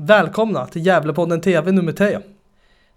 Välkomna 0.00 0.66
till 0.66 0.86
Gävlepodden 0.86 1.40
TV 1.40 1.72
nummer 1.72 1.92
3. 1.92 2.18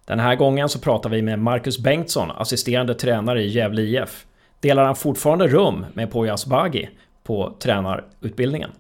Den 0.06 0.20
här 0.20 0.36
gången 0.36 0.70
så 0.70 0.80
pratar 0.80 1.10
vi 1.10 1.22
med 1.22 1.40
Marcus 1.40 1.80
Bengtsson, 1.80 2.32
assisterande 2.32 2.96
tränare 2.96 3.44
i 3.44 3.48
Gävle 3.48 3.82
IF. 3.82 4.26
Delar 4.60 4.86
han 4.86 4.96
fortfarande 4.96 5.48
rum 5.48 5.86
med 5.94 6.12
Poya 6.12 6.34
Asbaghi 6.34 6.90
på 7.24 7.54
tränarutbildningen. 7.60 8.72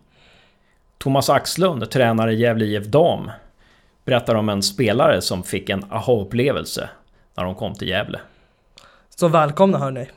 Thomas 0.97 1.29
Axlund, 1.29 1.91
tränare 1.91 2.33
i 2.33 2.35
Gävle 2.35 2.65
IF 2.65 2.85
Dam, 2.85 3.31
berättar 4.05 4.35
om 4.35 4.49
en 4.49 4.63
spelare 4.63 5.21
som 5.21 5.43
fick 5.43 5.69
en 5.69 5.85
aha-upplevelse 5.91 6.89
när 7.37 7.43
de 7.43 7.55
kom 7.55 7.73
till 7.73 7.89
Gävle. 7.89 8.19
Så 9.09 9.27
välkomna 9.27 9.77
hörni. 9.77 10.07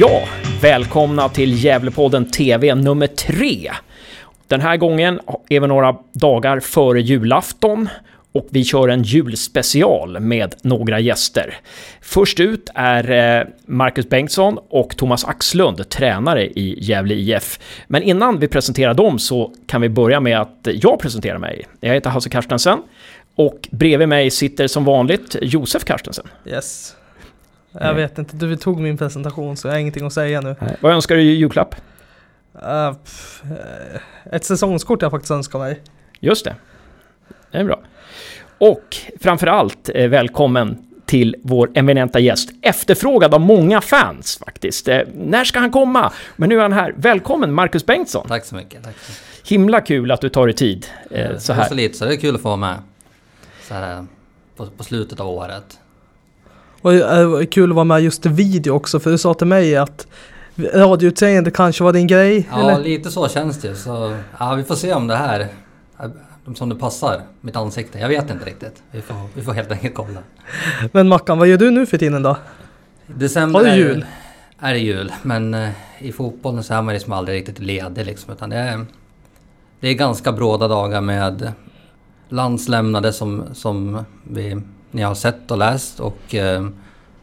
Ja, 0.00 0.28
välkomna 0.62 1.28
till 1.28 1.64
Gävlepodden 1.64 2.30
TV 2.30 2.74
nummer 2.74 3.06
3. 3.06 3.70
Den 4.46 4.60
här 4.60 4.76
gången 4.76 5.20
är 5.48 5.60
vi 5.60 5.66
några 5.66 5.96
dagar 6.12 6.60
före 6.60 7.00
julafton 7.00 7.88
och 8.32 8.46
vi 8.50 8.64
kör 8.64 8.88
en 8.88 9.02
julspecial 9.02 10.20
med 10.20 10.54
några 10.62 11.00
gäster. 11.00 11.54
Först 12.00 12.40
ut 12.40 12.70
är 12.74 13.10
eh, 13.40 13.46
Marcus 13.66 14.08
Bengtsson 14.08 14.58
och 14.68 14.96
Thomas 14.96 15.24
Axlund, 15.24 15.88
tränare 15.88 16.46
i 16.46 16.78
Gävle 16.80 17.14
IF. 17.14 17.58
Men 17.86 18.02
innan 18.02 18.38
vi 18.38 18.48
presenterar 18.48 18.94
dem 18.94 19.18
så 19.18 19.52
kan 19.66 19.80
vi 19.80 19.88
börja 19.88 20.20
med 20.20 20.40
att 20.40 20.68
jag 20.74 21.00
presenterar 21.00 21.38
mig. 21.38 21.66
Jag 21.80 21.94
heter 21.94 22.10
Hasse 22.10 22.30
Carstensen 22.30 22.78
och 23.34 23.68
bredvid 23.70 24.08
mig 24.08 24.30
sitter 24.30 24.66
som 24.66 24.84
vanligt 24.84 25.36
Josef 25.42 25.84
Carstensen. 25.84 26.26
Yes. 26.46 26.94
Jag 27.80 27.94
vet 27.94 28.18
inte, 28.18 28.36
du 28.36 28.56
tog 28.56 28.80
min 28.80 28.96
presentation 28.98 29.56
så 29.56 29.68
jag 29.68 29.72
har 29.72 29.78
ingenting 29.78 30.06
att 30.06 30.12
säga 30.12 30.40
nu. 30.40 30.56
Vad 30.80 30.92
önskar 30.92 31.14
du 31.16 31.22
i 31.22 31.34
julklapp? 31.34 31.74
Uh, 32.54 32.92
pff, 32.92 33.42
ett 34.32 34.44
säsongskort 34.44 35.02
jag 35.02 35.10
faktiskt 35.10 35.30
önskar 35.30 35.58
mig. 35.58 35.80
Just 36.20 36.44
det. 36.44 36.54
Det 37.50 37.58
är 37.58 37.64
bra. 37.64 37.80
Och 38.58 38.96
framförallt 39.20 39.90
eh, 39.94 40.08
välkommen 40.08 40.78
till 41.06 41.36
vår 41.42 41.70
eminenta 41.74 42.18
gäst. 42.18 42.50
Efterfrågad 42.62 43.34
av 43.34 43.40
många 43.40 43.80
fans 43.80 44.38
faktiskt. 44.44 44.88
Eh, 44.88 45.00
när 45.14 45.44
ska 45.44 45.58
han 45.58 45.70
komma? 45.70 46.12
Men 46.36 46.48
nu 46.48 46.58
är 46.58 46.62
han 46.62 46.72
här. 46.72 46.94
Välkommen 46.96 47.52
Marcus 47.52 47.86
Bengtsson. 47.86 48.28
Tack 48.28 48.44
så 48.44 48.54
mycket. 48.54 48.84
Tack 48.84 48.94
så 48.98 49.12
mycket. 49.12 49.50
Himla 49.50 49.80
kul 49.80 50.10
att 50.10 50.20
du 50.20 50.28
tar 50.28 50.46
dig 50.46 50.54
tid 50.54 50.86
eh, 51.10 51.34
så 51.34 51.40
Så 51.40 51.52
här. 51.52 51.74
lite, 51.74 51.98
så 51.98 52.04
det 52.04 52.12
är 52.14 52.16
kul 52.16 52.34
att 52.34 52.42
få 52.42 52.48
vara 52.48 52.56
med. 52.56 52.78
Så 53.62 53.74
här, 53.74 54.06
på, 54.56 54.66
på 54.66 54.84
slutet 54.84 55.20
av 55.20 55.28
året. 55.28 55.78
Och 56.82 56.92
uh, 56.92 57.44
kul 57.46 57.70
att 57.70 57.74
vara 57.74 57.84
med 57.84 58.00
just 58.00 58.26
i 58.26 58.28
video 58.28 58.72
också 58.72 59.00
för 59.00 59.10
du 59.10 59.18
sa 59.18 59.34
till 59.34 59.46
mig 59.46 59.76
att 59.76 60.06
radioutseende 60.74 61.50
kanske 61.50 61.84
var 61.84 61.92
din 61.92 62.06
grej. 62.06 62.48
Ja, 62.50 62.70
eller? 62.70 62.84
lite 62.84 63.10
så 63.10 63.28
känns 63.28 63.60
det. 63.60 63.74
Så 63.74 64.16
ja, 64.38 64.54
vi 64.54 64.64
får 64.64 64.74
se 64.74 64.94
om 64.94 65.06
det 65.06 65.16
här, 65.16 65.48
som 66.54 66.68
det 66.68 66.74
passar 66.74 67.22
mitt 67.40 67.56
ansikte. 67.56 67.98
Jag 67.98 68.08
vet 68.08 68.30
inte 68.30 68.44
riktigt. 68.44 68.82
Vi 68.90 69.00
får, 69.02 69.16
vi 69.34 69.42
får 69.42 69.52
helt 69.52 69.72
enkelt 69.72 69.94
kolla. 69.94 70.20
Men 70.92 71.08
Mackan, 71.08 71.38
vad 71.38 71.48
gör 71.48 71.56
du 71.58 71.70
nu 71.70 71.86
för 71.86 71.98
tiden 71.98 72.22
då? 72.22 72.36
December 73.06 73.58
Har 73.58 73.66
du 73.66 73.70
är- 73.72 73.76
jul? 73.76 74.04
Är 74.60 74.72
det 74.72 74.78
jul, 74.78 75.12
men 75.22 75.54
eh, 75.54 75.68
i 75.98 76.12
fotbollen 76.12 76.64
så 76.64 76.74
är 76.74 76.82
man 76.82 76.94
liksom 76.94 77.12
aldrig 77.12 77.38
riktigt 77.40 77.58
ledig 77.58 78.06
liksom. 78.06 78.32
Utan 78.32 78.50
det 78.50 78.56
är, 78.56 78.86
det 79.80 79.88
är 79.88 79.94
ganska 79.94 80.32
bråda 80.32 80.68
dagar 80.68 81.00
med 81.00 81.52
landslämnade 82.28 83.12
som, 83.12 83.44
som 83.52 84.04
vi, 84.24 84.60
ni 84.90 85.02
har 85.02 85.14
sett 85.14 85.50
och 85.50 85.58
läst 85.58 86.00
och 86.00 86.34
eh, 86.34 86.66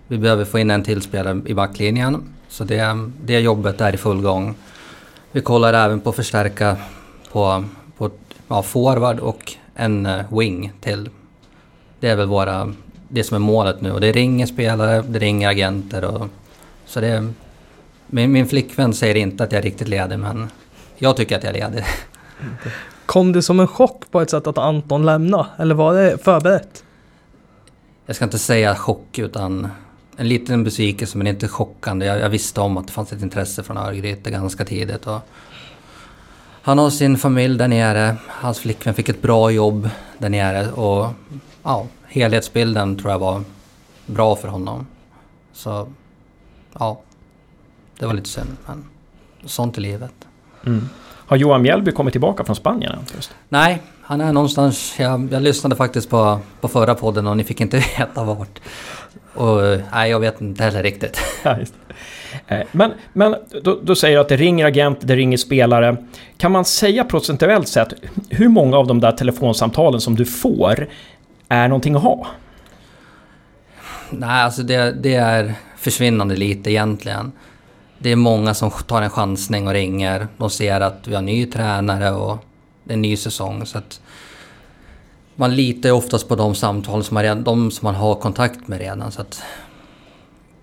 vi 0.07 0.17
behöver 0.17 0.45
få 0.45 0.59
in 0.59 0.71
en 0.71 0.83
till 0.83 1.01
spelare 1.01 1.41
i 1.45 1.53
backlinjen. 1.53 2.23
Så 2.49 2.63
det, 2.63 3.09
det 3.23 3.39
jobbet 3.39 3.81
är 3.81 3.93
i 3.93 3.97
full 3.97 4.21
gång. 4.21 4.55
Vi 5.31 5.41
kollar 5.41 5.73
även 5.73 6.01
på 6.01 6.09
att 6.09 6.15
förstärka 6.15 6.77
på, 7.31 7.63
på 7.97 8.11
ja, 8.47 8.63
forward 8.63 9.19
och 9.19 9.53
en 9.75 10.05
eh, 10.05 10.37
wing 10.39 10.73
till. 10.81 11.09
Det 11.99 12.09
är 12.09 12.15
väl 12.15 12.27
våra, 12.27 12.73
det 13.07 13.23
som 13.23 13.35
är 13.35 13.39
målet 13.39 13.81
nu 13.81 13.91
och 13.91 14.01
det 14.01 14.11
ringer 14.11 14.45
spelare, 14.45 15.01
det 15.01 15.19
ringer 15.19 15.49
agenter 15.49 16.05
och 16.05 16.27
så 16.85 16.99
det... 16.99 17.33
Min, 18.07 18.31
min 18.31 18.47
flickvän 18.47 18.93
säger 18.93 19.15
inte 19.15 19.43
att 19.43 19.51
jag 19.51 19.59
är 19.59 19.63
riktigt 19.63 19.87
ledig 19.87 20.19
men 20.19 20.49
jag 20.97 21.17
tycker 21.17 21.37
att 21.37 21.43
jag 21.43 21.55
är 21.55 21.69
ledig. 21.69 21.85
Kom 23.05 23.31
det 23.31 23.41
som 23.41 23.59
en 23.59 23.67
chock 23.67 24.11
på 24.11 24.21
ett 24.21 24.29
sätt 24.29 24.47
att 24.47 24.57
Anton 24.57 25.05
lämnade? 25.05 25.45
Eller 25.57 25.75
var 25.75 25.93
det 25.93 26.23
förberett? 26.23 26.84
Jag 28.05 28.15
ska 28.15 28.25
inte 28.25 28.39
säga 28.39 28.75
chock 28.75 29.19
utan 29.19 29.67
en 30.17 30.27
liten 30.27 30.63
besvikelse 30.63 31.17
men 31.17 31.27
inte 31.27 31.47
chockande. 31.47 32.05
Jag, 32.05 32.19
jag 32.19 32.29
visste 32.29 32.61
om 32.61 32.77
att 32.77 32.87
det 32.87 32.93
fanns 32.93 33.13
ett 33.13 33.21
intresse 33.21 33.63
från 33.63 33.77
Örgryte 33.77 34.31
ganska 34.31 34.65
tidigt. 34.65 35.07
Och 35.07 35.19
han 36.61 36.77
har 36.77 36.89
sin 36.89 37.17
familj 37.17 37.57
där 37.57 37.67
nere. 37.67 38.15
Hans 38.27 38.59
flickvän 38.59 38.93
fick 38.93 39.09
ett 39.09 39.21
bra 39.21 39.51
jobb 39.51 39.89
där 40.17 40.29
nere 40.29 40.71
och 40.71 41.09
ja, 41.63 41.87
helhetsbilden 42.07 42.97
tror 42.97 43.11
jag 43.11 43.19
var 43.19 43.41
bra 44.05 44.35
för 44.35 44.47
honom. 44.47 44.87
Så 45.53 45.87
ja, 46.79 47.01
det 47.99 48.05
var 48.05 48.13
lite 48.13 48.29
synd 48.29 48.57
men 48.65 48.85
sånt 49.45 49.77
är 49.77 49.81
livet. 49.81 50.13
Mm. 50.65 50.89
Har 51.03 51.37
Johan 51.37 51.61
Mjällby 51.61 51.91
kommit 51.91 52.11
tillbaka 52.11 52.43
från 52.43 52.55
Spanien? 52.55 52.99
Just. 53.15 53.35
Nej, 53.49 53.81
han 54.07 54.21
är 54.21 54.33
någonstans... 54.33 54.95
Jag, 54.99 55.27
jag 55.31 55.41
lyssnade 55.41 55.75
faktiskt 55.75 56.09
på, 56.09 56.39
på 56.61 56.67
förra 56.67 56.95
podden 56.95 57.27
och 57.27 57.37
ni 57.37 57.43
fick 57.43 57.61
inte 57.61 57.77
veta 57.97 58.23
vart. 58.23 58.59
Och 59.33 59.61
nej, 59.93 60.09
jag 60.11 60.19
vet 60.19 60.41
inte 60.41 60.63
heller 60.63 60.83
riktigt. 60.83 61.19
Ja. 61.43 61.57
Eh, 62.47 62.61
Men, 62.71 62.93
men 63.13 63.35
då, 63.63 63.79
då 63.83 63.95
säger 63.95 64.15
du 64.17 64.21
att 64.21 64.29
det 64.29 64.37
ringer 64.37 64.65
agent, 64.65 64.97
det 65.01 65.15
ringer 65.15 65.37
spelare. 65.37 65.97
Kan 66.37 66.51
man 66.51 66.65
säga 66.65 67.03
procentuellt 67.03 67.67
sett 67.67 67.93
hur 68.29 68.47
många 68.47 68.77
av 68.77 68.87
de 68.87 68.99
där 68.99 69.11
telefonsamtalen 69.11 70.01
som 70.01 70.15
du 70.15 70.25
får 70.25 70.87
är 71.49 71.67
någonting 71.67 71.95
att 71.95 72.03
ha? 72.03 72.27
Nej, 74.09 74.43
alltså 74.43 74.63
det, 74.63 74.91
det 74.91 75.15
är 75.15 75.53
försvinnande 75.77 76.35
lite 76.35 76.71
egentligen. 76.71 77.31
Det 77.97 78.11
är 78.11 78.15
många 78.15 78.53
som 78.53 78.71
tar 78.71 79.01
en 79.01 79.09
chansning 79.09 79.67
och 79.67 79.73
ringer. 79.73 80.27
De 80.37 80.49
ser 80.49 80.81
att 80.81 81.07
vi 81.07 81.15
har 81.15 81.21
ny 81.21 81.45
tränare 81.45 82.11
och 82.11 82.45
en 82.87 83.01
ny 83.01 83.17
säsong. 83.17 83.65
Så 83.65 83.77
att 83.77 84.01
man 85.35 85.55
litar 85.55 85.89
ju 85.89 85.95
oftast 85.95 86.27
på 86.27 86.35
de 86.35 86.55
samtal 86.55 87.03
som 87.03 87.13
man, 87.13 87.23
redan, 87.23 87.43
de 87.43 87.71
som 87.71 87.85
man 87.85 87.95
har 87.95 88.15
kontakt 88.15 88.67
med 88.67 88.79
redan. 88.79 89.11
Så 89.11 89.21
att 89.21 89.41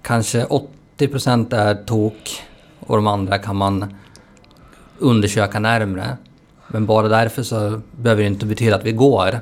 kanske 0.02 0.46
80% 0.98 1.54
är 1.54 1.74
tok 1.74 2.42
och 2.80 2.96
de 2.96 3.06
andra 3.06 3.38
kan 3.38 3.56
man 3.56 3.94
undersöka 4.98 5.58
närmre. 5.58 6.16
Men 6.68 6.86
bara 6.86 7.08
därför 7.08 7.42
så 7.42 7.80
behöver 7.96 8.22
det 8.22 8.28
inte 8.28 8.46
betyda 8.46 8.76
att 8.76 8.84
vi 8.84 8.92
går. 8.92 9.40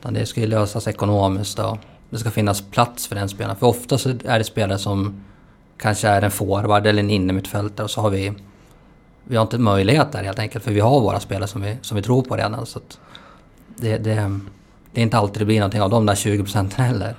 Utan 0.00 0.14
det 0.14 0.26
ska 0.26 0.40
ju 0.40 0.46
lösas 0.46 0.88
ekonomiskt 0.88 1.58
och 1.58 1.78
det 2.10 2.18
ska 2.18 2.30
finnas 2.30 2.62
plats 2.62 3.06
för 3.06 3.14
den 3.14 3.28
spelaren. 3.28 3.56
För 3.56 3.66
ofta 3.66 3.98
så 3.98 4.08
är 4.24 4.38
det 4.38 4.44
spelare 4.44 4.78
som 4.78 5.24
kanske 5.76 6.08
är 6.08 6.22
en 6.22 6.30
forward 6.30 6.86
eller 6.86 7.02
en 7.02 7.10
innermittfältare 7.10 7.84
och 7.84 7.90
så 7.90 8.00
har 8.00 8.10
vi... 8.10 8.32
Vi 9.24 9.36
har 9.36 9.42
inte 9.42 9.58
möjlighet 9.58 10.12
där 10.12 10.22
helt 10.24 10.38
enkelt 10.38 10.64
för 10.64 10.70
vi 10.70 10.80
har 10.80 11.00
våra 11.00 11.20
spelare 11.20 11.48
som 11.48 11.62
vi, 11.62 11.76
som 11.82 11.96
vi 11.96 12.02
tror 12.02 12.22
på 12.22 12.36
redan. 12.36 12.66
Så 12.66 12.80
det, 13.76 13.98
det, 13.98 14.40
det 14.92 15.00
är 15.00 15.02
inte 15.02 15.18
alltid 15.18 15.42
det 15.42 15.44
blir 15.44 15.58
någonting 15.58 15.82
av 15.82 15.90
de 15.90 16.06
där 16.06 16.14
20 16.14 16.44
procenten 16.44 16.84
heller. 16.84 17.14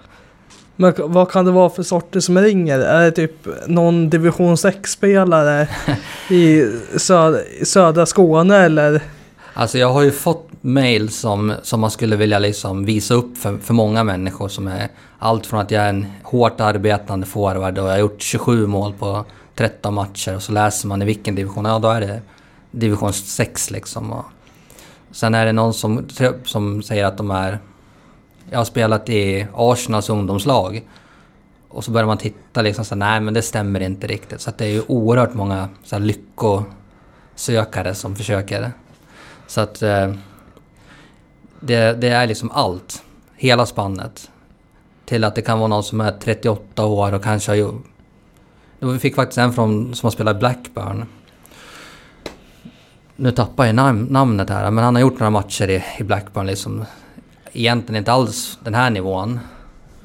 Men 0.75 0.93
vad 0.97 1.31
kan 1.31 1.45
det 1.45 1.51
vara 1.51 1.69
för 1.69 1.83
sorter 1.83 2.19
som 2.19 2.37
ringer? 2.37 2.79
Är 2.79 3.05
det 3.05 3.11
typ 3.11 3.47
någon 3.67 4.09
division 4.09 4.55
6-spelare 4.55 5.67
i 6.29 6.65
söd 6.97 7.39
södra 7.63 8.05
Skåne 8.05 8.57
eller? 8.57 9.01
Alltså 9.53 9.77
jag 9.77 9.93
har 9.93 10.01
ju 10.01 10.11
fått 10.11 10.47
mail 10.61 11.09
som, 11.09 11.53
som 11.63 11.79
man 11.79 11.91
skulle 11.91 12.15
vilja 12.15 12.39
liksom 12.39 12.85
visa 12.85 13.13
upp 13.13 13.37
för, 13.37 13.57
för 13.57 13.73
många 13.73 14.03
människor 14.03 14.47
som 14.47 14.67
är 14.67 14.87
allt 15.19 15.45
från 15.45 15.59
att 15.59 15.71
jag 15.71 15.83
är 15.83 15.89
en 15.89 16.05
hårt 16.23 16.61
arbetande 16.61 17.25
forward 17.25 17.77
och 17.77 17.85
jag 17.85 17.91
har 17.91 17.99
gjort 17.99 18.21
27 18.21 18.67
mål 18.67 18.93
på 18.99 19.25
13 19.55 19.93
matcher 19.93 20.35
och 20.35 20.43
så 20.43 20.51
läser 20.51 20.87
man 20.87 21.01
i 21.01 21.05
vilken 21.05 21.35
division, 21.35 21.65
ja 21.65 21.79
då 21.79 21.89
är 21.89 22.01
det 22.01 22.21
division 22.71 23.13
6 23.13 23.71
liksom. 23.71 24.13
Och 24.13 24.25
sen 25.11 25.35
är 25.35 25.45
det 25.45 25.51
någon 25.51 25.73
som, 25.73 26.07
som 26.45 26.83
säger 26.83 27.05
att 27.05 27.17
de 27.17 27.31
är... 27.31 27.59
Jag 28.49 28.59
har 28.59 28.65
spelat 28.65 29.09
i 29.09 29.47
Arsenals 29.53 30.09
ungdomslag. 30.09 30.87
Och 31.69 31.83
så 31.83 31.91
börjar 31.91 32.07
man 32.07 32.17
titta 32.17 32.61
liksom 32.61 32.85
så 32.85 32.95
här, 32.95 32.99
nej 32.99 33.19
men 33.19 33.33
det 33.33 33.41
stämmer 33.41 33.79
inte 33.79 34.07
riktigt. 34.07 34.41
Så 34.41 34.49
att 34.49 34.57
det 34.57 34.65
är 34.65 34.69
ju 34.69 34.81
oerhört 34.87 35.33
många 35.33 35.69
så 35.83 35.95
här, 35.95 36.03
lyckosökare 36.03 37.95
som 37.95 38.15
försöker. 38.15 38.71
Så 39.47 39.61
att 39.61 39.81
eh, 39.81 40.13
det, 41.59 41.93
det 41.93 42.07
är 42.07 42.27
liksom 42.27 42.51
allt. 42.51 43.03
Hela 43.35 43.65
spannet. 43.65 44.31
Till 45.05 45.23
att 45.23 45.35
det 45.35 45.41
kan 45.41 45.59
vara 45.59 45.67
någon 45.67 45.83
som 45.83 46.01
är 46.01 46.11
38 46.11 46.85
år 46.85 47.13
och 47.13 47.23
kanske 47.23 47.51
har. 47.63 47.73
Vi 48.93 48.99
fick 48.99 49.15
faktiskt 49.15 49.37
en 49.37 49.53
från, 49.53 49.95
som 49.95 50.07
har 50.07 50.11
spelat 50.11 50.39
Blackburn. 50.39 51.05
Nu 53.15 53.31
tappar 53.31 53.65
jag 53.65 53.75
nam 53.75 54.03
namnet 54.03 54.49
här, 54.49 54.71
men 54.71 54.83
han 54.83 54.95
har 54.95 55.01
gjort 55.01 55.19
några 55.19 55.29
matcher 55.29 55.69
i, 55.69 55.83
i 55.99 56.03
Blackburn 56.03 56.47
liksom. 56.47 56.85
Egentligen 57.53 57.99
inte 57.99 58.11
alls 58.11 58.59
den 58.63 58.73
här 58.73 58.89
nivån. 58.89 59.39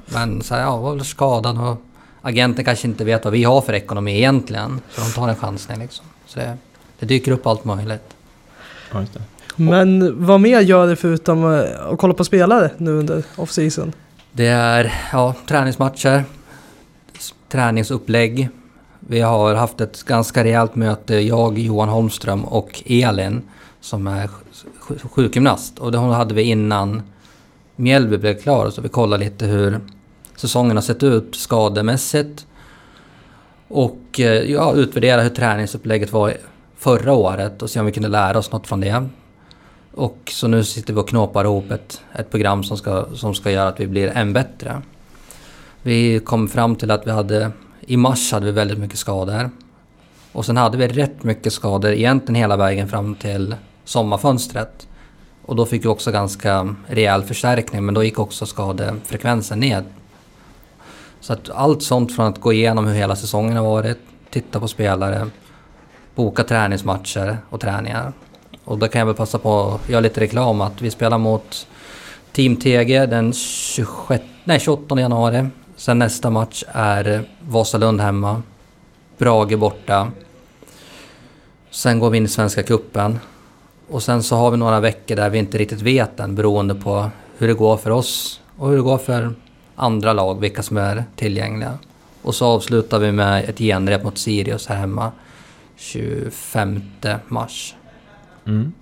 Men 0.06 0.42
så 0.42 0.54
här, 0.54 0.62
ja, 0.62 0.76
var 0.76 0.94
väl 0.94 1.04
skadad 1.04 1.58
och 1.58 1.82
agenten 2.22 2.64
kanske 2.64 2.88
inte 2.88 3.04
vet 3.04 3.24
vad 3.24 3.32
vi 3.32 3.44
har 3.44 3.60
för 3.60 3.72
ekonomi 3.72 4.16
egentligen. 4.16 4.80
Så 4.90 5.00
de 5.00 5.12
tar 5.12 5.28
en 5.28 5.36
chansning 5.36 5.78
liksom. 5.78 6.06
Så 6.26 6.38
det, 6.38 6.56
det 6.98 7.06
dyker 7.06 7.32
upp 7.32 7.46
allt 7.46 7.64
möjligt. 7.64 8.14
Ja, 8.92 9.00
just 9.00 9.14
det. 9.14 9.20
Men 9.56 10.14
vad 10.26 10.40
mer 10.40 10.60
gör 10.60 10.86
du 10.86 10.96
förutom 10.96 11.44
eh, 11.54 11.86
att 11.92 11.98
kolla 11.98 12.14
på 12.14 12.24
spelare 12.24 12.70
nu 12.78 12.90
under 12.90 13.22
off-season? 13.36 13.92
Det 14.32 14.46
är 14.46 14.94
ja, 15.12 15.34
träningsmatcher, 15.46 16.24
träningsupplägg. 17.48 18.48
Vi 19.00 19.20
har 19.20 19.54
haft 19.54 19.80
ett 19.80 20.04
ganska 20.04 20.44
rejält 20.44 20.74
möte, 20.74 21.14
jag, 21.14 21.58
Johan 21.58 21.88
Holmström 21.88 22.44
och 22.44 22.82
Elin 22.86 23.42
som 23.80 24.06
är 24.06 24.30
sjukgymnast. 25.02 25.78
Och 25.78 25.92
det 25.92 25.98
hade 25.98 26.34
vi 26.34 26.42
innan 26.42 27.02
Mjällby 27.76 28.18
blev 28.18 28.40
klar, 28.40 28.70
så 28.70 28.80
vi 28.80 28.88
kollade 28.88 29.24
lite 29.24 29.46
hur 29.46 29.80
säsongen 30.36 30.76
har 30.76 30.82
sett 30.82 31.02
ut 31.02 31.34
skademässigt. 31.34 32.46
Och 33.68 34.20
eh, 34.20 34.50
ja, 34.50 34.74
utvärdera 34.74 35.22
hur 35.22 35.30
träningsupplägget 35.30 36.12
var 36.12 36.34
förra 36.76 37.12
året 37.12 37.62
och 37.62 37.70
se 37.70 37.80
om 37.80 37.86
vi 37.86 37.92
kunde 37.92 38.08
lära 38.08 38.38
oss 38.38 38.52
något 38.52 38.66
från 38.66 38.80
det. 38.80 39.08
Och 39.94 40.18
så 40.32 40.48
nu 40.48 40.64
sitter 40.64 40.94
vi 40.94 41.00
och 41.00 41.08
knåpar 41.08 41.44
ihop 41.44 41.70
ett, 41.70 42.00
ett 42.12 42.30
program 42.30 42.64
som 42.64 42.76
ska, 42.76 43.06
som 43.14 43.34
ska 43.34 43.50
göra 43.50 43.68
att 43.68 43.80
vi 43.80 43.86
blir 43.86 44.08
än 44.08 44.32
bättre. 44.32 44.82
Vi 45.82 46.20
kom 46.20 46.48
fram 46.48 46.76
till 46.76 46.90
att 46.90 47.06
vi 47.06 47.10
hade... 47.10 47.50
I 47.90 47.96
mars 47.96 48.32
hade 48.32 48.46
vi 48.46 48.52
väldigt 48.52 48.78
mycket 48.78 48.98
skador. 48.98 49.50
Och 50.32 50.46
sen 50.46 50.56
hade 50.56 50.78
vi 50.78 50.88
rätt 50.88 51.22
mycket 51.22 51.52
skador 51.52 51.92
egentligen 51.92 52.34
hela 52.34 52.56
vägen 52.56 52.88
fram 52.88 53.14
till 53.14 53.54
sommarfönstret. 53.84 54.88
Och 55.42 55.56
då 55.56 55.66
fick 55.66 55.84
vi 55.84 55.88
också 55.88 56.12
ganska 56.12 56.74
rejäl 56.86 57.22
förstärkning 57.22 57.84
men 57.84 57.94
då 57.94 58.04
gick 58.04 58.18
också 58.18 58.46
skadefrekvensen 58.46 59.60
ned. 59.60 59.84
Så 61.20 61.32
att 61.32 61.50
allt 61.50 61.82
sånt 61.82 62.16
från 62.16 62.26
att 62.26 62.40
gå 62.40 62.52
igenom 62.52 62.86
hur 62.86 62.94
hela 62.94 63.16
säsongen 63.16 63.56
har 63.56 63.64
varit, 63.64 63.98
titta 64.30 64.60
på 64.60 64.68
spelare, 64.68 65.26
boka 66.14 66.44
träningsmatcher 66.44 67.38
och 67.50 67.60
träningar. 67.60 68.12
Och 68.64 68.78
då 68.78 68.88
kan 68.88 68.98
jag 68.98 69.06
väl 69.06 69.14
passa 69.14 69.38
på 69.38 69.62
att 69.62 69.88
göra 69.88 70.00
lite 70.00 70.20
reklam 70.20 70.60
att 70.60 70.82
vi 70.82 70.90
spelar 70.90 71.18
mot 71.18 71.66
Team 72.32 72.56
TG 72.56 73.06
den 73.06 73.32
26, 73.32 74.24
nej, 74.44 74.60
28 74.60 75.00
januari. 75.00 75.46
Sen 75.80 75.98
nästa 75.98 76.30
match 76.30 76.64
är 76.72 77.24
Vasalund 77.48 78.00
hemma. 78.00 78.42
Brage 79.18 79.58
borta. 79.58 80.10
Sen 81.70 81.98
går 81.98 82.10
vi 82.10 82.18
in 82.18 82.24
i 82.24 82.28
Svenska 82.28 82.62
Cupen. 82.62 83.18
Och 83.88 84.02
sen 84.02 84.22
så 84.22 84.36
har 84.36 84.50
vi 84.50 84.56
några 84.56 84.80
veckor 84.80 85.16
där 85.16 85.30
vi 85.30 85.38
inte 85.38 85.58
riktigt 85.58 85.82
vet 85.82 86.20
än 86.20 86.34
beroende 86.34 86.74
på 86.74 87.10
hur 87.38 87.48
det 87.48 87.54
går 87.54 87.76
för 87.76 87.90
oss 87.90 88.40
och 88.56 88.68
hur 88.68 88.76
det 88.76 88.82
går 88.82 88.98
för 88.98 89.34
andra 89.76 90.12
lag, 90.12 90.40
vilka 90.40 90.62
som 90.62 90.76
är 90.76 91.04
tillgängliga. 91.16 91.78
Och 92.22 92.34
så 92.34 92.46
avslutar 92.46 92.98
vi 92.98 93.12
med 93.12 93.48
ett 93.48 93.58
genrep 93.58 94.02
mot 94.02 94.18
Sirius 94.18 94.66
här 94.66 94.76
hemma 94.76 95.12
25 95.76 96.82
mars. 97.28 97.74
Mm. 98.46 98.72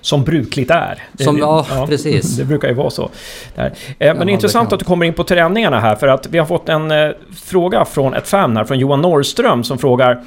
Som 0.00 0.24
brukligt 0.24 0.70
är. 0.70 1.02
Det- 1.12 1.24
Som- 1.24 1.38
ja, 1.38 1.66
precis. 1.88 2.36
Det 2.38 2.44
brukar 2.44 2.68
ju 2.68 2.74
vara 2.74 2.90
så. 2.90 3.10
Där. 3.54 3.72
Eh, 3.98 4.14
Men 4.14 4.28
Ja, 4.28 4.34
intressant 4.34 4.64
bekant. 4.68 4.72
att 4.72 4.78
du 4.78 4.84
kommer 4.84 5.06
in 5.06 5.12
på 5.14 5.24
träningarna 5.24 5.80
här 5.80 5.94
för 5.96 6.08
att 6.08 6.26
vi 6.30 6.38
har 6.38 6.46
fått 6.46 6.68
en 6.68 6.90
eh, 6.90 7.10
fråga 7.44 7.84
från 7.84 8.14
ett 8.14 8.28
fan 8.28 8.56
här, 8.56 8.64
från 8.64 8.78
Johan 8.78 9.00
Norrström 9.02 9.64
som 9.64 9.78
frågar 9.78 10.22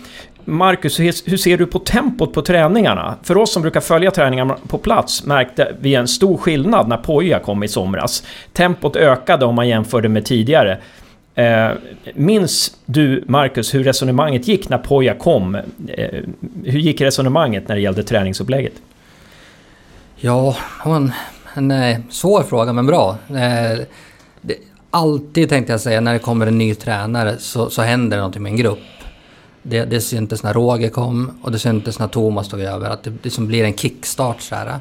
Marcus, 0.45 0.99
hur 0.99 1.29
hur 1.29 1.37
ser 1.37 1.57
du 1.57 1.65
på 1.65 1.79
tempot 1.79 2.33
på 2.33 2.41
träningarna? 2.41 3.15
För 3.23 3.37
oss 3.37 3.53
som 3.53 3.61
brukar 3.61 3.79
följa 3.81 4.11
träningarna 4.11 4.55
på 4.67 4.77
plats 4.77 5.25
märkte 5.25 5.75
vi 5.79 5.95
en 5.95 6.07
stor 6.07 6.37
skillnad 6.37 6.87
när 6.87 6.97
Poja 6.97 7.39
kom 7.39 7.63
i 7.63 7.67
somras. 7.67 8.23
Tempot 8.53 8.95
ökade 8.95 9.45
om 9.45 9.55
man 9.55 9.67
jämförde 9.67 10.09
med 10.09 10.25
tidigare. 10.25 10.77
Eh, 11.35 11.69
minns 12.15 12.71
du, 12.85 13.23
Marcus, 13.27 13.73
hur 13.75 13.83
resonemanget 13.83 14.47
gick 14.47 14.69
när 14.69 14.77
Poja 14.77 15.13
kom? 15.13 15.55
Eh, 15.55 15.61
hur 16.65 16.79
gick 16.79 17.01
resonemanget 17.01 17.67
när 17.67 17.75
det 17.75 17.81
gällde 17.81 18.03
träningsupplägget? 18.03 18.73
Ja, 20.21 20.55
det 20.83 20.89
var 20.89 20.95
en, 20.95 21.13
en 21.53 22.03
svår 22.09 22.43
fråga 22.43 22.73
men 22.73 22.85
bra. 22.85 23.17
Eh, 23.29 23.79
det, 24.41 24.57
alltid 24.89 25.49
tänkte 25.49 25.73
jag 25.73 25.81
säga 25.81 26.01
när 26.01 26.13
det 26.13 26.19
kommer 26.19 26.47
en 26.47 26.57
ny 26.57 26.75
tränare 26.75 27.37
så, 27.37 27.69
så 27.69 27.81
händer 27.81 28.17
det 28.17 28.21
någonting 28.21 28.43
med 28.43 28.49
en 28.49 28.57
grupp. 28.57 28.79
Det, 29.63 29.85
det 29.85 30.01
syntes 30.01 30.43
när 30.43 30.53
Roger 30.53 30.89
kom 30.89 31.31
och 31.41 31.51
det 31.51 31.59
syntes 31.59 31.99
när 31.99 32.07
Thomas 32.07 32.49
tog 32.49 32.59
över 32.59 32.89
att 32.89 33.03
det, 33.03 33.13
det 33.21 33.29
som 33.29 33.47
blir 33.47 33.63
en 33.63 33.73
kickstart 33.73 34.41
så 34.41 34.55
här. 34.55 34.79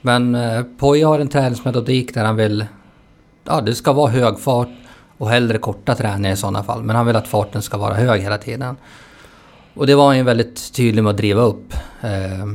Men 0.00 0.34
eh, 0.34 0.62
Poja 0.78 1.08
har 1.08 1.18
en 1.18 1.28
träningsmetodik 1.28 2.14
där 2.14 2.24
han 2.24 2.36
vill... 2.36 2.66
Ja, 3.44 3.60
det 3.60 3.74
ska 3.74 3.92
vara 3.92 4.10
hög 4.10 4.38
fart 4.38 4.68
och 5.18 5.30
hellre 5.30 5.58
korta 5.58 5.94
träningar 5.94 6.32
i 6.32 6.36
sådana 6.36 6.62
fall. 6.62 6.82
Men 6.82 6.96
han 6.96 7.06
vill 7.06 7.16
att 7.16 7.28
farten 7.28 7.62
ska 7.62 7.76
vara 7.76 7.94
hög 7.94 8.20
hela 8.20 8.38
tiden. 8.38 8.76
Och 9.74 9.86
det 9.86 9.94
var 9.94 10.06
han 10.06 10.16
ju 10.16 10.22
väldigt 10.22 10.72
tydlig 10.72 11.04
med 11.04 11.10
att 11.10 11.16
driva 11.16 11.42
upp. 11.42 11.74
Eh, 12.00 12.46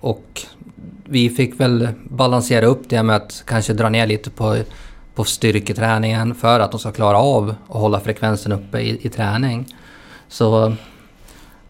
och 0.00 0.46
vi 1.10 1.30
fick 1.30 1.60
väl 1.60 1.88
balansera 2.04 2.66
upp 2.66 2.82
det 2.88 3.02
med 3.02 3.16
att 3.16 3.42
kanske 3.46 3.72
dra 3.72 3.88
ner 3.88 4.06
lite 4.06 4.30
på, 4.30 4.56
på 5.14 5.24
styrketräningen 5.24 6.34
för 6.34 6.60
att 6.60 6.70
de 6.70 6.80
ska 6.80 6.92
klara 6.92 7.18
av 7.18 7.54
att 7.68 7.80
hålla 7.80 8.00
frekvensen 8.00 8.52
uppe 8.52 8.80
i, 8.80 9.06
i 9.06 9.08
träning. 9.08 9.74
Så 10.28 10.76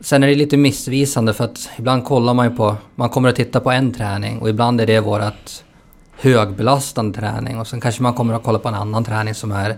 sen 0.01 0.23
är 0.23 0.27
det 0.27 0.35
lite 0.35 0.57
missvisande 0.57 1.35
för 1.35 1.45
att 1.45 1.71
ibland 1.79 2.05
kollar 2.05 2.35
man 2.35 2.51
ju 2.51 2.57
på, 2.57 2.77
man 2.95 3.09
kommer 3.09 3.29
att 3.29 3.37
titta 3.37 3.61
på 3.61 3.71
en 3.71 3.93
träning 3.93 4.39
och 4.39 4.49
ibland 4.49 4.81
är 4.81 4.87
det 4.87 5.01
vårt 5.01 5.65
högbelastande 6.13 7.19
träning 7.19 7.59
och 7.59 7.67
sen 7.67 7.81
kanske 7.81 8.03
man 8.03 8.15
kommer 8.15 8.35
att 8.35 8.43
kolla 8.43 8.59
på 8.59 8.69
en 8.69 8.75
annan 8.75 9.05
träning 9.05 9.35
som 9.35 9.53
är 9.53 9.77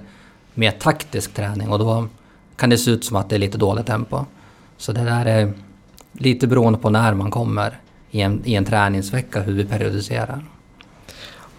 mer 0.55 0.71
taktisk 0.71 1.35
träning 1.35 1.69
och 1.69 1.79
då 1.79 2.09
kan 2.57 2.71
det 2.71 2.79
se 2.79 2.91
ut 2.91 3.05
som 3.05 3.17
att 3.17 3.29
det 3.29 3.35
är 3.35 3.41
lite 3.41 3.59
dåligt 3.59 3.87
tempo. 3.87 4.25
Så 4.77 4.93
det 4.93 5.05
där 5.05 5.27
är 5.27 5.53
lite 6.13 6.47
beroende 6.47 6.79
på 6.79 6.91
när 6.91 7.15
man 7.15 7.31
kommer 7.31 7.79
i 8.15 8.21
en, 8.21 8.43
i 8.45 8.55
en 8.55 8.65
träningsvecka 8.65 9.41
hur 9.41 9.53
vi 9.53 9.65
periodiserar. 9.65 10.45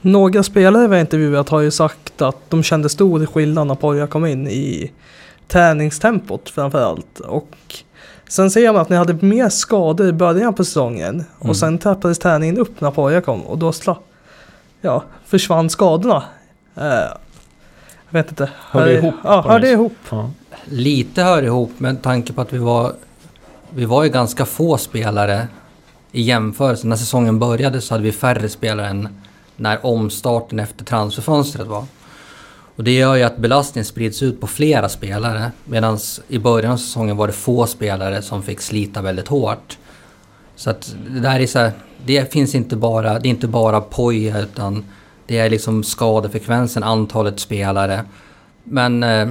Några 0.01 0.43
spelare 0.43 0.87
vi 0.87 0.95
har 0.95 1.01
intervjuat 1.01 1.49
har 1.49 1.59
ju 1.61 1.71
sagt 1.71 2.21
att 2.21 2.37
de 2.49 2.63
kände 2.63 2.89
stor 2.89 3.25
skillnad 3.25 3.67
när 3.67 3.75
Poja 3.75 4.07
kom 4.07 4.25
in 4.25 4.47
i 4.47 4.91
träningstempot 5.47 6.49
framförallt. 6.49 7.19
Och 7.19 7.49
sen 8.27 8.51
ser 8.51 8.73
man 8.73 8.81
att 8.81 8.89
ni 8.89 8.95
hade 8.95 9.13
mer 9.25 9.49
skador 9.49 10.07
i 10.07 10.11
början 10.13 10.53
på 10.53 10.65
säsongen 10.65 11.09
Mm. 11.15 11.25
och 11.49 11.55
sen 11.57 11.77
trappades 11.77 12.19
träningen 12.19 12.57
upp 12.57 12.81
när 12.81 12.91
Poja 12.91 13.21
kom 13.21 13.41
och 13.41 13.57
då 13.57 13.71
sla, 13.71 13.97
ja, 14.81 15.03
försvann 15.25 15.69
skadorna. 15.69 16.23
Eh, 16.75 16.83
jag 18.09 18.19
vet 18.19 18.29
inte. 18.29 18.49
Hör 18.71 18.85
det 18.85 18.93
ihop 18.93 19.15
Ja, 19.23 19.41
hör 19.47 19.59
det 19.59 19.69
ihop. 19.71 19.95
Ja. 20.09 20.29
Lite 20.65 21.23
hör 21.23 21.43
ihop 21.43 21.71
med 21.77 22.01
tanke 22.01 22.33
på 22.33 22.41
att 22.41 22.53
vi 22.53 22.57
var, 22.57 22.93
vi 23.69 23.85
var 23.85 24.03
ju 24.03 24.09
ganska 24.09 24.45
få 24.45 24.77
spelare 24.77 25.47
i 26.13 26.21
jämförelse. 26.21 26.87
När 26.87 26.95
säsongen 26.95 27.39
började 27.39 27.81
så 27.81 27.93
hade 27.93 28.03
vi 28.03 28.11
färre 28.11 28.49
spelare 28.49 28.87
än 28.87 29.07
när 29.55 29.85
omstarten 29.85 30.59
efter 30.59 30.85
transferfönstret 30.85 31.67
var. 31.67 31.85
Och 32.75 32.83
det 32.83 32.91
gör 32.91 33.15
ju 33.15 33.23
att 33.23 33.37
belastningen 33.37 33.85
sprids 33.85 34.23
ut 34.23 34.41
på 34.41 34.47
flera 34.47 34.89
spelare. 34.89 35.51
Medan 35.65 35.99
i 36.27 36.39
början 36.39 36.71
av 36.71 36.77
säsongen 36.77 37.17
var 37.17 37.27
det 37.27 37.33
få 37.33 37.67
spelare 37.67 38.21
som 38.21 38.43
fick 38.43 38.61
slita 38.61 39.01
väldigt 39.01 39.27
hårt. 39.27 39.77
Så 40.55 40.69
att 40.69 40.95
det 41.09 41.19
där 41.19 41.39
är 41.39 41.47
så 41.47 41.59
här, 41.59 41.71
det 42.05 42.33
finns 42.33 42.55
inte 42.55 42.75
bara, 42.75 43.19
det 43.19 43.27
är 43.27 43.29
inte 43.29 43.47
bara 43.47 43.81
poja 43.81 44.39
utan 44.39 44.85
det 45.27 45.37
är 45.37 45.49
liksom 45.49 45.83
skadefrekvensen, 45.83 46.83
antalet 46.83 47.39
spelare. 47.39 48.05
Men 48.63 49.03
eh, 49.03 49.27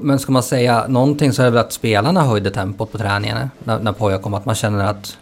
men 0.00 0.18
ska 0.18 0.32
man 0.32 0.42
säga 0.42 0.86
någonting 0.88 1.32
så 1.32 1.42
är 1.42 1.44
det 1.44 1.50
väl 1.50 1.60
att 1.60 1.72
spelarna 1.72 2.22
höjde 2.22 2.50
tempot 2.50 2.92
på 2.92 2.98
träningarna 2.98 3.50
när, 3.64 3.78
när 3.78 3.92
Poja 3.92 4.18
kom. 4.18 4.34
Att 4.34 4.44
man 4.44 4.54
känner 4.54 4.84
att 4.84 5.18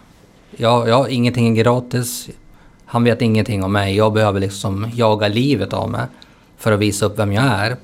ja, 0.56 0.88
ja, 0.88 1.08
ingenting 1.08 1.48
är 1.58 1.62
gratis. 1.62 2.28
Han 2.84 3.04
vet 3.04 3.22
ingenting 3.22 3.64
om 3.64 3.72
mig. 3.72 3.96
Jag 3.96 4.12
behöver 4.12 4.40
liksom 4.40 4.90
jaga 4.94 5.28
livet 5.28 5.72
av 5.72 5.90
mig 5.90 6.06
för 6.56 6.72
att 6.72 6.80
visa 6.80 7.06
upp 7.06 7.18
vem 7.18 7.32
jag 7.32 7.44
är. 7.44 7.76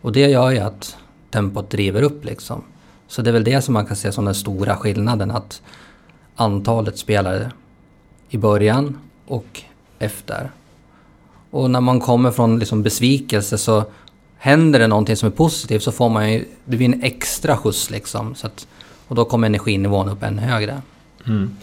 Och 0.00 0.12
det 0.12 0.28
gör 0.28 0.50
ju 0.50 0.58
att 0.58 0.96
tempot 1.30 1.70
driver 1.70 2.02
upp 2.02 2.24
liksom. 2.24 2.62
Så 3.08 3.22
det 3.22 3.30
är 3.30 3.32
väl 3.32 3.44
det 3.44 3.62
som 3.62 3.74
man 3.74 3.86
kan 3.86 3.96
se 3.96 4.12
som 4.12 4.24
den 4.24 4.34
stora 4.34 4.76
skillnaden. 4.76 5.30
Att 5.30 5.62
antalet 6.36 6.98
spelare 6.98 7.50
i 8.28 8.38
början 8.38 8.98
och 9.26 9.62
efter. 9.98 10.50
Och 11.50 11.70
när 11.70 11.80
man 11.80 12.00
kommer 12.00 12.30
från 12.30 12.58
liksom 12.58 12.82
besvikelse 12.82 13.58
så 13.58 13.84
händer 14.38 14.78
det 14.78 14.86
någonting 14.86 15.16
som 15.16 15.26
är 15.26 15.30
positivt 15.30 15.82
så 15.82 15.92
får 15.92 16.08
man 16.08 16.32
ju, 16.32 16.44
det 16.64 16.76
blir 16.76 16.86
en 16.86 17.02
extra 17.02 17.56
skjuts 17.56 17.90
liksom. 17.90 18.34
Så 18.34 18.46
att, 18.46 18.66
och 19.08 19.14
då 19.14 19.24
kommer 19.24 19.46
energinivån 19.46 20.08
upp 20.08 20.22
ännu 20.22 20.42
högre. 20.42 20.82
Mm. 21.26 21.56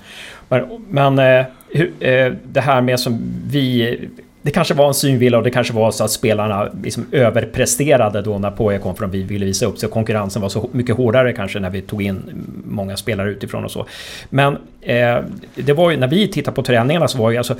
Men, 0.49 0.85
men 0.89 1.19
eh, 1.19 1.45
hur, 1.69 1.93
eh, 1.99 2.33
det 2.43 2.61
här 2.61 2.81
med 2.81 2.99
som 2.99 3.19
vi 3.47 3.99
det 4.45 4.51
kanske 4.51 4.73
var 4.73 4.87
en 4.87 4.93
synvilla 4.93 5.37
och 5.37 5.43
det 5.43 5.51
kanske 5.51 5.73
var 5.73 5.91
så 5.91 6.03
att 6.03 6.11
spelarna 6.11 6.69
liksom 6.83 7.05
överpresterade 7.11 8.21
då 8.21 8.37
när 8.37 8.51
Poja 8.51 8.79
kom 8.79 8.95
från 8.95 9.11
vi 9.11 9.23
ville 9.23 9.45
visa 9.45 9.65
upp 9.65 9.77
sig. 9.77 9.89
Konkurrensen 9.89 10.41
var 10.41 10.49
så 10.49 10.69
mycket 10.71 10.95
hårdare 10.95 11.33
kanske 11.33 11.59
när 11.59 11.69
vi 11.69 11.81
tog 11.81 12.01
in 12.01 12.45
många 12.65 12.97
spelare 12.97 13.29
utifrån 13.29 13.65
och 13.65 13.71
så. 13.71 13.85
Men 14.29 14.57
eh, 14.81 15.17
det 15.55 15.73
var 15.73 15.91
ju, 15.91 15.97
när 15.97 16.07
vi 16.07 16.27
tittade 16.27 16.55
på 16.55 16.63
träningarna 16.63 17.07
så 17.07 17.17
var 17.17 17.31
ju 17.31 17.37
alltså 17.37 17.55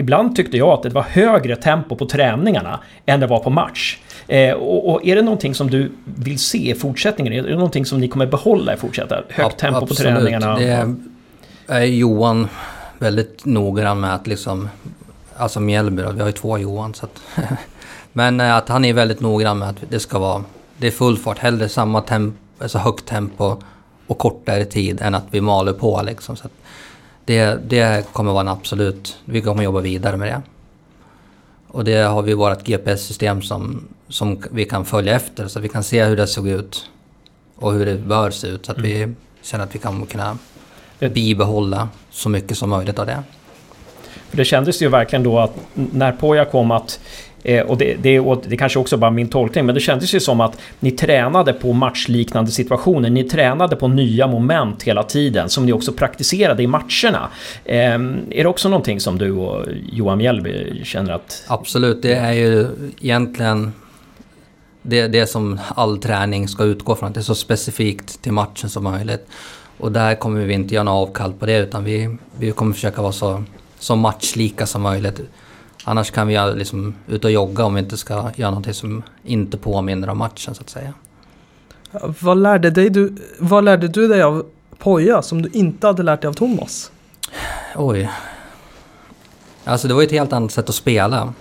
Ibland 0.00 0.36
tyckte 0.36 0.56
jag 0.56 0.68
att 0.68 0.82
det 0.82 0.88
var 0.88 1.02
högre 1.02 1.56
tempo 1.56 1.96
på 1.96 2.06
träningarna 2.06 2.80
än 3.06 3.20
det 3.20 3.26
var 3.26 3.38
på 3.38 3.50
match. 3.50 3.98
Eh, 4.28 4.52
och, 4.52 4.90
och, 4.90 5.06
är 5.06 5.16
det 5.16 5.22
någonting 5.22 5.54
som 5.54 5.70
du 5.70 5.92
vill 6.04 6.38
se 6.38 6.70
i 6.70 6.74
fortsättningen? 6.74 7.32
Är 7.32 7.42
det 7.42 7.54
någonting 7.54 7.86
som 7.86 8.00
ni 8.00 8.08
kommer 8.08 8.26
behålla 8.26 8.74
i 8.74 8.76
fortsättningen? 8.76 9.24
Högt 9.28 9.58
tempo 9.58 9.76
Absolut. 9.76 9.88
på 9.88 10.20
träningarna? 10.20 10.58
Det 10.58 10.96
är 11.66 11.84
Johan 11.84 12.48
väldigt 12.98 13.44
noggrann 13.44 14.00
med 14.00 14.14
att 14.14 14.26
liksom... 14.26 14.68
Alltså 15.36 15.60
Mjällby 15.60 16.02
vi 16.02 16.20
har 16.20 16.26
ju 16.26 16.32
två 16.32 16.58
Johan 16.58 16.94
så 16.94 17.06
att... 17.06 17.22
men 18.12 18.40
eh, 18.40 18.56
att 18.56 18.68
han 18.68 18.84
är 18.84 18.92
väldigt 18.92 19.20
noggrann 19.20 19.58
med 19.58 19.68
att 19.68 19.76
det 19.88 20.00
ska 20.00 20.18
vara... 20.18 20.44
Det 20.76 20.86
är 20.86 20.90
full 20.90 21.16
fart, 21.16 21.38
hellre 21.38 21.68
samma 21.68 22.00
tempo, 22.00 22.36
alltså 22.62 22.78
högt 22.78 23.06
tempo 23.06 23.56
och 24.06 24.18
kortare 24.18 24.64
tid 24.64 25.00
än 25.02 25.14
att 25.14 25.24
vi 25.30 25.40
maler 25.40 25.72
på 25.72 26.02
liksom. 26.02 26.36
Så 26.36 26.48
det, 27.30 27.60
det 27.68 28.12
kommer 28.12 28.32
vara 28.32 28.40
en 28.40 28.48
absolut... 28.48 29.16
Vi 29.24 29.40
kommer 29.40 29.62
jobba 29.62 29.80
vidare 29.80 30.16
med 30.16 30.28
det. 30.28 30.42
Och 31.68 31.84
det 31.84 32.02
har 32.02 32.22
vi 32.22 32.34
vårt 32.34 32.64
GPS-system 32.64 33.42
som, 33.42 33.88
som 34.08 34.42
vi 34.50 34.64
kan 34.64 34.84
följa 34.84 35.16
efter 35.16 35.48
så 35.48 35.58
att 35.58 35.64
vi 35.64 35.68
kan 35.68 35.84
se 35.84 36.04
hur 36.04 36.16
det 36.16 36.26
såg 36.26 36.48
ut 36.48 36.90
och 37.56 37.72
hur 37.72 37.86
det 37.86 37.96
bör 37.96 38.30
se 38.30 38.46
ut 38.46 38.66
så 38.66 38.72
att 38.72 38.78
mm. 38.78 38.90
vi 38.90 39.14
känner 39.42 39.64
att 39.64 39.74
vi 39.74 39.78
kan 39.78 40.06
kunna 40.06 40.38
bibehålla 40.98 41.88
så 42.10 42.28
mycket 42.28 42.58
som 42.58 42.70
möjligt 42.70 42.98
av 42.98 43.06
det. 43.06 43.22
För 44.30 44.36
det 44.36 44.44
kändes 44.44 44.82
ju 44.82 44.88
verkligen 44.88 45.22
då 45.22 45.38
att 45.38 45.54
när 45.74 46.12
Poja 46.12 46.44
kom 46.44 46.70
att 46.70 47.00
Eh, 47.42 47.62
och 47.62 47.78
det, 47.78 47.94
det, 48.02 48.20
och 48.20 48.42
det 48.46 48.56
kanske 48.56 48.78
också 48.78 48.96
bara 48.96 49.10
min 49.10 49.28
tolkning, 49.28 49.66
men 49.66 49.74
det 49.74 49.80
kändes 49.80 50.14
ju 50.14 50.20
som 50.20 50.40
att 50.40 50.58
ni 50.80 50.90
tränade 50.90 51.52
på 51.52 51.72
matchliknande 51.72 52.50
situationer. 52.50 53.10
Ni 53.10 53.24
tränade 53.24 53.76
på 53.76 53.88
nya 53.88 54.26
moment 54.26 54.82
hela 54.82 55.02
tiden, 55.02 55.48
som 55.48 55.66
ni 55.66 55.72
också 55.72 55.92
praktiserade 55.92 56.62
i 56.62 56.66
matcherna. 56.66 57.28
Eh, 57.64 57.94
är 58.30 58.42
det 58.42 58.46
också 58.46 58.68
någonting 58.68 59.00
som 59.00 59.18
du 59.18 59.32
och 59.32 59.66
Johan 59.92 60.18
Mjällby 60.18 60.84
känner 60.84 61.12
att... 61.12 61.44
Absolut, 61.46 62.02
det 62.02 62.14
är 62.14 62.32
ju 62.32 62.66
egentligen 63.00 63.72
det, 64.82 65.08
det 65.08 65.26
som 65.26 65.60
all 65.74 65.98
träning 65.98 66.48
ska 66.48 66.64
utgå 66.64 66.94
från. 66.94 67.12
Det 67.12 67.20
är 67.20 67.22
så 67.22 67.34
specifikt 67.34 68.22
till 68.22 68.32
matchen 68.32 68.70
som 68.70 68.84
möjligt. 68.84 69.26
Och 69.78 69.92
där 69.92 70.14
kommer 70.14 70.40
vi 70.40 70.54
inte 70.54 70.74
göra 70.74 70.84
något 70.84 71.08
avkall 71.08 71.32
på 71.32 71.46
det, 71.46 71.58
utan 71.58 71.84
vi, 71.84 72.16
vi 72.38 72.50
kommer 72.50 72.74
försöka 72.74 73.02
vara 73.02 73.12
så, 73.12 73.44
så 73.80 73.96
matchlika 73.96 74.66
som 74.66 74.82
möjligt. 74.82 75.20
Annars 75.84 76.10
kan 76.10 76.26
vi 76.26 76.38
liksom 76.54 76.94
ut 77.08 77.24
och 77.24 77.30
jogga 77.30 77.64
om 77.64 77.74
vi 77.74 77.80
inte 77.80 77.96
ska 77.96 78.30
göra 78.36 78.50
någonting 78.50 78.74
som 78.74 79.02
inte 79.24 79.58
påminner 79.58 80.08
om 80.08 80.18
matchen 80.18 80.54
så 80.54 80.62
att 80.62 80.70
säga. 80.70 80.94
Vad 82.20 82.38
lärde, 82.38 82.70
dig 82.70 82.90
du, 82.90 83.16
vad 83.38 83.64
lärde 83.64 83.88
du 83.88 84.08
dig 84.08 84.22
av 84.22 84.46
Poja 84.78 85.22
som 85.22 85.42
du 85.42 85.50
inte 85.52 85.86
hade 85.86 86.02
lärt 86.02 86.22
dig 86.22 86.28
av 86.28 86.32
Thomas? 86.32 86.90
Oj. 87.76 88.10
Alltså 89.64 89.88
det 89.88 89.94
var 89.94 90.00
ju 90.00 90.06
ett 90.06 90.12
helt 90.12 90.32
annat 90.32 90.52
sätt 90.52 90.68
att 90.68 90.74
spela. 90.74 91.32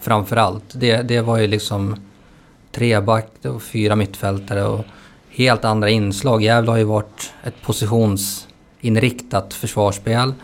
Framförallt. 0.00 0.64
Det, 0.72 1.02
det 1.02 1.20
var 1.20 1.38
ju 1.38 1.46
liksom 1.46 1.96
treback 2.72 3.32
och 3.44 3.62
fyra 3.62 3.96
mittfältare 3.96 4.64
och 4.64 4.84
helt 5.30 5.64
andra 5.64 5.90
inslag. 5.90 6.42
Gävle 6.42 6.70
har 6.70 6.78
ju 6.78 6.84
varit 6.84 7.32
ett 7.44 7.62
positionsinriktat 7.62 9.54
försvarsspel. 9.54 10.34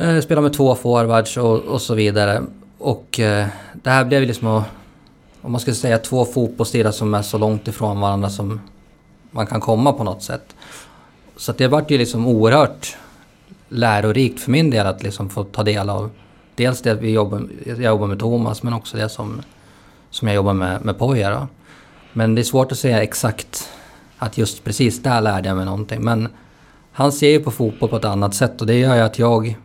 Eh, 0.00 0.20
spelar 0.20 0.42
med 0.42 0.52
två 0.52 0.74
forwards 0.74 1.36
och, 1.36 1.58
och 1.58 1.82
så 1.82 1.94
vidare. 1.94 2.42
Och 2.78 3.20
eh, 3.20 3.46
det 3.72 3.90
här 3.90 4.04
blev 4.04 4.22
liksom 4.22 4.48
att, 4.48 4.64
om 5.42 5.52
man 5.52 5.60
ska 5.60 5.74
säga 5.74 5.98
två 5.98 6.24
fotbollsstilar 6.24 6.90
som 6.90 7.14
är 7.14 7.22
så 7.22 7.38
långt 7.38 7.68
ifrån 7.68 8.00
varandra 8.00 8.30
som 8.30 8.60
man 9.30 9.46
kan 9.46 9.60
komma 9.60 9.92
på 9.92 10.04
något 10.04 10.22
sätt. 10.22 10.54
Så 11.36 11.52
det 11.52 11.68
vart 11.68 11.90
ju 11.90 11.98
liksom 11.98 12.26
oerhört 12.26 12.96
lärorikt 13.68 14.40
för 14.40 14.50
min 14.50 14.70
del 14.70 14.86
att 14.86 15.02
liksom 15.02 15.30
få 15.30 15.44
ta 15.44 15.62
del 15.62 15.90
av 15.90 16.10
dels 16.54 16.82
det 16.82 16.94
vi 16.94 17.10
jobbar, 17.10 17.48
jag 17.66 17.82
jobbar 17.82 18.06
med 18.06 18.18
Thomas 18.18 18.62
men 18.62 18.72
också 18.72 18.96
det 18.96 19.08
som, 19.08 19.42
som 20.10 20.28
jag 20.28 20.34
jobbar 20.34 20.52
med, 20.52 20.84
med 20.84 20.98
Poja. 20.98 21.48
Men 22.12 22.34
det 22.34 22.42
är 22.42 22.44
svårt 22.44 22.72
att 22.72 22.78
säga 22.78 23.02
exakt 23.02 23.68
att 24.18 24.38
just 24.38 24.64
precis 24.64 25.02
där 25.02 25.20
lärde 25.20 25.48
jag 25.48 25.56
mig 25.56 25.66
någonting. 25.66 26.04
Men 26.04 26.28
han 26.92 27.12
ser 27.12 27.30
ju 27.30 27.40
på 27.40 27.50
fotboll 27.50 27.88
på 27.88 27.96
ett 27.96 28.04
annat 28.04 28.34
sätt 28.34 28.60
och 28.60 28.66
det 28.66 28.78
gör 28.78 28.94
ju 28.94 29.00
att 29.00 29.18
jag 29.18 29.56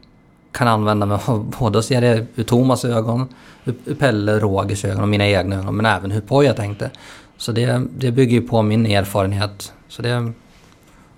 kan 0.55 0.67
använda 0.67 1.05
mig 1.05 1.19
av 1.25 1.53
både 1.59 1.79
att 1.79 1.85
se 1.85 1.99
det 1.99 2.25
ur 2.35 2.43
Thomas 2.43 2.85
ögon, 2.85 3.27
ur 3.65 3.95
Pelle 3.95 4.39
Rogers 4.39 4.85
ögon 4.85 5.01
och 5.01 5.07
mina 5.07 5.27
egna 5.27 5.55
ögon, 5.55 5.75
men 5.75 5.85
även 5.85 6.11
hur 6.11 6.21
Poja 6.21 6.53
tänkte. 6.53 6.91
Så 7.37 7.51
det, 7.51 7.81
det 7.97 8.11
bygger 8.11 8.41
ju 8.41 8.47
på 8.47 8.61
min 8.61 8.85
erfarenhet. 8.85 9.73
Så 9.87 10.01
det, 10.01 10.31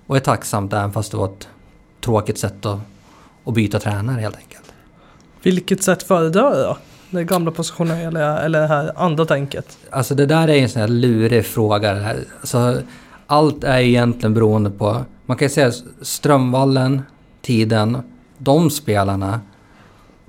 och 0.06 0.16
är 0.16 0.20
tacksamt 0.20 0.72
även 0.72 0.92
fast 0.92 1.10
det 1.10 1.16
var 1.16 1.26
ett 1.26 1.48
tråkigt 2.00 2.38
sätt 2.38 2.66
att, 2.66 2.78
att 3.44 3.54
byta 3.54 3.78
tränare 3.78 4.20
helt 4.20 4.36
enkelt. 4.36 4.72
Vilket 5.42 5.82
sätt 5.82 6.02
föredrar 6.02 6.50
du 6.50 6.62
då? 6.62 6.78
Det 7.10 7.24
gamla 7.24 7.50
positionen 7.50 7.98
eller, 7.98 8.36
eller 8.36 8.60
det 8.60 8.66
här 8.66 8.92
andra 8.96 9.24
tänket? 9.24 9.78
Alltså 9.90 10.14
det 10.14 10.26
där 10.26 10.48
är 10.48 10.56
en 10.56 10.68
sån 10.68 10.80
här 10.80 10.88
lurig 10.88 11.46
fråga. 11.46 12.14
Alltså, 12.40 12.82
allt 13.26 13.64
är 13.64 13.78
egentligen 13.78 14.34
beroende 14.34 14.70
på... 14.70 15.04
Man 15.26 15.36
kan 15.36 15.46
ju 15.46 15.50
säga 15.54 15.72
Strömvallen, 16.02 17.02
tiden 17.42 18.02
de 18.38 18.70
spelarna 18.70 19.40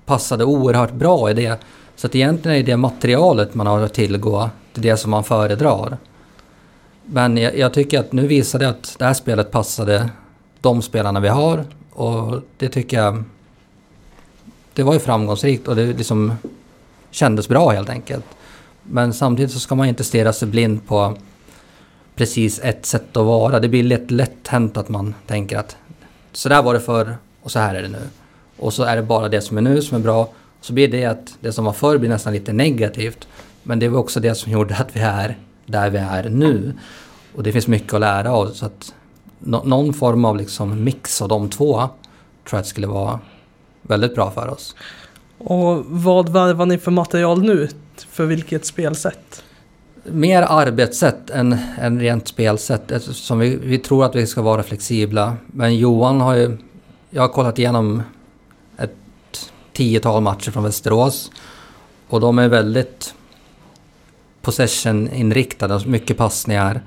passade 0.06 0.46
oerhört 0.46 0.94
bra 0.94 1.32
i 1.32 1.34
det. 1.34 1.60
Så 1.96 2.08
att 2.08 2.16
egentligen 2.16 2.58
är 2.58 2.64
det 2.64 2.78
materialet 2.78 3.56
man 3.56 3.68
har 3.68 3.80
att 3.80 3.94
tillgå, 3.94 4.50
det 4.74 4.82
är 4.82 4.92
det 4.92 4.98
som 4.98 5.12
man 5.12 5.24
föredrar. 5.24 5.98
Men 7.06 7.38
jag, 7.38 7.58
jag 7.58 7.74
tycker 7.74 8.00
att 8.00 8.12
nu 8.12 8.28
visade 8.28 8.66
det 8.66 8.70
att 8.70 8.96
det 9.00 9.06
här 9.06 9.14
spelet 9.14 9.52
passade 9.52 10.10
de 10.62 10.82
spelarna 10.82 11.20
vi 11.20 11.28
har 11.28 11.66
och 11.92 12.42
det 12.58 12.70
tycker 12.70 12.98
jag... 12.98 13.24
Det 14.74 14.84
var 14.84 14.94
ju 14.94 15.00
framgångsrikt 15.00 15.68
och 15.68 15.76
det 15.76 15.86
liksom 15.86 16.34
kändes 17.12 17.48
bra 17.48 17.70
helt 17.70 17.90
enkelt. 17.90 18.26
Men 18.84 19.14
samtidigt 19.14 19.52
så 19.52 19.60
ska 19.60 19.76
man 19.76 19.88
inte 19.88 20.04
stirra 20.04 20.34
sig 20.34 20.48
blind 20.48 20.88
på 20.88 21.18
precis 22.16 22.60
ett 22.64 22.86
sätt 22.86 23.18
att 23.18 23.26
vara. 23.26 23.60
Det 23.60 23.70
blir 23.70 23.84
lätt, 23.84 24.12
lätt 24.12 24.48
hänt 24.48 24.78
att 24.78 24.90
man 24.90 25.16
tänker 25.28 25.58
att 25.58 25.78
så 26.32 26.50
där 26.50 26.64
var 26.64 26.74
det 26.74 26.80
förr 26.80 27.18
och 27.44 27.52
så 27.52 27.60
här 27.60 27.76
är 27.76 27.82
det 27.82 27.88
nu. 27.88 28.02
Och 28.58 28.74
så 28.74 28.84
är 28.84 28.96
det 28.96 29.04
bara 29.04 29.30
det 29.30 29.42
som 29.42 29.58
är 29.58 29.62
nu 29.62 29.82
som 29.82 29.98
är 29.98 30.02
bra. 30.02 30.30
Så 30.62 30.74
blir 30.74 30.88
det 30.88 31.06
att 31.06 31.38
det 31.40 31.52
som 31.52 31.66
var 31.66 31.74
förr 31.74 31.98
blir 31.98 32.10
nästan 32.10 32.34
lite 32.34 32.54
negativt. 32.54 33.28
Men 33.64 33.80
det 33.80 33.90
var 33.90 34.00
också 34.00 34.20
det 34.20 34.36
som 34.36 34.52
gjorde 34.52 34.76
att 34.76 34.96
vi 34.96 35.00
är 35.00 35.38
där 35.66 35.90
vi 35.90 35.98
är 35.98 36.30
nu. 36.30 36.74
Och 37.36 37.44
det 37.44 37.52
finns 37.52 37.68
mycket 37.68 37.94
att 37.94 38.00
lära 38.00 38.32
av. 38.32 38.48
Så 38.48 38.66
att 38.66 38.94
någon 39.40 39.94
form 39.94 40.26
av 40.26 40.38
liksom 40.38 40.84
mix 40.84 41.22
av 41.22 41.28
de 41.28 41.50
två 41.50 41.74
tror 41.74 41.90
jag 42.52 42.60
att 42.60 42.68
skulle 42.68 42.88
vara 42.88 43.20
väldigt 43.82 44.16
bra 44.16 44.32
för 44.32 44.48
oss. 44.48 44.76
Och 45.38 45.86
vad 45.86 46.30
värvar 46.30 46.66
ni 46.66 46.78
för 46.78 46.92
material 46.92 47.42
nu? 47.42 47.68
För 48.10 48.26
vilket 48.26 48.66
spelsätt? 48.66 49.44
Mer 50.04 50.42
arbetssätt 50.42 51.30
än, 51.30 51.58
än 51.80 52.00
rent 52.00 52.28
spelsätt 52.28 52.92
eftersom 52.92 53.40
vi, 53.40 53.56
vi 53.56 53.78
tror 53.78 54.06
att 54.06 54.16
vi 54.16 54.28
ska 54.28 54.42
vara 54.42 54.64
flexibla. 54.64 55.38
Men 55.48 55.78
Johan 55.78 56.22
har 56.22 56.36
ju 56.36 56.58
jag 57.10 57.22
har 57.22 57.30
kollat 57.30 57.60
igenom 57.60 58.04
ett 58.78 59.52
tiotal 59.74 60.24
matcher 60.24 60.52
från 60.52 60.64
Västerås. 60.64 61.32
Och 62.08 62.20
de 62.20 62.40
är 62.40 62.48
väldigt 62.48 63.14
possession-inriktade, 64.42 65.74
alltså 65.74 65.90
mycket 65.90 66.18
passningar. 66.18 66.82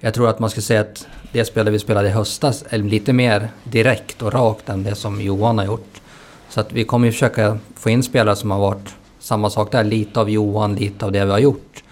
Jag 0.00 0.14
tror 0.14 0.28
att 0.28 0.38
man 0.38 0.50
skulle 0.50 0.62
säga 0.62 0.80
att 0.80 1.06
det 1.32 1.44
spelet 1.44 1.74
vi 1.74 1.78
spelade 1.78 2.08
i 2.08 2.10
höstas 2.10 2.64
är 2.68 2.78
lite 2.78 3.12
mer 3.12 3.50
direkt 3.64 4.22
och 4.22 4.32
rakt 4.32 4.68
än 4.68 4.82
det 4.82 4.94
som 4.94 5.20
Johan 5.20 5.58
har 5.58 5.64
gjort. 5.64 6.00
Så 6.48 6.60
att 6.60 6.72
vi 6.72 6.84
kommer 6.84 7.06
ju 7.06 7.12
försöka 7.12 7.58
få 7.74 7.90
in 7.90 8.02
spelare 8.02 8.36
som 8.36 8.50
har 8.50 8.58
varit 8.58 8.94
samma 9.18 9.50
sak 9.50 9.72
där, 9.72 9.84
lite 9.84 10.20
av 10.20 10.30
Johan, 10.30 10.74
lite 10.74 11.04
av 11.04 11.12
det 11.12 11.24
vi 11.24 11.30
har 11.30 11.38
gjort. 11.38 11.82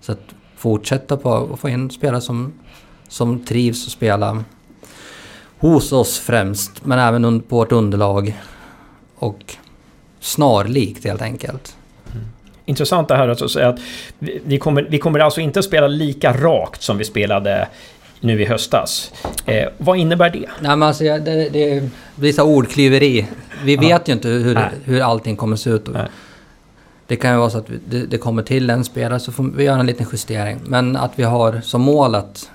Så 0.00 0.12
att 0.12 0.34
fortsätta 0.56 1.16
på 1.16 1.50
att 1.52 1.60
få 1.60 1.68
in 1.68 1.90
spelare 1.90 2.20
som, 2.20 2.52
som 3.08 3.44
trivs 3.44 3.86
och 3.86 3.92
spela 3.92 4.44
hos 5.60 5.92
oss 5.92 6.18
främst, 6.18 6.86
men 6.86 6.98
även 6.98 7.40
på 7.40 7.56
vårt 7.56 7.72
underlag. 7.72 8.40
Och 9.14 9.56
snarlikt 10.20 11.04
helt 11.04 11.22
enkelt. 11.22 11.76
Mm. 12.12 12.26
Intressant 12.64 13.08
det 13.08 13.16
här 13.16 13.28
att 13.28 13.50
säga 13.50 13.68
att 13.68 13.80
vi 14.20 14.58
kommer, 14.58 14.86
vi 14.90 14.98
kommer 14.98 15.18
alltså 15.18 15.40
inte 15.40 15.62
spela 15.62 15.88
lika 15.88 16.32
rakt 16.32 16.82
som 16.82 16.98
vi 16.98 17.04
spelade 17.04 17.68
nu 18.20 18.42
i 18.42 18.44
höstas. 18.44 19.12
Eh, 19.46 19.68
vad 19.78 19.98
innebär 19.98 20.30
det? 20.30 20.38
Nej, 20.38 20.76
men 20.76 20.82
alltså, 20.82 21.04
det, 21.04 21.48
det 21.48 21.90
blir 22.14 22.32
så 22.32 22.42
ordklyveri. 22.42 23.26
Vi 23.64 23.76
Aha. 23.76 23.88
vet 23.88 24.08
ju 24.08 24.12
inte 24.12 24.28
hur, 24.28 24.58
hur 24.84 25.00
allting 25.00 25.36
kommer 25.36 25.56
se 25.56 25.70
ut. 25.70 25.88
Det 27.06 27.16
kan 27.16 27.32
ju 27.32 27.38
vara 27.38 27.50
så 27.50 27.58
att 27.58 27.66
det, 27.88 28.06
det, 28.06 28.18
kommer 28.18 28.42
till 28.42 28.70
en 28.70 28.84
spelare 28.84 29.20
så 29.20 29.32
får 29.32 29.44
vi 29.44 29.64
göra 29.64 29.80
en 29.80 29.86
liten 29.86 30.06
justering. 30.12 30.60
Men 30.64 30.96
att 30.96 31.12
vi 31.14 31.22
har 31.22 31.60
som 31.60 31.80
mål 31.80 32.14
att 32.14 32.50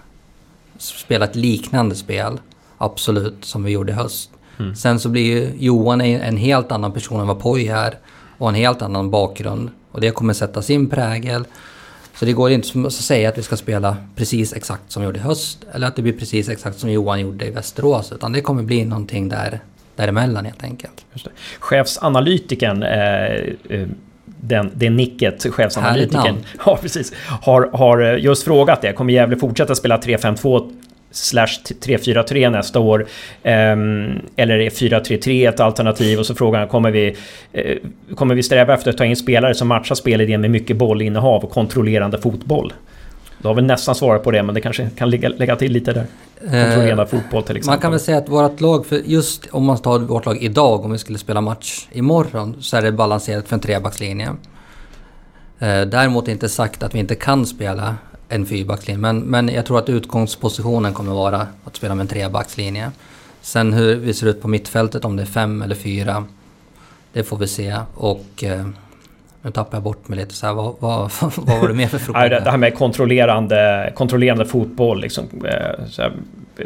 spela 0.77 1.25
ett 1.25 1.35
liknande 1.35 1.95
spel 1.95 2.39
absolut, 2.77 3.45
som 3.45 3.63
vi 3.63 3.71
gjorde 3.71 3.91
i 3.91 3.95
höst. 3.95 4.29
Mm. 4.59 4.75
Sen 4.75 4.99
så 4.99 5.09
blir 5.09 5.23
ju 5.23 5.51
Johan 5.59 6.01
en 6.01 6.37
helt 6.37 6.71
annan 6.71 6.91
person 6.91 7.21
än 7.21 7.27
vad 7.27 7.39
Poj 7.39 7.67
är. 7.67 7.97
och 8.37 8.49
en 8.49 8.55
helt 8.55 8.81
annan 8.81 9.11
bakgrund. 9.11 9.69
Och 9.91 10.01
det 10.01 10.11
kommer 10.11 10.33
sätta 10.33 10.61
sin 10.61 10.89
prägel. 10.89 11.45
Så 12.19 12.25
det 12.25 12.33
går 12.33 12.51
inte 12.51 12.87
att 12.87 12.93
säga 12.93 13.29
att 13.29 13.37
vi 13.37 13.43
ska 13.43 13.57
spela 13.57 13.97
precis 14.15 14.53
exakt 14.53 14.91
som 14.91 15.01
vi 15.01 15.05
gjorde 15.05 15.19
i 15.19 15.21
höst 15.21 15.65
eller 15.73 15.87
att 15.87 15.95
det 15.95 16.01
blir 16.01 16.13
precis 16.13 16.49
exakt 16.49 16.79
som 16.79 16.91
Johan 16.91 17.19
gjorde 17.19 17.45
i 17.45 17.51
Västerås. 17.51 18.11
Utan 18.11 18.31
det 18.31 18.41
kommer 18.41 18.63
bli 18.63 18.85
någonting 18.85 19.29
där, 19.29 19.59
däremellan 19.95 20.45
helt 20.45 20.63
enkelt. 20.63 21.05
Just 21.13 21.25
det. 21.25 21.31
Chefsanalytikern 21.59 22.83
eh, 22.83 23.79
eh 23.79 23.87
den, 24.47 24.71
det 24.75 24.89
nicket, 24.89 25.53
chefsanalytikern, 25.53 26.35
ja, 26.65 26.77
precis, 26.81 27.13
har, 27.41 27.69
har 27.73 28.01
just 28.01 28.43
frågat 28.43 28.81
det. 28.81 28.93
Kommer 28.93 29.13
Gävle 29.13 29.37
fortsätta 29.37 29.75
spela 29.75 29.97
3-5-2 29.97 30.71
slash 31.11 31.59
3-4-3 31.67 32.49
nästa 32.49 32.79
år? 32.79 32.99
Um, 32.99 34.21
eller 34.35 34.59
är 34.59 34.69
4-3-3 34.69 35.49
ett 35.49 35.59
alternativ? 35.59 36.19
Och 36.19 36.25
så 36.25 36.35
frågar 36.35 36.59
han, 36.59 36.67
kommer 36.67 36.91
vi, 36.91 37.15
uh, 37.57 38.15
kommer 38.15 38.35
vi 38.35 38.43
sträva 38.43 38.73
efter 38.73 38.89
att 38.89 38.97
ta 38.97 39.05
in 39.05 39.15
spelare 39.15 39.55
som 39.55 39.67
matchar 39.67 39.95
spelidén 39.95 40.41
med 40.41 40.51
mycket 40.51 40.77
bollinnehav 40.77 41.43
och 41.43 41.51
kontrollerande 41.51 42.17
fotboll? 42.17 42.73
Du 43.37 43.47
har 43.47 43.55
väl 43.55 43.65
nästan 43.65 43.95
svarat 43.95 44.23
på 44.23 44.31
det, 44.31 44.43
men 44.43 44.55
det 44.55 44.61
kanske 44.61 44.89
kan 44.97 45.09
lägga, 45.09 45.29
lägga 45.29 45.55
till 45.55 45.71
lite 45.71 45.93
där. 45.93 46.05
Kontrollerande 46.39 47.03
uh, 47.03 47.09
fotboll 47.09 47.43
till 47.43 47.57
exempel. 47.57 47.75
Man 47.75 47.81
kan 47.81 47.91
väl 47.91 47.99
säga 47.99 48.17
att 48.17 48.29
vårt 48.29 48.61
lag, 48.61 48.85
för 48.85 48.95
just 49.05 49.47
om 49.51 49.65
man 49.65 49.77
tar 49.77 49.99
vårt 49.99 50.25
lag 50.25 50.37
idag, 50.43 50.85
om 50.85 50.91
vi 50.91 50.97
skulle 50.97 51.17
spela 51.17 51.41
match 51.41 51.87
imorgon, 51.91 52.55
så 52.61 52.77
är 52.77 52.81
det 52.81 52.91
balanserat 52.91 53.47
för 53.47 53.55
en 53.55 53.59
trebackslinje. 53.59 54.27
Uh, 54.27 55.81
däremot 55.81 56.27
inte 56.27 56.49
sagt 56.49 56.83
att 56.83 56.95
vi 56.95 56.99
inte 56.99 57.15
kan 57.15 57.45
spela 57.45 57.95
en 58.29 58.45
fyrbackslinje. 58.45 59.01
Men, 59.01 59.19
men 59.19 59.49
jag 59.49 59.65
tror 59.65 59.79
att 59.79 59.89
utgångspositionen 59.89 60.93
kommer 60.93 61.13
vara 61.13 61.47
att 61.63 61.75
spela 61.75 61.95
med 61.95 62.01
en 62.03 62.07
trebackslinje. 62.07 62.91
Sen 63.41 63.73
hur 63.73 63.95
vi 63.95 64.13
ser 64.13 64.27
ut 64.27 64.41
på 64.41 64.47
mittfältet, 64.47 65.05
om 65.05 65.15
det 65.15 65.23
är 65.23 65.27
fem 65.27 65.61
eller 65.61 65.75
fyra, 65.75 66.25
det 67.13 67.23
får 67.23 67.37
vi 67.37 67.47
se. 67.47 67.77
Och 67.93 68.43
eh, 68.43 68.65
nu 69.41 69.51
tappar 69.51 69.77
jag 69.77 69.83
bort 69.83 70.07
mig 70.07 70.19
lite. 70.19 70.33
Så 70.33 70.45
här, 70.47 70.53
vad, 70.53 70.75
vad, 70.79 71.11
vad 71.35 71.59
var 71.59 71.67
det 71.67 71.73
mer 71.73 71.87
för 71.87 71.97
fråga? 72.13 72.29
det 72.29 72.51
här 72.51 72.57
med 72.57 72.77
kontrollerande, 72.77 73.93
kontrollerande 73.95 74.45
fotboll. 74.45 75.01
Liksom, 75.01 75.25
eh, 75.45 75.85
här, 75.97 76.13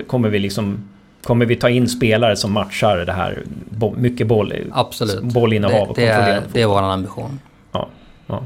kommer 0.08 0.30
vi 0.30 0.39
liksom... 0.39 0.89
Kommer 1.24 1.46
vi 1.46 1.56
ta 1.56 1.70
in 1.70 1.89
spelare 1.89 2.36
som 2.36 2.51
matchar 2.51 2.98
det 2.98 3.12
här 3.12 3.44
mycket 3.96 4.28
boll, 4.28 4.54
Absolut. 4.72 5.24
bollinnehav 5.24 5.74
det, 5.74 5.89
och 5.89 5.96
det 5.96 6.08
är, 6.08 6.44
det 6.54 6.62
är 6.62 6.66
vår 6.66 6.82
ambition. 6.82 7.39
Ja, 7.72 7.88
ja. 8.28 8.44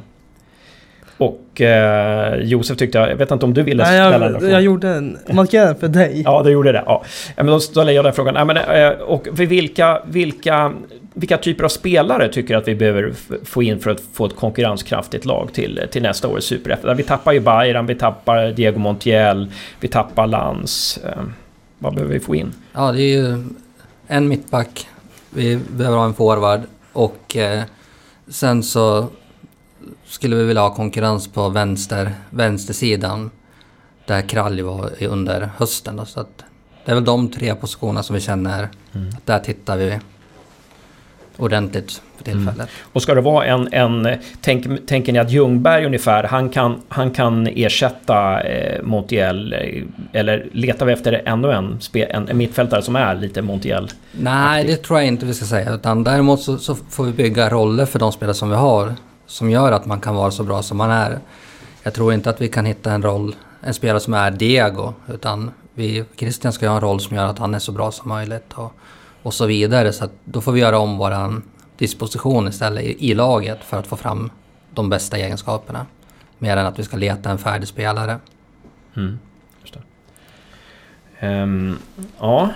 Och 1.17 1.62
eh, 1.62 2.36
Josef 2.36 2.77
tyckte 2.77 2.98
jag, 2.98 3.10
jag 3.10 3.15
vet 3.15 3.32
inte 3.32 3.46
om 3.46 3.53
du 3.53 3.63
ville 3.63 3.86
ställa 3.86 4.32
jag, 4.32 4.51
jag 4.51 4.62
gjorde 4.62 4.89
en 4.89 5.17
markering 5.32 5.75
för 5.75 5.88
dig. 5.88 6.22
Ja, 6.25 6.43
du 6.43 6.51
gjorde 6.51 6.72
det. 6.72 6.84
Ja. 6.86 7.03
Men 7.36 7.46
då 7.46 7.60
ställer 7.60 7.93
jag 7.93 8.05
den 8.05 8.13
frågan. 8.13 8.34
Nej, 8.34 8.46
men, 8.46 8.58
eh, 8.58 8.89
och 8.89 9.27
vilka, 9.32 10.01
vilka, 10.05 10.74
vilka 11.13 11.38
typer 11.38 11.63
av 11.63 11.70
spelare 11.70 12.29
tycker 12.29 12.53
du 12.53 12.60
att 12.60 12.67
vi 12.67 12.75
behöver 12.75 13.13
få 13.46 13.63
in 13.63 13.79
för 13.79 13.91
att 13.91 14.01
få 14.13 14.25
ett 14.25 14.36
konkurrenskraftigt 14.36 15.25
lag 15.25 15.50
till, 15.53 15.82
till 15.91 16.01
nästa 16.01 16.27
års 16.27 16.43
superettan? 16.43 16.98
Vi 16.98 17.03
tappar 17.03 17.32
ju 17.32 17.39
Bayern, 17.39 17.86
vi 17.86 17.96
tappar 17.96 18.51
Diego 18.51 18.79
Montiel, 18.79 19.51
vi 19.79 19.88
tappar 19.88 20.27
Lans. 20.27 21.00
Eh, 21.05 21.24
vad 21.79 21.93
behöver 21.93 22.13
vi 22.13 22.20
få 22.20 22.36
in? 22.36 22.53
Ja, 22.74 22.91
det 22.91 23.01
är 23.01 23.17
ju 23.17 23.43
en 24.08 24.27
mittback. 24.27 24.88
Vi 25.29 25.60
behöver 25.70 25.98
ha 25.98 26.05
en 26.05 26.13
forward 26.13 26.62
och 26.93 27.38
eh, 27.38 27.63
sen 28.27 28.63
så 28.63 29.08
skulle 30.13 30.36
vi 30.36 30.43
vilja 30.43 30.62
ha 30.62 30.75
konkurrens 30.75 31.27
på 31.27 31.50
vänster, 31.50 32.12
vänstersidan. 32.29 33.32
Där 34.05 34.22
Kralj 34.22 34.62
var 34.62 35.03
under 35.03 35.50
hösten. 35.58 35.96
Då, 35.96 36.05
så 36.05 36.20
att 36.20 36.43
det 36.86 36.91
är 36.91 36.96
väl 36.96 37.05
de 37.05 37.32
tre 37.32 37.55
positionerna 37.55 38.03
som 38.03 38.13
vi 38.13 38.22
känner 38.22 38.70
mm. 38.93 39.10
att 39.17 39.25
där 39.25 39.39
tittar 39.39 39.77
vi 39.77 40.00
ordentligt 41.38 42.01
för 42.17 42.32
mm. 42.32 42.38
tillfället. 42.38 42.70
Mm. 42.70 42.89
Och 42.93 43.01
ska 43.01 43.15
det 43.15 43.22
vara 43.22 43.46
en... 43.46 43.74
en 43.74 44.17
tänk, 44.41 44.88
tänker 44.88 45.13
ni 45.13 45.20
att 45.20 45.32
Ljungberg 45.32 45.86
ungefär, 45.86 46.24
han 46.24 46.50
kan, 46.50 46.82
han 46.88 47.12
kan 47.12 47.48
ersätta 47.48 48.41
eh, 48.41 48.84
Montiel? 48.84 49.53
Eh, 49.53 49.84
eller 50.20 50.48
letar 50.51 50.86
vi 50.86 50.93
efter 50.93 51.22
ännu 51.25 51.51
en, 51.51 51.79
en, 51.93 52.27
en 52.27 52.38
mittfältare 52.38 52.82
som 52.82 52.96
är 52.96 53.15
lite 53.15 53.41
Montiel? 53.41 53.91
Nej, 54.12 54.63
det 54.63 54.75
tror 54.75 55.00
jag 55.00 55.08
inte 55.08 55.25
vi 55.25 55.34
ska 55.34 55.46
säga. 55.46 55.74
Utan 55.74 56.03
däremot 56.03 56.41
så, 56.41 56.58
så 56.58 56.76
får 56.76 57.04
vi 57.04 57.12
bygga 57.12 57.49
roller 57.49 57.86
för 57.86 57.99
de 57.99 58.12
spelare 58.12 58.36
som 58.36 58.49
vi 58.49 58.56
har 58.56 58.93
som 59.34 59.50
gör 59.50 59.72
att 59.72 59.86
man 59.86 60.02
kan 60.02 60.15
vara 60.15 60.32
så 60.32 60.43
bra 60.43 60.62
som 60.62 60.78
man 60.78 60.91
är. 60.91 61.19
Jag 61.84 61.93
tror 61.93 62.13
inte 62.13 62.30
att 62.30 62.41
vi 62.41 62.48
kan 62.48 62.65
hitta 62.65 62.91
en 62.91 63.02
roll, 63.02 63.36
en 63.62 63.74
spelare 63.74 64.00
som 64.00 64.13
är 64.13 64.32
Diego, 64.32 64.93
utan 65.08 65.52
vi, 65.74 66.06
Christian 66.15 66.54
ska 66.54 66.67
ha 66.67 66.76
en 66.76 66.82
roll 66.82 67.00
som 67.00 67.15
gör 67.15 67.26
att 67.26 67.39
han 67.39 67.56
är 67.56 67.60
så 67.60 67.72
bra 67.72 67.91
som 67.91 68.10
möjligt 68.10 68.54
och, 68.54 68.74
och 69.24 69.34
så 69.34 69.46
vidare. 69.46 69.93
Så 69.93 70.10
då 70.24 70.41
får 70.41 70.52
vi 70.52 70.60
göra 70.60 70.80
om 70.80 70.98
vår 70.98 71.41
disposition 71.78 72.48
istället 72.48 72.84
i, 72.84 73.10
i, 73.10 73.13
laget 73.13 73.63
för 73.63 73.80
att 73.80 73.88
få 73.88 73.96
fram 73.96 74.32
de 74.69 74.89
bästa 74.89 75.17
egenskaperna. 75.17 75.86
Mer 76.38 76.58
än 76.58 76.65
att 76.65 76.80
vi 76.80 76.84
ska 76.84 76.98
leta 76.98 77.32
en 77.32 77.38
färdig 77.38 77.67
spelare. 77.67 78.19
Mm, 78.96 79.19
um, 81.22 81.78
ja, 82.19 82.50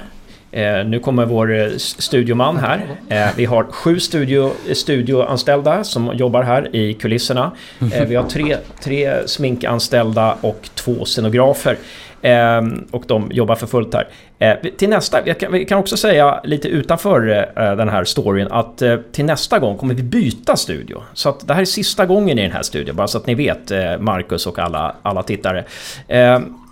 Eh, 0.52 0.86
nu 0.86 1.00
kommer 1.00 1.26
vår 1.26 1.60
eh, 1.60 1.70
studioman 1.78 2.58
här. 2.58 2.82
Eh, 3.10 3.28
vi 3.36 3.46
har 3.46 3.64
sju 3.64 4.00
studio, 4.00 4.52
studioanställda 4.74 5.84
som 5.84 6.12
jobbar 6.14 6.44
här 6.44 6.76
i 6.76 6.94
kulisserna. 6.94 7.52
Eh, 7.94 8.06
vi 8.08 8.16
har 8.16 8.24
tre, 8.24 8.58
tre 8.84 9.28
sminkanställda 9.28 10.38
och 10.42 10.70
två 10.76 11.06
scenografer. 11.06 11.78
Eh, 12.22 12.62
och 12.92 13.04
de 13.08 13.32
jobbar 13.32 13.56
för 13.56 13.68
fullt 13.68 13.94
här. 13.94 14.08
Eh, 14.40 14.56
till 14.78 14.90
nästa, 14.90 15.22
vi 15.22 15.34
kan, 15.34 15.52
vi 15.52 15.66
kan, 15.66 15.78
också 15.78 15.98
säga 15.98 16.42
lite 16.44 16.68
utanför 16.68 17.48
eh, 17.56 17.76
den 17.76 17.90
här 17.90 18.04
storyn 18.04 18.48
att 18.52 18.82
eh, 18.82 18.98
till 19.12 19.26
nästa 19.26 19.60
gång 19.60 19.78
kommer 19.78 19.94
vi 19.94 20.04
byta 20.04 20.56
studio. 20.56 21.04
Så 21.14 21.30
att 21.30 21.48
det 21.48 21.54
här 21.54 21.62
är 21.62 21.66
sista 21.66 22.06
gången 22.06 22.40
i 22.40 22.42
den 22.42 22.52
här 22.52 22.62
studion, 22.62 22.96
bara 22.96 23.08
så 23.08 23.18
att 23.18 23.28
ni 23.28 23.36
vet 23.36 23.72
Marcus 24.00 24.48
och 24.48 24.60
alla, 24.60 24.96
alla 25.02 25.24
tittare. 25.24 25.64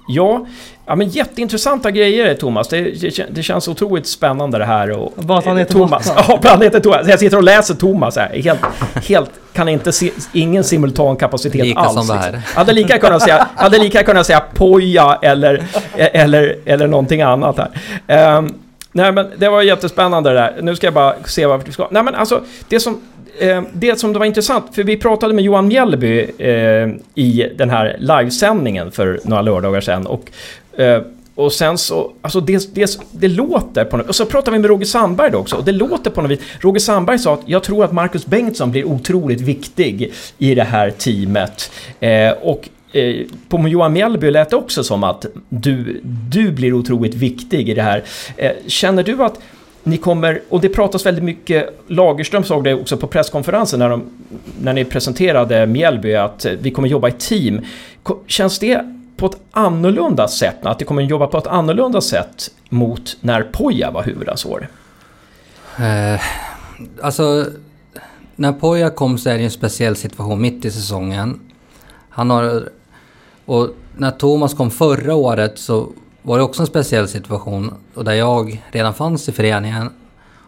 Ja, 0.07 0.45
ja 0.85 0.95
men 0.95 1.09
jätteintressanta 1.09 1.91
grejer 1.91 2.33
Thomas. 2.33 2.67
Det, 2.67 2.81
det, 2.81 3.25
det 3.31 3.43
känns 3.43 3.67
otroligt 3.67 4.07
spännande 4.07 4.57
det 4.57 4.65
här. 4.65 4.91
Och, 4.91 5.13
Bara 5.15 5.37
att 5.37 5.45
han 5.45 5.57
heter 5.57 5.73
Thomas. 5.73 6.13
Ja, 6.27 6.39
han 6.43 6.61
heter 6.61 6.79
Thomas. 6.79 7.07
Jag 7.07 7.19
sitter 7.19 7.37
och 7.37 7.43
läser 7.43 7.73
Thomas 7.73 8.15
här. 8.15 8.41
Helt, 8.43 8.59
helt 9.07 9.31
kan 9.53 9.69
inte 9.69 9.91
se, 9.91 10.11
ingen 10.33 10.63
simultan 10.63 11.15
kapacitet 11.15 11.65
lika 11.65 11.79
alls. 11.79 11.93
Som 11.93 12.07
det 12.07 12.21
här. 12.21 12.31
Liksom. 12.31 12.57
Hade 12.57 12.73
lika 12.73 12.97
kunnat 12.97 13.21
säga, 13.21 13.47
hade 13.55 13.77
lika 13.77 14.03
kunnat 14.03 14.25
säga 14.25 14.43
poja 14.53 15.19
eller, 15.21 15.63
eller, 15.95 16.55
eller 16.65 16.87
någonting 16.87 17.21
annat 17.21 17.57
här. 17.57 18.37
Um, 18.37 18.53
nej 18.91 19.11
men 19.11 19.31
det 19.37 19.49
var 19.49 19.61
jättespännande 19.61 20.29
det 20.29 20.35
där. 20.35 20.57
Nu 20.61 20.75
ska 20.75 20.87
jag 20.87 20.93
bara 20.93 21.15
se 21.25 21.45
vad 21.45 21.65
vi 21.65 21.71
ska... 21.71 21.87
Nej 21.91 22.03
men 22.03 22.15
alltså, 22.15 22.41
det 22.67 22.79
som 22.79 22.93
eh, 22.93 22.99
Eh, 23.39 23.63
det 23.73 23.99
som 23.99 24.13
det 24.13 24.19
var 24.19 24.25
intressant, 24.25 24.65
för 24.75 24.83
vi 24.83 24.97
pratade 24.97 25.33
med 25.33 25.43
Johan 25.43 25.67
Mjällby 25.67 26.19
eh, 26.37 26.89
i 27.15 27.51
den 27.55 27.69
här 27.69 27.97
livesändningen 27.99 28.91
för 28.91 29.19
några 29.23 29.41
lördagar 29.41 29.81
sedan. 29.81 30.07
Och, 30.07 30.31
eh, 30.79 31.01
och 31.35 31.53
sen 31.53 31.77
så, 31.77 32.11
alltså 32.21 32.41
det, 32.41 32.75
det, 32.75 32.99
det 33.11 33.27
låter 33.27 33.85
på 33.85 33.97
något 33.97 34.07
Och 34.07 34.15
så 34.15 34.25
pratade 34.25 34.57
vi 34.57 34.61
med 34.61 34.69
Roger 34.69 34.85
Sandberg 34.85 35.31
då 35.31 35.37
också, 35.37 35.55
och 35.55 35.65
det 35.65 35.71
låter 35.71 36.11
på 36.11 36.21
något 36.21 36.31
vis. 36.31 36.39
Roger 36.59 36.79
Sandberg 36.79 37.19
sa 37.19 37.33
att 37.33 37.43
jag 37.45 37.63
tror 37.63 37.85
att 37.85 37.91
Marcus 37.91 38.25
Bengtsson 38.25 38.71
blir 38.71 38.85
otroligt 38.85 39.41
viktig 39.41 40.13
i 40.37 40.55
det 40.55 40.63
här 40.63 40.89
teamet. 40.89 41.71
Eh, 41.99 42.31
och 42.31 42.69
eh, 42.91 43.15
på 43.49 43.67
Johan 43.67 43.93
Mjällby 43.93 44.31
lät 44.31 44.49
det 44.49 44.55
också 44.55 44.83
som 44.83 45.03
att 45.03 45.25
du, 45.49 46.01
du 46.03 46.51
blir 46.51 46.73
otroligt 46.73 47.15
viktig 47.15 47.69
i 47.69 47.73
det 47.73 47.81
här. 47.81 48.03
Eh, 48.37 48.51
känner 48.67 49.03
du 49.03 49.23
att 49.23 49.39
ni 49.87 49.97
kommer, 49.97 50.41
och 50.49 50.61
det 50.61 50.69
pratas 50.69 51.05
väldigt 51.05 51.23
mycket, 51.23 51.79
Lagerström 51.87 52.43
såg 52.43 52.63
det 52.63 52.73
också 52.73 52.97
på 52.97 53.07
presskonferensen 53.07 53.79
när, 53.79 53.89
de, 53.89 54.03
när 54.61 54.73
ni 54.73 54.85
presenterade 54.85 55.65
Mjällby, 55.65 56.15
att 56.15 56.45
eh, 56.45 56.51
vi 56.51 56.71
kommer 56.71 56.87
jobba 56.87 57.07
i 57.07 57.11
team. 57.11 57.61
Känns 58.27 58.59
det 58.59 58.81
på 59.17 59.25
ett 59.25 59.37
annorlunda 59.51 60.27
sätt, 60.27 60.65
att 60.65 60.79
det 60.79 60.85
kommer 60.85 61.01
jobba 61.01 61.27
på 61.27 61.37
ett 61.37 61.47
annorlunda 61.47 62.01
sätt 62.01 62.51
mot 62.69 63.17
när 63.21 63.43
Poja 63.43 63.91
var 63.91 64.03
huvudansvarig? 64.03 64.67
Eh, 65.79 66.21
alltså, 67.01 67.45
när 68.35 68.53
Poja 68.53 68.89
kom 68.89 69.17
så 69.17 69.29
är 69.29 69.37
det 69.37 69.43
en 69.43 69.51
speciell 69.51 69.95
situation 69.95 70.41
mitt 70.41 70.65
i 70.65 70.71
säsongen. 70.71 71.39
Han 72.09 72.29
har... 72.29 72.69
Och 73.45 73.69
när 73.97 74.11
Thomas 74.11 74.53
kom 74.53 74.71
förra 74.71 75.15
året 75.15 75.59
så 75.59 75.89
var 76.25 76.37
det 76.37 76.43
också 76.43 76.61
en 76.61 76.67
speciell 76.67 77.07
situation 77.07 77.73
och 77.93 78.05
där 78.05 78.13
jag 78.13 78.63
redan 78.71 78.93
fanns 78.93 79.29
i 79.29 79.31
föreningen 79.31 79.89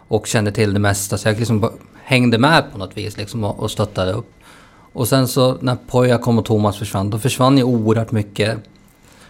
och 0.08 0.28
kände 0.28 0.52
till 0.52 0.74
det 0.74 0.80
mesta. 0.80 1.18
Så 1.18 1.28
jag 1.28 1.40
liksom 1.40 1.70
hängde 2.04 2.38
med 2.38 2.64
på 2.72 2.78
något 2.78 2.98
vis 2.98 3.18
liksom 3.18 3.44
och, 3.44 3.72
stöttade 3.72 4.12
upp. 4.12 4.34
Och 4.94 5.08
sen 5.08 5.28
så 5.28 5.58
när 5.62 5.78
Poja 5.88 6.18
kom 6.18 6.40
och 6.40 6.46
Thomas 6.46 6.78
försvann, 6.78 7.10
då 7.10 7.20
försvann 7.20 7.58
ju 7.58 7.64
oerhört 7.64 8.12
mycket. 8.12 8.58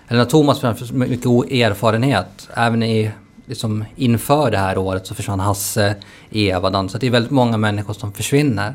Eller 0.08 0.18
när 0.18 0.26
Thomas 0.26 0.60
försvann, 0.60 1.00
mycket 1.00 1.26
erfarenhet. 1.52 2.50
Även 2.54 2.84
i, 2.84 3.12
liksom 3.46 3.86
inför 3.96 4.52
det 4.52 4.58
här 4.58 4.78
året 4.78 5.08
så 5.08 5.16
försvann 5.16 5.40
Hasse, 5.40 5.96
Eva, 6.30 6.70
Dan. 6.70 6.90
Så 6.90 6.98
det 6.98 7.08
är 7.08 7.12
väldigt 7.12 7.32
många 7.32 7.58
människor 7.58 7.94
som 7.94 8.14
försvinner. 8.14 8.74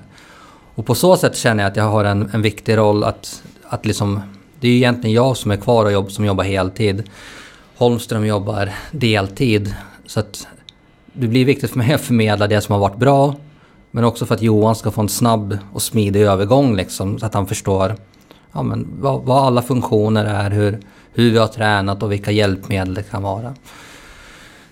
Och 0.75 0.87
på 0.87 0.95
så 0.95 1.17
sätt 1.17 1.37
känner 1.37 1.63
jag 1.63 1.71
att 1.71 1.77
jag 1.77 1.85
har 1.85 2.05
en, 2.05 2.31
en 2.33 2.43
viktig 2.43 2.77
roll 2.77 3.05
att, 3.05 3.43
att 3.65 3.87
liksom... 3.87 4.21
Det 4.61 4.69
är 4.69 4.73
ju 4.73 4.77
egentligen 4.77 5.15
jag 5.15 5.37
som 5.37 5.51
är 5.51 5.57
kvar 5.57 5.85
och 5.85 5.93
jobb, 5.93 6.13
som 6.13 6.25
jobbar 6.25 6.45
heltid. 6.45 7.03
Holmström 7.77 8.27
jobbar 8.27 8.73
deltid. 8.91 9.75
Så 10.07 10.21
att 10.21 10.47
det 11.13 11.27
blir 11.27 11.45
viktigt 11.45 11.71
för 11.71 11.79
mig 11.79 11.93
att 11.93 12.01
förmedla 12.01 12.47
det 12.47 12.61
som 12.61 12.73
har 12.73 12.81
varit 12.81 12.97
bra 12.97 13.35
Men 13.95 14.05
också 14.05 14.27
för 14.27 14.35
att 14.35 14.43
Johan 14.43 14.77
ska 14.77 14.91
få 14.91 15.01
en 15.01 15.09
snabb 15.09 15.59
och 15.73 15.83
smidig 15.83 16.23
övergång 16.23 16.77
liksom, 16.77 17.19
så 17.19 17.27
att 17.27 17.35
han 17.35 17.47
förstår 17.47 17.97
ja, 18.53 18.63
men 18.63 18.89
vad, 19.01 19.23
vad 19.23 19.47
alla 19.47 19.63
funktioner 19.63 20.25
är, 20.25 20.51
hur, 20.51 20.81
hur 21.13 21.31
vi 21.31 21.39
har 21.39 21.47
tränat 21.47 22.03
och 22.03 22.13
vilka 22.13 22.31
hjälpmedel 22.31 22.95
det 22.95 23.03
kan 23.03 23.23
vara. 23.23 23.55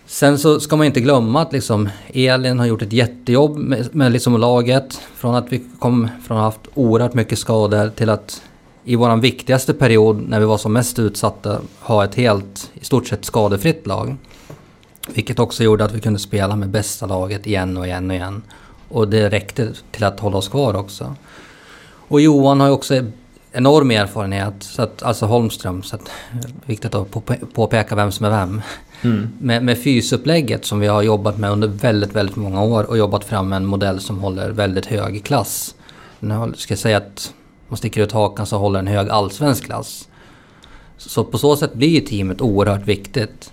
Sen 0.06 0.38
så 0.38 0.60
ska 0.60 0.76
man 0.76 0.86
inte 0.86 1.00
glömma 1.00 1.42
att 1.42 1.52
liksom 1.52 1.88
Elin 2.14 2.58
har 2.58 2.66
gjort 2.66 2.82
ett 2.82 2.92
jättejobb 2.92 3.56
med, 3.56 3.94
med 3.94 4.12
liksom 4.12 4.36
laget. 4.36 5.00
Från 5.14 5.34
att 5.34 5.52
vi 5.52 5.62
kom 5.78 6.08
från 6.26 6.36
att 6.36 6.40
ha 6.40 6.44
haft 6.44 6.68
oerhört 6.74 7.14
mycket 7.14 7.38
skador 7.38 7.88
till 7.88 8.10
att 8.10 8.42
i 8.84 8.96
vår 8.96 9.16
viktigaste 9.16 9.74
period 9.74 10.28
när 10.28 10.40
vi 10.40 10.46
var 10.46 10.58
som 10.58 10.72
mest 10.72 10.98
utsatta 10.98 11.60
ha 11.80 12.04
ett 12.04 12.14
helt, 12.14 12.70
i 12.74 12.84
stort 12.84 13.08
sett 13.08 13.24
skadefritt 13.24 13.86
lag. 13.86 14.16
Vilket 15.08 15.38
också 15.38 15.64
gjorde 15.64 15.84
att 15.84 15.92
vi 15.92 16.00
kunde 16.00 16.18
spela 16.18 16.56
med 16.56 16.68
bästa 16.68 17.06
laget 17.06 17.46
igen 17.46 17.76
och 17.76 17.86
igen 17.86 18.10
och 18.10 18.16
igen. 18.16 18.42
Och 18.88 19.08
det 19.08 19.28
räckte 19.28 19.72
till 19.90 20.04
att 20.04 20.20
hålla 20.20 20.36
oss 20.36 20.48
kvar 20.48 20.76
också. 20.76 21.14
Och 22.08 22.20
Johan 22.20 22.60
har 22.60 22.66
ju 22.66 22.72
också 22.72 22.94
enorm 23.52 23.90
erfarenhet, 23.90 24.54
så 24.60 24.82
att, 24.82 25.02
alltså 25.02 25.26
Holmström, 25.26 25.82
så 25.82 25.96
att, 25.96 26.10
viktigt 26.66 26.94
att 26.94 27.10
påpeka 27.54 27.94
vem 27.94 28.12
som 28.12 28.26
är 28.26 28.30
vem. 28.30 28.62
Mm. 29.02 29.28
Med, 29.38 29.64
med 29.64 29.82
fysupplägget 29.82 30.64
som 30.64 30.80
vi 30.80 30.86
har 30.86 31.02
jobbat 31.02 31.38
med 31.38 31.50
under 31.50 31.68
väldigt, 31.68 32.16
väldigt 32.16 32.36
många 32.36 32.62
år 32.62 32.84
och 32.84 32.98
jobbat 32.98 33.24
fram 33.24 33.52
en 33.52 33.66
modell 33.66 34.00
som 34.00 34.18
håller 34.18 34.50
väldigt 34.50 34.86
hög 34.86 35.24
klass. 35.24 35.74
Nu 36.20 36.52
ska 36.56 36.72
jag 36.72 36.78
säga 36.78 36.96
att 36.96 37.32
man 37.70 37.76
sticker 37.76 38.02
ut 38.02 38.12
hakan 38.12 38.46
så 38.46 38.58
håller 38.58 38.78
en 38.78 38.86
hög 38.86 39.08
allsvensk 39.08 39.64
klass. 39.64 40.08
Så 40.96 41.24
på 41.24 41.38
så 41.38 41.56
sätt 41.56 41.74
blir 41.74 42.00
teamet 42.00 42.40
oerhört 42.40 42.86
viktigt. 42.86 43.52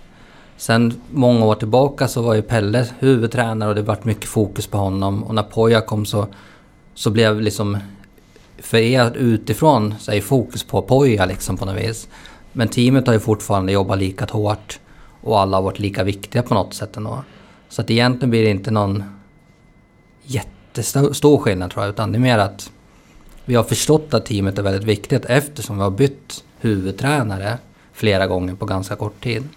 Sen 0.56 1.00
många 1.10 1.44
år 1.46 1.54
tillbaka 1.54 2.08
så 2.08 2.22
var 2.22 2.34
ju 2.34 2.42
Pelle 2.42 2.86
huvudtränare 2.98 3.68
och 3.68 3.74
det 3.74 3.82
varit 3.82 4.04
mycket 4.04 4.28
fokus 4.28 4.66
på 4.66 4.78
honom. 4.78 5.24
Och 5.24 5.34
när 5.34 5.42
Poja 5.42 5.80
kom 5.80 6.06
så, 6.06 6.26
så 6.94 7.10
blev 7.10 7.40
liksom 7.40 7.78
för 8.58 8.78
er 8.78 9.16
utifrån 9.16 9.94
så 10.00 10.12
är 10.12 10.20
fokus 10.20 10.64
på 10.64 10.82
Poja 10.82 11.26
liksom 11.26 11.56
på 11.56 11.64
något 11.64 11.76
vis. 11.76 12.08
Men 12.52 12.68
teamet 12.68 13.06
har 13.06 13.14
ju 13.14 13.20
fortfarande 13.20 13.72
jobbat 13.72 13.98
lika 13.98 14.24
hårt 14.24 14.80
och 15.20 15.40
alla 15.40 15.56
har 15.56 15.62
varit 15.62 15.78
lika 15.78 16.04
viktiga 16.04 16.42
på 16.42 16.54
något 16.54 16.74
sätt 16.74 16.96
ändå. 16.96 17.24
Så 17.68 17.82
att 17.82 17.90
egentligen 17.90 18.30
blir 18.30 18.44
det 18.44 18.50
inte 18.50 18.70
någon 18.70 19.04
jättestor 20.22 21.38
skillnad 21.38 21.70
tror 21.70 21.84
jag, 21.84 21.90
utan 21.90 22.12
det 22.12 22.18
är 22.18 22.20
mer 22.20 22.38
att 22.38 22.70
vi 23.48 23.54
har 23.54 23.64
förstått 23.64 24.14
att 24.14 24.26
teamet 24.26 24.58
är 24.58 24.62
väldigt 24.62 24.84
viktigt 24.84 25.24
eftersom 25.24 25.76
vi 25.76 25.82
har 25.82 25.90
bytt 25.90 26.44
huvudtränare 26.60 27.58
flera 27.92 28.26
gånger 28.26 28.54
på 28.54 28.64
ganska 28.64 28.96
kort 28.96 29.20
tid. 29.20 29.48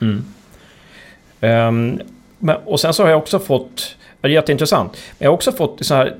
Mm. 0.00 0.24
Um, 1.40 2.00
men, 2.38 2.56
och 2.64 2.80
sen 2.80 2.94
så 2.94 3.02
har 3.02 3.10
jag 3.10 3.18
också 3.18 3.38
fått 3.38 3.96
det 4.20 4.28
är 4.28 4.32
jätteintressant. 4.32 4.92
Men 4.92 5.24
jag 5.24 5.30
har 5.30 5.34
också 5.34 5.52
fått 5.52 5.86
så 5.86 5.94
här... 5.94 6.16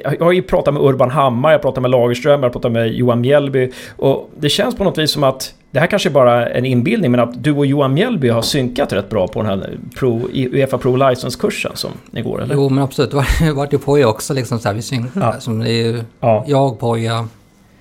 Jag 0.00 0.24
har 0.24 0.32
ju 0.32 0.42
pratat 0.42 0.74
med 0.74 0.82
Urban 0.82 1.10
Hammar, 1.10 1.50
jag 1.50 1.58
har 1.58 1.62
pratat 1.62 1.82
med 1.82 1.90
Lagerström, 1.90 2.42
jag 2.42 2.48
har 2.48 2.52
pratat 2.52 2.72
med 2.72 2.92
Johan 2.92 3.20
Mjällby. 3.20 3.72
Och 3.96 4.30
det 4.36 4.48
känns 4.48 4.76
på 4.76 4.84
något 4.84 4.98
vis 4.98 5.10
som 5.10 5.24
att... 5.24 5.54
Det 5.74 5.80
här 5.80 5.86
kanske 5.86 6.10
bara 6.10 6.48
är 6.48 6.58
en 6.58 6.64
inbildning, 6.64 7.10
men 7.10 7.20
att 7.20 7.44
du 7.44 7.52
och 7.52 7.66
Johan 7.66 7.94
Mjällby 7.94 8.28
har 8.28 8.42
synkat 8.42 8.92
rätt 8.92 9.10
bra 9.10 9.28
på 9.28 9.42
den 9.42 9.50
här 9.50 9.78
Pro, 9.96 10.28
Uefa 10.32 10.78
Pro 10.78 10.96
License-kursen 10.96 11.72
som 11.74 11.90
ni 12.10 12.22
går, 12.22 12.42
eller? 12.42 12.54
Jo, 12.54 12.68
men 12.68 12.84
absolut. 12.84 13.10
Det 13.40 13.52
vart 13.52 13.72
ju 13.72 13.78
Poja 13.78 14.08
också 14.08 14.34
liksom 14.34 14.58
så 14.58 14.68
här, 14.68 14.74
vi 14.74 14.82
synkar. 14.82 15.20
Ja. 15.20 15.40
Som 15.40 15.58
det 15.58 15.70
är 15.70 15.86
ju 15.86 16.04
ja. 16.20 16.44
jag, 16.46 16.78
Poja, 16.78 17.28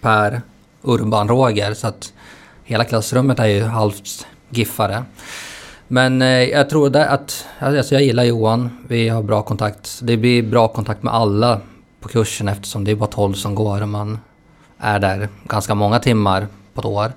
Per, 0.01 0.41
Urban, 0.81 1.27
Roger. 1.27 1.73
Så 1.73 1.87
att 1.87 2.13
hela 2.63 2.83
klassrummet 2.83 3.39
är 3.39 3.45
ju 3.45 3.63
halvt 3.63 4.27
giffare. 4.49 5.03
Men 5.87 6.21
eh, 6.21 6.27
jag 6.27 6.69
tror 6.69 6.97
att, 6.97 7.45
alltså 7.59 7.95
jag 7.95 8.03
gillar 8.03 8.23
Johan, 8.23 8.69
vi 8.87 9.09
har 9.09 9.23
bra 9.23 9.41
kontakt. 9.41 9.99
Det 10.03 10.17
blir 10.17 10.43
bra 10.43 10.67
kontakt 10.67 11.03
med 11.03 11.13
alla 11.13 11.59
på 11.99 12.09
kursen 12.09 12.47
eftersom 12.47 12.83
det 12.83 12.91
är 12.91 12.95
bara 12.95 13.09
12 13.09 13.33
som 13.33 13.55
går 13.55 13.81
och 13.81 13.89
man 13.89 14.19
är 14.79 14.99
där 14.99 15.29
ganska 15.43 15.75
många 15.75 15.99
timmar 15.99 16.47
på 16.73 16.81
ett 16.81 16.85
år. 16.85 17.11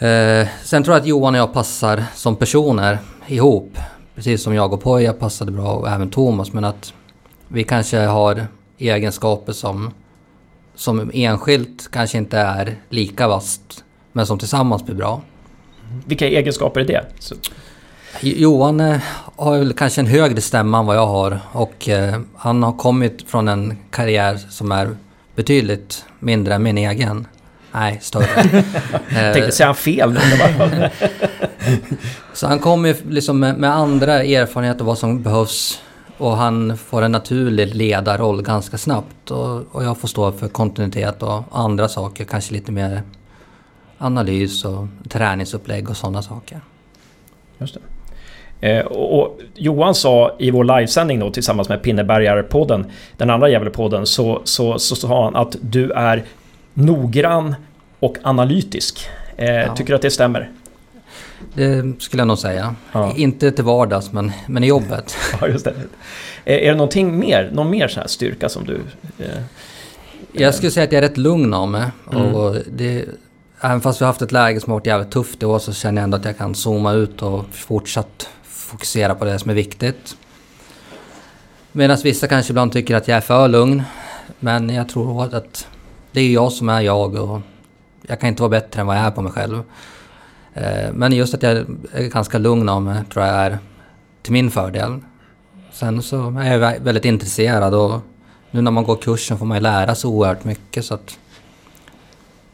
Eh, 0.00 0.48
sen 0.64 0.82
tror 0.82 0.94
jag 0.94 1.00
att 1.00 1.06
Johan 1.06 1.34
och 1.34 1.40
jag 1.40 1.52
passar 1.52 2.04
som 2.14 2.36
personer 2.36 2.98
ihop. 3.26 3.78
Precis 4.14 4.42
som 4.42 4.54
jag 4.54 4.72
och 4.72 4.82
Poja 4.82 5.12
passade 5.12 5.52
bra 5.52 5.72
och 5.72 5.88
även 5.88 6.10
Thomas. 6.10 6.52
Men 6.52 6.64
att 6.64 6.92
vi 7.48 7.64
kanske 7.64 7.98
har 7.98 8.46
egenskaper 8.78 9.52
som, 9.52 9.90
som 10.74 11.10
enskilt 11.14 11.90
kanske 11.92 12.18
inte 12.18 12.38
är 12.38 12.76
lika 12.88 13.28
vast. 13.28 13.84
Men 14.12 14.26
som 14.26 14.38
tillsammans 14.38 14.84
blir 14.84 14.94
bra. 14.94 15.20
Vilka 16.06 16.28
egenskaper 16.28 16.80
är 16.80 16.84
det? 16.84 17.04
Så. 17.18 17.34
Johan 18.20 18.80
eh, 18.80 19.00
har 19.36 19.58
väl 19.58 19.72
kanske 19.72 20.00
en 20.00 20.06
högre 20.06 20.40
stämma 20.40 20.78
än 20.78 20.86
vad 20.86 20.96
jag 20.96 21.06
har 21.06 21.40
och 21.52 21.88
eh, 21.88 22.20
han 22.36 22.62
har 22.62 22.72
kommit 22.72 23.30
från 23.30 23.48
en 23.48 23.76
karriär 23.90 24.36
som 24.36 24.72
är 24.72 24.96
betydligt 25.34 26.04
mindre 26.18 26.54
än 26.54 26.62
min 26.62 26.78
egen. 26.78 27.26
Nej, 27.72 27.98
större. 28.02 28.62
Jag 29.14 29.34
tänkte 29.34 29.52
säga 29.52 29.66
han 29.66 29.74
fel. 29.74 30.18
så 32.32 32.46
han 32.46 32.58
kommer 32.58 32.96
liksom 33.08 33.40
med, 33.40 33.56
med 33.56 33.70
andra 33.70 34.24
erfarenheter 34.24 34.80
av 34.80 34.86
vad 34.86 34.98
som 34.98 35.22
behövs 35.22 35.82
och 36.18 36.36
han 36.36 36.76
får 36.76 37.02
en 37.02 37.12
naturlig 37.12 37.74
ledarroll 37.74 38.42
ganska 38.42 38.78
snabbt 38.78 39.30
och, 39.30 39.74
och 39.74 39.84
jag 39.84 39.98
får 39.98 40.08
stå 40.08 40.32
för 40.32 40.48
kontinuitet 40.48 41.22
och 41.22 41.42
andra 41.52 41.88
saker, 41.88 42.24
kanske 42.24 42.54
lite 42.54 42.72
mer 42.72 43.02
analys 43.98 44.64
och 44.64 44.86
träningsupplägg 45.08 45.90
och 45.90 45.96
sådana 45.96 46.22
saker. 46.22 46.60
Just 47.58 47.74
det. 47.74 47.80
Eh, 48.60 48.86
och 48.86 49.38
Johan 49.54 49.94
sa 49.94 50.36
i 50.38 50.50
vår 50.50 50.64
livesändning 50.64 51.18
då 51.18 51.30
tillsammans 51.30 51.68
med 51.68 51.82
Pinnebergarpodden, 51.82 52.86
den 53.16 53.30
andra 53.30 53.48
Gävlepodden, 53.48 54.06
så, 54.06 54.40
så, 54.44 54.78
så 54.78 54.96
sa 54.96 55.24
han 55.24 55.36
att 55.36 55.56
du 55.60 55.90
är 55.90 56.24
noggrann 56.74 57.54
och 58.00 58.16
analytisk. 58.22 59.08
Eh, 59.36 59.54
ja. 59.54 59.76
Tycker 59.76 59.92
du 59.92 59.96
att 59.96 60.02
det 60.02 60.10
stämmer? 60.10 60.50
Det 61.54 62.02
skulle 62.02 62.20
jag 62.20 62.28
nog 62.28 62.38
säga. 62.38 62.74
Ja. 62.92 63.12
Inte 63.16 63.52
till 63.52 63.64
vardags, 63.64 64.12
men, 64.12 64.32
men 64.48 64.64
i 64.64 64.66
jobbet. 64.66 65.16
Ja, 65.40 65.48
just 65.48 65.64
det. 65.64 65.74
Eh, 66.44 66.54
är 66.54 66.68
det 66.68 66.74
någonting 66.74 67.18
mer, 67.18 67.50
någon 67.52 67.70
mer 67.70 67.88
sån 67.88 68.00
här 68.00 68.08
styrka 68.08 68.48
som 68.48 68.64
du... 68.64 68.80
Eh, 69.18 69.42
jag 70.32 70.54
skulle 70.54 70.70
säga 70.70 70.84
att 70.84 70.92
jag 70.92 71.04
är 71.04 71.08
rätt 71.08 71.18
lugn 71.18 71.54
av 71.54 71.68
mig. 71.68 71.84
Mm. 72.12 72.34
Och 72.34 72.56
det, 72.72 73.04
även 73.60 73.80
fast 73.80 74.00
vi 74.00 74.04
har 74.04 74.12
haft 74.12 74.22
ett 74.22 74.32
läge 74.32 74.60
som 74.60 74.70
har 74.70 74.78
varit 74.78 74.86
jävligt 74.86 75.10
tufft 75.10 75.42
i 75.42 75.46
år 75.46 75.58
så 75.58 75.72
känner 75.72 76.02
jag 76.02 76.04
ändå 76.04 76.16
att 76.16 76.24
jag 76.24 76.38
kan 76.38 76.54
zooma 76.54 76.92
ut 76.92 77.22
och 77.22 77.44
fortsatt 77.50 78.28
fokusera 78.42 79.14
på 79.14 79.24
det 79.24 79.38
som 79.38 79.50
är 79.50 79.54
viktigt. 79.54 80.16
Medan 81.72 81.98
vissa 82.04 82.26
kanske 82.26 82.52
ibland 82.52 82.72
tycker 82.72 82.96
att 82.96 83.08
jag 83.08 83.16
är 83.16 83.20
för 83.20 83.48
lugn. 83.48 83.82
Men 84.38 84.70
jag 84.70 84.88
tror 84.88 85.34
att 85.34 85.66
det 86.12 86.20
är 86.20 86.32
jag 86.32 86.52
som 86.52 86.68
är 86.68 86.80
jag 86.80 87.14
och 87.14 87.40
jag 88.06 88.20
kan 88.20 88.28
inte 88.28 88.42
vara 88.42 88.50
bättre 88.50 88.80
än 88.80 88.86
vad 88.86 88.96
jag 88.96 89.04
är 89.04 89.10
på 89.10 89.22
mig 89.22 89.32
själv. 89.32 89.62
Eh, 90.54 90.92
men 90.92 91.12
just 91.12 91.34
att 91.34 91.42
jag 91.42 91.52
är 91.92 92.08
ganska 92.08 92.38
lugn 92.38 92.68
av 92.68 92.82
mig 92.82 93.04
tror 93.12 93.24
jag 93.24 93.34
är 93.34 93.58
till 94.22 94.32
min 94.32 94.50
fördel. 94.50 95.00
Sen 95.72 96.02
så 96.02 96.38
är 96.38 96.58
jag 96.58 96.80
väldigt 96.80 97.04
intresserad 97.04 97.74
och 97.74 98.00
nu 98.50 98.60
när 98.60 98.70
man 98.70 98.84
går 98.84 98.96
kursen 98.96 99.38
får 99.38 99.46
man 99.46 99.56
ju 99.56 99.62
lära 99.62 99.94
sig 99.94 100.08
oerhört 100.08 100.44
mycket 100.44 100.84
så 100.84 100.94
att 100.94 101.18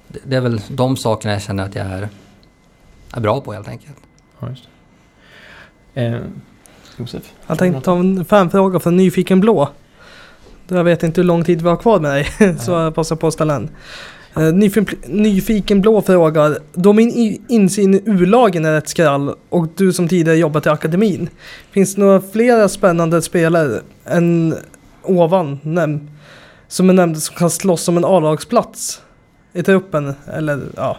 det 0.08 0.36
är 0.36 0.40
väl 0.40 0.60
de 0.68 0.96
sakerna 0.96 1.32
jag 1.32 1.42
känner 1.42 1.64
att 1.64 1.74
jag 1.74 1.86
är, 1.86 2.08
är 3.12 3.20
bra 3.20 3.40
på 3.40 3.52
helt 3.52 3.68
enkelt. 3.68 3.96
Ja, 4.40 4.48
just 4.48 4.68
eh, 5.94 6.18
Josef? 6.96 7.32
Jag 7.46 7.58
tänkte 7.58 7.80
ta 7.80 7.98
en 7.98 8.24
fanfråga 8.24 8.80
från 8.80 8.96
Nyfiken 8.96 9.40
Blå. 9.40 9.68
Jag 10.68 10.84
vet 10.84 11.02
inte 11.02 11.20
hur 11.20 11.26
lång 11.26 11.44
tid 11.44 11.62
vi 11.62 11.68
har 11.68 11.76
kvar 11.76 12.00
med 12.00 12.10
dig, 12.10 12.56
så 12.58 12.70
jag 12.70 12.94
passar 12.94 13.16
på 13.16 13.26
att 13.26 13.34
ställa 13.34 13.54
en. 13.54 13.70
Eh, 14.36 14.52
nyfiken, 15.06 15.80
Blå 15.80 16.02
frågar, 16.02 16.58
då 16.74 16.92
min 16.92 17.38
insyn 17.48 17.94
i 17.94 18.02
U-lagen 18.06 18.64
är 18.64 18.72
rätt 18.72 18.88
skrall 18.88 19.34
och 19.48 19.68
du 19.76 19.92
som 19.92 20.08
tidigare 20.08 20.38
jobbat 20.38 20.66
i 20.66 20.68
akademin. 20.68 21.28
Finns 21.70 21.94
det 21.94 22.00
några 22.00 22.20
flera 22.20 22.68
spännande 22.68 23.22
spelare 23.22 23.80
än 24.04 24.54
ovan 25.02 25.58
näm 25.62 26.10
som 26.68 26.90
är 26.90 26.94
nämnd 26.94 27.22
som 27.22 27.36
kan 27.36 27.50
slåss 27.50 27.88
om 27.88 27.96
en 27.96 28.04
A-lagsplats? 28.04 29.00
i 29.56 29.62
truppen. 29.62 30.14
Eller 30.32 30.60
ja. 30.76 30.96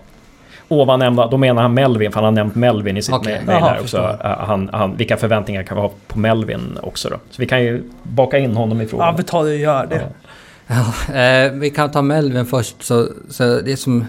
Ovan 0.68 1.00
nämnda, 1.00 1.28
då 1.28 1.38
menar 1.38 1.62
han 1.62 1.74
Melvin, 1.74 2.12
för 2.12 2.16
han 2.16 2.24
har 2.24 2.32
nämnt 2.32 2.56
Melvin 2.56 2.98
i 2.98 3.02
sitt 3.02 3.16
okay. 3.16 3.46
mejl 3.46 3.64
här 3.64 3.82
också. 3.82 3.98
Uh, 3.98 4.28
han, 4.28 4.70
han, 4.74 4.98
vilka 4.98 5.18
förväntningar 5.18 5.64
kan 5.64 5.78
vi 5.78 5.82
ha 5.82 5.92
på 6.08 6.20
Melvin 6.20 6.78
också 6.84 7.10
då? 7.10 7.16
Så 7.30 7.42
vi 7.42 7.46
kan 7.46 7.64
ju 7.64 7.84
baka 8.04 8.38
in 8.38 8.56
honom 8.56 8.82
i 8.82 8.88
frågan. 8.88 9.08
Ja, 9.08 9.16
vi 9.18 9.24
tar 9.24 9.44
det 9.44 9.50
och 9.50 9.58
gör 9.58 9.86
det. 9.86 10.10
Ja. 10.68 11.16
eh, 11.16 11.52
vi 11.52 11.70
kan 11.70 11.92
ta 11.92 12.02
Melvin 12.02 12.46
först. 12.46 12.84
Så, 12.84 13.08
så 13.30 13.44
det 13.44 13.72
är 13.72 13.76
som... 13.76 14.06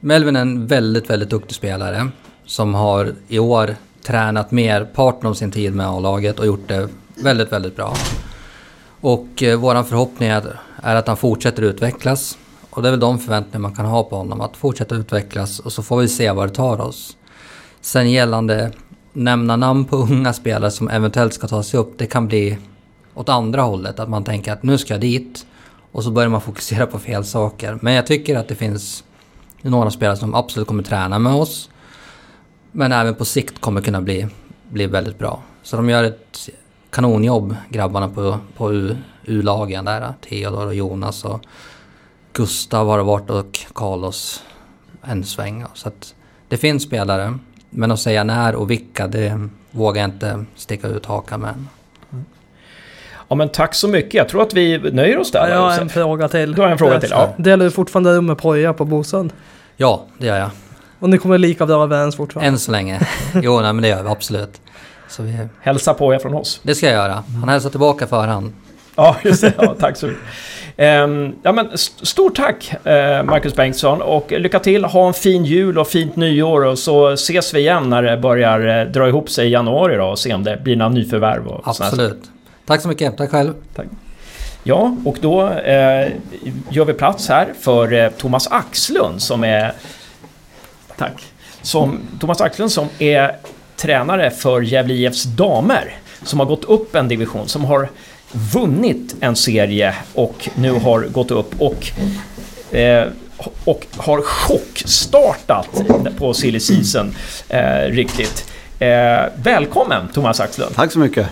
Melvin 0.00 0.36
är 0.36 0.40
en 0.40 0.66
väldigt, 0.66 1.10
väldigt 1.10 1.30
duktig 1.30 1.54
spelare 1.54 2.08
som 2.44 2.74
har 2.74 3.12
i 3.28 3.38
år 3.38 3.74
tränat 4.06 4.50
mer 4.50 4.84
parten 4.84 5.30
av 5.30 5.34
sin 5.34 5.50
tid 5.50 5.74
med 5.74 5.86
A-laget 5.86 6.38
och 6.38 6.46
gjort 6.46 6.68
det 6.68 6.88
väldigt, 7.14 7.52
väldigt 7.52 7.76
bra. 7.76 7.94
Och 9.00 9.42
eh, 9.42 9.58
våran 9.58 9.84
förhoppning 9.84 10.28
är, 10.28 10.42
är 10.82 10.94
att 10.94 11.06
han 11.06 11.16
fortsätter 11.16 11.62
utvecklas. 11.62 12.38
Och 12.76 12.82
det 12.82 12.88
är 12.88 12.90
väl 12.90 13.00
de 13.00 13.18
förväntningar 13.18 13.58
man 13.58 13.74
kan 13.74 13.86
ha 13.86 14.04
på 14.04 14.16
honom, 14.16 14.40
att 14.40 14.56
fortsätta 14.56 14.94
utvecklas 14.94 15.58
och 15.58 15.72
så 15.72 15.82
får 15.82 16.00
vi 16.00 16.08
se 16.08 16.30
var 16.30 16.46
det 16.46 16.54
tar 16.54 16.80
oss. 16.80 17.16
Sen 17.80 18.10
gällande 18.10 18.72
nämna 19.12 19.56
namn 19.56 19.84
på 19.84 19.96
unga 20.10 20.32
spelare 20.32 20.70
som 20.70 20.88
eventuellt 20.88 21.34
ska 21.34 21.48
ta 21.48 21.62
sig 21.62 21.80
upp, 21.80 21.98
det 21.98 22.06
kan 22.06 22.26
bli 22.26 22.58
åt 23.14 23.28
andra 23.28 23.62
hållet. 23.62 23.98
Att 23.98 24.08
man 24.08 24.24
tänker 24.24 24.52
att 24.52 24.62
nu 24.62 24.78
ska 24.78 24.94
jag 24.94 25.00
dit 25.00 25.46
och 25.92 26.04
så 26.04 26.10
börjar 26.10 26.28
man 26.28 26.40
fokusera 26.40 26.86
på 26.86 26.98
fel 26.98 27.24
saker. 27.24 27.78
Men 27.82 27.94
jag 27.94 28.06
tycker 28.06 28.36
att 28.36 28.48
det 28.48 28.54
finns 28.54 29.04
några 29.62 29.90
spelare 29.90 30.16
som 30.16 30.34
absolut 30.34 30.68
kommer 30.68 30.82
träna 30.82 31.18
med 31.18 31.34
oss. 31.34 31.70
Men 32.72 32.92
även 32.92 33.14
på 33.14 33.24
sikt 33.24 33.60
kommer 33.60 33.80
kunna 33.80 34.02
bli, 34.02 34.26
bli 34.68 34.86
väldigt 34.86 35.18
bra. 35.18 35.42
Så 35.62 35.76
de 35.76 35.88
gör 35.88 36.04
ett 36.04 36.48
kanonjobb, 36.90 37.56
grabbarna 37.68 38.08
på, 38.08 38.38
på 38.56 38.72
U-lagen 39.24 39.84
där. 39.84 40.14
Theodor 40.20 40.66
och 40.66 40.74
Jonas 40.74 41.24
och 41.24 41.40
Gustav 42.36 42.88
har 42.88 42.98
varit 42.98 43.30
och 43.30 43.58
Carlos 43.74 44.42
en 45.02 45.24
sväng. 45.24 45.64
Så 45.74 45.88
att 45.88 46.14
det 46.48 46.56
finns 46.56 46.82
spelare. 46.82 47.38
Men 47.70 47.90
att 47.90 48.00
säga 48.00 48.24
när 48.24 48.54
och 48.54 48.70
vilka, 48.70 49.06
det 49.06 49.48
vågar 49.70 50.02
jag 50.02 50.10
inte 50.10 50.44
sticka 50.56 50.88
ut 50.88 51.06
hakan 51.06 51.40
med. 51.40 51.54
Ja 53.28 53.36
men 53.36 53.48
tack 53.48 53.74
så 53.74 53.88
mycket. 53.88 54.14
Jag 54.14 54.28
tror 54.28 54.42
att 54.42 54.54
vi 54.54 54.78
nöjer 54.78 55.18
oss 55.18 55.32
där. 55.32 55.48
Ja, 55.48 55.54
jag 55.54 55.60
har 55.60 55.80
en 55.80 55.88
fråga 55.88 56.28
till. 56.28 56.54
Du 56.54 56.62
har 56.62 56.68
en 56.68 56.78
fråga 56.78 57.00
till, 57.00 57.10
ja. 57.10 57.34
Delar 57.36 57.64
du 57.64 57.70
fortfarande 57.70 58.16
rum 58.16 58.26
med 58.26 58.38
Poja 58.38 58.72
på 58.72 58.84
Bosön? 58.84 59.32
Ja, 59.76 60.04
det 60.18 60.26
gör 60.26 60.38
jag. 60.38 60.50
Och 60.98 61.10
ni 61.10 61.18
kommer 61.18 61.38
lika 61.38 61.66
bra 61.66 61.82
överens 61.82 62.16
fortfarande? 62.16 62.48
Än 62.48 62.58
så 62.58 62.72
länge. 62.72 63.00
Jo, 63.34 63.60
nej, 63.60 63.72
men 63.72 63.82
det 63.82 63.88
gör 63.88 64.02
vi 64.02 64.08
absolut. 64.08 64.60
Så 65.08 65.22
vi... 65.22 65.48
Hälsa 65.60 65.94
på 65.94 66.14
er 66.14 66.18
från 66.18 66.34
oss. 66.34 66.60
Det 66.62 66.74
ska 66.74 66.86
jag 66.86 66.94
göra. 66.94 67.24
Han 67.40 67.48
hälsar 67.48 67.70
tillbaka 67.70 68.06
för 68.06 68.26
han. 68.26 68.52
Ja, 68.98 69.16
just 69.24 69.40
det. 69.40 69.52
Ja, 69.58 69.74
tack 69.80 69.96
så 69.96 70.06
mycket. 70.06 70.22
Um, 70.78 71.36
ja, 71.42 71.52
men 71.52 71.70
st 71.72 72.06
stort 72.06 72.36
tack 72.36 72.74
uh, 72.86 73.22
Marcus 73.22 73.54
Bengtsson 73.54 74.02
och 74.02 74.32
lycka 74.32 74.58
till. 74.58 74.84
Ha 74.84 75.06
en 75.06 75.14
fin 75.14 75.44
jul 75.44 75.78
och 75.78 75.88
fint 75.88 76.16
nyår 76.16 76.64
och 76.64 76.78
så 76.78 77.08
ses 77.08 77.54
vi 77.54 77.60
igen 77.60 77.90
när 77.90 78.02
det 78.02 78.16
börjar 78.16 78.84
uh, 78.86 78.92
dra 78.92 79.08
ihop 79.08 79.30
sig 79.30 79.46
i 79.46 79.50
januari 79.50 79.96
då 79.96 80.04
och 80.04 80.18
se 80.18 80.34
om 80.34 80.44
det 80.44 80.56
blir 80.56 80.76
några 80.76 80.90
nyförvärv. 80.90 81.46
Och 81.46 81.68
Absolut. 81.68 82.22
Tack 82.66 82.80
så 82.80 82.88
mycket. 82.88 83.16
Tack 83.16 83.30
själv. 83.30 83.52
Tack. 83.74 83.86
Ja, 84.62 84.96
och 85.04 85.16
då 85.20 85.42
uh, 85.42 86.08
gör 86.70 86.84
vi 86.84 86.92
plats 86.92 87.28
här 87.28 87.48
för 87.60 88.10
Thomas 88.10 88.48
Axlund 88.50 89.22
som 89.22 89.44
är... 89.44 89.72
Tack. 90.96 91.22
Som, 91.62 92.00
Thomas 92.20 92.40
Axlund 92.40 92.72
som 92.72 92.88
är 92.98 93.36
tränare 93.76 94.30
för 94.30 94.60
Gävle 94.60 94.94
IFs 94.94 95.22
damer. 95.22 95.94
Som 96.22 96.40
har 96.40 96.46
gått 96.46 96.64
upp 96.64 96.94
en 96.94 97.08
division, 97.08 97.48
som 97.48 97.64
har 97.64 97.88
vunnit 98.52 99.16
en 99.20 99.36
serie 99.36 99.94
och 100.14 100.48
nu 100.54 100.70
har 100.70 101.00
gått 101.00 101.30
upp 101.30 101.60
och, 101.60 101.86
eh, 102.76 103.06
och 103.64 103.86
har 103.96 104.20
chockstartat 104.22 105.82
på 106.18 106.34
silly 106.34 106.60
season 106.60 107.14
eh, 107.48 107.90
riktigt. 107.90 108.52
Eh, 108.78 108.88
välkommen 109.42 110.08
Thomas 110.14 110.40
Axlund! 110.40 110.74
Tack 110.74 110.92
så 110.92 110.98
mycket! 110.98 111.28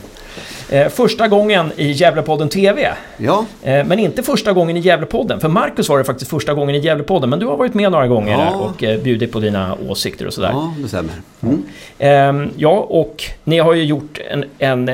Eh, 0.68 0.88
första 0.88 1.28
gången 1.28 1.72
i 1.76 1.90
Gävlepodden 1.90 2.48
TV. 2.48 2.92
Ja. 3.16 3.44
Eh, 3.62 3.84
men 3.84 3.98
inte 3.98 4.22
första 4.22 4.52
gången 4.52 4.76
i 4.76 4.80
Gävlepodden. 4.80 5.40
För 5.40 5.48
Marcus 5.48 5.88
var 5.88 5.98
det 5.98 6.04
faktiskt 6.04 6.30
första 6.30 6.54
gången 6.54 6.74
i 6.74 6.78
Gävlepodden. 6.78 7.30
Men 7.30 7.38
du 7.38 7.46
har 7.46 7.56
varit 7.56 7.74
med 7.74 7.92
några 7.92 8.06
gånger 8.06 8.32
ja. 8.32 8.50
och 8.50 8.84
eh, 8.84 9.00
bjudit 9.00 9.32
på 9.32 9.40
dina 9.40 9.76
åsikter 9.88 10.26
och 10.26 10.34
sådär. 10.34 10.50
Ja, 10.52 10.74
det 10.82 10.88
stämmer. 10.88 11.12
Mm. 11.42 11.62
Ehm, 11.98 12.50
ja, 12.56 12.86
och 12.88 13.24
ni 13.44 13.58
har 13.58 13.74
ju 13.74 13.84
gjort 13.84 14.20
en, 14.30 14.44
en 14.58 14.90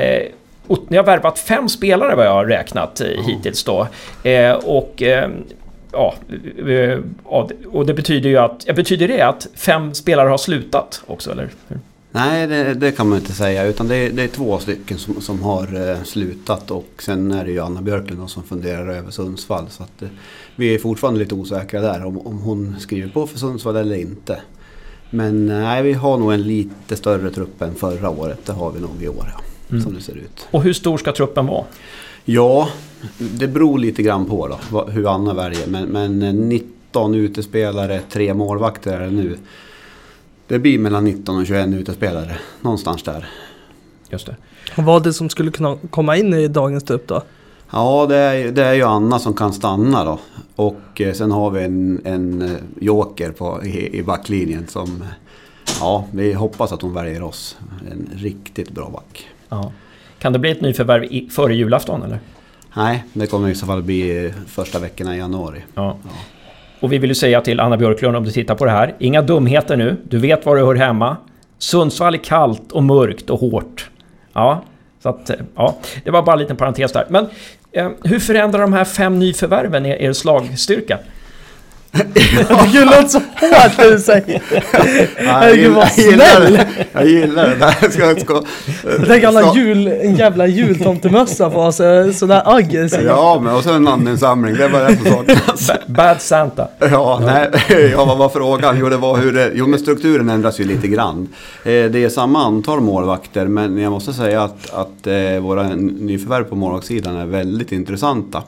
ni 0.89 0.97
har 0.97 1.03
värvat 1.03 1.39
fem 1.39 1.69
spelare 1.69 2.15
vad 2.15 2.25
jag 2.25 2.33
har 2.33 2.45
räknat 2.45 3.01
mm. 3.01 3.23
hittills 3.23 3.63
då. 3.63 3.87
Eh, 4.23 4.51
och 4.53 5.01
eh, 5.01 5.29
ja, 5.91 6.15
och 7.71 7.85
det 7.85 7.93
betyder 7.93 8.29
ju 8.29 8.37
att... 8.37 8.65
Betyder 8.75 9.07
det 9.07 9.21
att 9.21 9.47
fem 9.55 9.93
spelare 9.93 10.29
har 10.29 10.37
slutat 10.37 11.03
också, 11.07 11.31
eller? 11.31 11.49
Nej, 12.11 12.47
det, 12.47 12.73
det, 12.73 12.91
kan 12.91 13.09
man 13.09 13.19
inte 13.19 13.33
säga. 13.33 13.65
Utan 13.65 13.87
det 13.87 13.95
är, 13.95 14.09
det 14.09 14.23
är 14.23 14.27
två 14.27 14.59
stycken 14.59 14.97
som, 14.97 15.21
som 15.21 15.43
har 15.43 15.89
eh, 15.89 16.03
slutat 16.03 16.71
och 16.71 16.89
sen 16.99 17.31
är 17.31 17.45
det 17.45 17.51
ju 17.51 17.59
Anna 17.59 17.81
Björklund 17.81 18.29
som 18.29 18.43
funderar 18.43 18.87
över 18.87 19.11
Sundsvall. 19.11 19.65
Så 19.69 19.83
att, 19.83 20.01
eh, 20.01 20.09
vi 20.55 20.75
är 20.75 20.79
fortfarande 20.79 21.19
lite 21.19 21.35
osäkra 21.35 21.81
där 21.81 22.05
om, 22.05 22.27
om 22.27 22.39
hon 22.39 22.75
skriver 22.79 23.09
på 23.09 23.27
för 23.27 23.39
Sundsvall 23.39 23.75
eller 23.75 23.95
inte. 23.95 24.41
Men 25.09 25.45
nej, 25.45 25.83
vi 25.83 25.93
har 25.93 26.17
nog 26.17 26.33
en 26.33 26.43
lite 26.43 26.95
större 26.95 27.29
trupp 27.29 27.61
än 27.61 27.75
förra 27.75 28.09
året. 28.09 28.45
Det 28.45 28.53
har 28.53 28.71
vi 28.71 28.79
nog 28.79 29.03
i 29.03 29.07
år. 29.07 29.33
Ja 29.37 29.50
mm. 29.71 29.83
som 29.83 29.93
det 29.93 30.01
ser 30.01 30.15
ut. 30.15 30.47
Och 30.51 30.63
hur 30.63 30.73
stor 30.73 30.97
ska 30.97 31.11
truppen 31.11 31.47
vara? 31.47 31.65
Ja, 32.25 32.69
det 33.17 33.47
beror 33.47 33.79
lite 33.79 34.03
grann 34.03 34.25
på 34.25 34.57
då, 34.71 34.85
hur 34.85 35.13
Anna 35.15 35.33
väljer. 35.33 35.67
Men, 35.67 35.85
men 35.85 36.49
19 36.49 37.15
utespelare, 37.15 38.01
tre 38.09 38.33
målvakter 38.33 38.93
är 38.93 38.99
det 38.99 39.11
nu. 39.11 39.37
Det 40.47 40.59
blir 40.59 40.79
mellan 40.79 41.03
19 41.03 41.37
och 41.37 41.45
21 41.45 41.67
utespelare, 41.67 42.37
någonstans 42.61 43.03
där. 43.03 43.29
Just 44.09 44.25
det. 44.25 44.35
Och 44.77 44.83
vad 44.83 45.01
är 45.01 45.03
det 45.03 45.13
som 45.13 45.29
skulle 45.29 45.51
kunna 45.51 45.77
komma 45.89 46.17
in 46.17 46.33
i 46.33 46.47
dagens 46.47 46.83
trupp 46.83 47.07
då? 47.07 47.21
Ja, 47.71 48.05
det 48.09 48.15
är, 48.15 48.51
det 48.51 48.63
är 48.63 48.73
ju 48.73 48.83
Anna 48.83 49.19
som 49.19 49.33
kan 49.33 49.53
stanna 49.53 50.05
då. 50.05 50.19
Och 50.55 51.01
eh, 51.01 51.13
sen 51.13 51.31
har 51.31 51.51
vi 51.51 51.63
en, 51.63 52.01
en 52.05 52.41
eh, 52.41 52.51
joker 52.79 53.31
på, 53.31 53.63
i, 53.63 53.97
i 53.97 54.03
backlinjen 54.03 54.67
som... 54.67 55.03
Ja, 55.79 56.05
vi 56.11 56.33
hoppas 56.33 56.71
att 56.71 56.81
hon 56.81 56.93
väljer 56.93 57.23
oss. 57.23 57.57
En 57.91 58.09
riktigt 58.15 58.71
bra 58.71 58.89
back. 58.89 59.27
Ja. 59.51 59.71
Kan 60.19 60.33
det 60.33 60.39
bli 60.39 60.51
ett 60.51 60.61
nyförvärv 60.61 61.03
i, 61.03 61.29
före 61.31 61.55
julafton 61.55 62.03
eller? 62.03 62.19
Nej, 62.75 63.03
det 63.13 63.27
kommer 63.27 63.49
i 63.49 63.55
så 63.55 63.65
fall 63.65 63.83
bli 63.83 64.33
första 64.47 64.79
veckorna 64.79 65.15
i 65.15 65.17
januari. 65.17 65.63
Ja. 65.75 65.97
ja. 66.03 66.09
Och 66.79 66.93
vi 66.93 66.97
vill 66.97 67.09
ju 67.09 67.15
säga 67.15 67.41
till 67.41 67.59
Anna 67.59 67.77
Björklund 67.77 68.17
om 68.17 68.23
du 68.23 68.31
tittar 68.31 68.55
på 68.55 68.65
det 68.65 68.71
här. 68.71 68.95
Inga 68.99 69.21
dumheter 69.21 69.77
nu. 69.77 69.97
Du 70.03 70.17
vet 70.17 70.45
var 70.45 70.55
du 70.55 70.61
hör 70.61 70.75
hemma. 70.75 71.17
Sundsvall 71.57 72.13
är 72.13 72.17
kallt 72.17 72.71
och 72.71 72.83
mörkt 72.83 73.29
och 73.29 73.39
hårt. 73.39 73.89
Ja, 74.33 74.63
så 75.03 75.09
att, 75.09 75.31
ja, 75.55 75.77
det 76.03 76.11
var 76.11 76.21
bara 76.21 76.33
en 76.33 76.39
liten 76.39 76.57
parentes 76.57 76.91
där. 76.91 77.05
Men 77.09 77.27
eh, 77.71 77.89
hur 78.03 78.19
förändrar 78.19 78.61
de 78.61 78.73
här 78.73 78.85
fem 78.85 79.19
nyförvärven 79.19 79.85
er, 79.85 79.95
er 79.95 80.13
slagstyrka? 80.13 80.99
Det 81.91 82.85
låter 82.85 83.07
så 83.07 83.19
hårt 83.19 83.91
du 83.91 83.99
säger. 83.99 84.41
Herregud 85.17 85.71
vad 85.73 85.91
snäll. 85.91 86.59
Jag 86.91 87.07
gillar 87.07 87.49
det. 87.49 87.55
där. 87.55 87.89
ska, 87.89 88.15
ska, 88.25 88.43
Tänk 89.07 89.23
alla 89.23 89.55
jul, 89.55 89.87
en 89.87 90.15
jävla 90.15 90.47
jultomtemössa 90.47 91.49
på 91.49 91.71
sig. 91.71 92.13
Sådär 92.13 92.41
aggressiv. 92.45 93.05
Ja, 93.05 93.39
men 93.43 93.55
och 93.55 93.63
så 93.63 93.73
en 93.73 93.83
namninsamling. 93.83 94.55
Det 94.55 94.67
var 94.67 94.79
det 94.79 94.97
som 94.97 95.05
saknas. 95.05 95.71
Bad 95.87 96.21
Santa. 96.21 96.67
Ja, 96.79 97.21
nej. 97.25 97.49
Ja, 97.91 98.05
vad 98.05 98.17
var 98.17 98.29
frågan? 98.29 98.77
Jo, 98.79 98.89
det 98.89 98.97
var 98.97 99.17
hur 99.17 99.33
det, 99.33 99.51
jo, 99.55 99.67
men 99.67 99.79
strukturen 99.79 100.29
ändras 100.29 100.59
ju 100.59 100.63
lite 100.63 100.87
grann. 100.87 101.29
Eh, 101.63 101.69
det 101.71 102.03
är 102.03 102.09
samma 102.09 102.43
antal 102.45 102.81
målvakter, 102.81 103.47
men 103.47 103.77
jag 103.77 103.91
måste 103.91 104.13
säga 104.13 104.43
att, 104.43 104.73
att 104.73 105.07
eh, 105.07 105.39
våra 105.41 105.63
nyförvärv 105.75 106.43
på 106.43 106.55
målvaktssidan 106.55 107.15
är 107.15 107.25
väldigt 107.25 107.71
intressanta. 107.71 108.43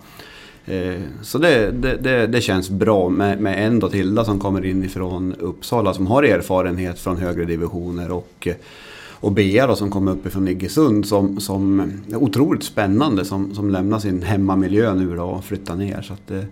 Eh, 0.66 1.02
så 1.22 1.38
det, 1.38 1.72
det, 1.72 2.28
det, 2.28 2.42
känns 2.42 2.70
bra 2.70 3.10
med, 3.10 3.40
med 3.40 3.68
en 3.68 3.90
Tilda 3.90 4.26
som 4.26 4.40
kommer 4.40 4.66
in 4.66 4.84
ifrån 4.84 5.36
Uppsala 5.40 5.94
som 5.94 6.08
har 6.08 6.24
erfarenhet 6.24 7.00
från 7.00 7.18
högre 7.18 7.46
divisioner 7.46 8.12
och, 8.12 8.48
och 9.12 9.32
Bea 9.32 9.68
då, 9.68 9.76
som 9.76 9.92
kommer 9.92 10.12
uppifrån 10.12 10.48
Iggesund 10.48 11.06
som, 11.06 11.40
som 11.40 11.80
är 12.12 12.16
otroligt 12.16 12.64
spännande 12.64 13.26
som, 13.26 13.56
som 13.56 13.70
lämnar 13.70 14.00
sin 14.00 14.22
hemmamiljö 14.22 14.94
nu 14.94 15.16
då 15.16 15.24
och 15.24 15.46
flyttar 15.46 15.76
ner. 15.76 16.02
Så 16.02 16.14
att, 16.14 16.32
eh, 16.32 16.44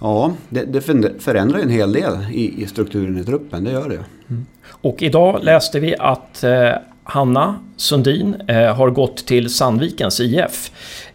ja, 0.00 0.32
det, 0.48 0.64
det 0.64 0.80
förändrar 1.18 1.58
en 1.58 1.70
hel 1.70 1.92
del 1.92 2.12
i, 2.32 2.62
i 2.62 2.66
strukturen 2.66 3.18
i 3.18 3.24
truppen, 3.24 3.64
det 3.64 3.70
gör 3.70 3.88
det. 3.88 4.04
Mm. 4.28 4.46
Och 4.66 5.02
idag 5.02 5.44
läste 5.44 5.80
vi 5.80 5.96
att 5.98 6.44
eh, 6.44 6.70
Hanna 7.04 7.58
Sundin 7.76 8.34
eh, 8.48 8.76
har 8.76 8.90
gått 8.90 9.26
till 9.26 9.54
Sandvikens 9.54 10.20
IF. 10.20 10.70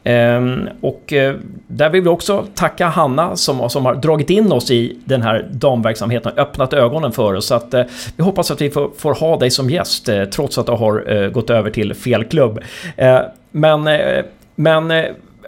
Ehm, 0.10 0.70
och 0.82 1.14
eh, 1.14 1.36
där 1.68 1.90
vill 1.90 2.02
vi 2.02 2.10
också 2.10 2.46
tacka 2.56 2.88
Hanna 2.88 3.36
som, 3.36 3.70
som 3.70 3.86
har 3.86 3.96
dragit 3.96 4.30
in 4.30 4.52
oss 4.52 4.72
i 4.72 4.98
den 5.06 5.22
här 5.22 5.50
damverksamheten 5.52 6.32
och 6.32 6.40
öppnat 6.40 6.74
ögonen 6.74 7.12
för 7.12 7.34
oss. 7.34 7.46
Så 7.46 7.56
att, 7.56 7.74
eh, 7.74 7.84
vi 8.16 8.24
hoppas 8.24 8.52
att 8.52 8.62
vi 8.62 8.70
får, 8.70 8.92
får 8.98 9.14
ha 9.14 9.38
dig 9.38 9.52
som 9.52 9.70
gäst 9.70 10.10
eh, 10.10 10.24
trots 10.26 10.58
att 10.58 10.66
du 10.66 10.72
har 10.72 11.30
gått 11.30 11.50
över 11.50 11.72
till 11.72 11.94
fel 11.94 12.24
klubb. 12.24 12.60
men, 13.52 13.90
men 14.56 14.94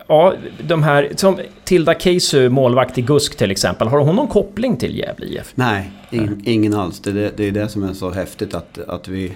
ja, 0.08 0.34
de 0.68 0.84
här, 0.84 1.10
som 1.16 1.40
Tilda 1.64 2.00
Keisu, 2.00 2.50
målvakt 2.50 2.98
i 2.98 3.02
GUSK 3.02 3.36
till 3.36 3.52
exempel, 3.52 3.88
har 3.88 4.00
hon 4.00 4.16
någon 4.16 4.28
koppling 4.28 4.78
till 4.78 4.98
Gävle 4.98 5.26
IF? 5.26 5.52
Nej, 5.56 5.92
in, 6.10 6.42
ingen 6.46 6.74
alls. 6.74 7.00
Det, 7.00 7.38
det 7.38 7.48
är 7.48 7.52
det 7.52 7.68
som 7.68 7.84
är 7.84 7.94
så 7.94 8.12
häftigt 8.12 8.54
att, 8.54 8.80
att 8.88 9.08
vi 9.08 9.32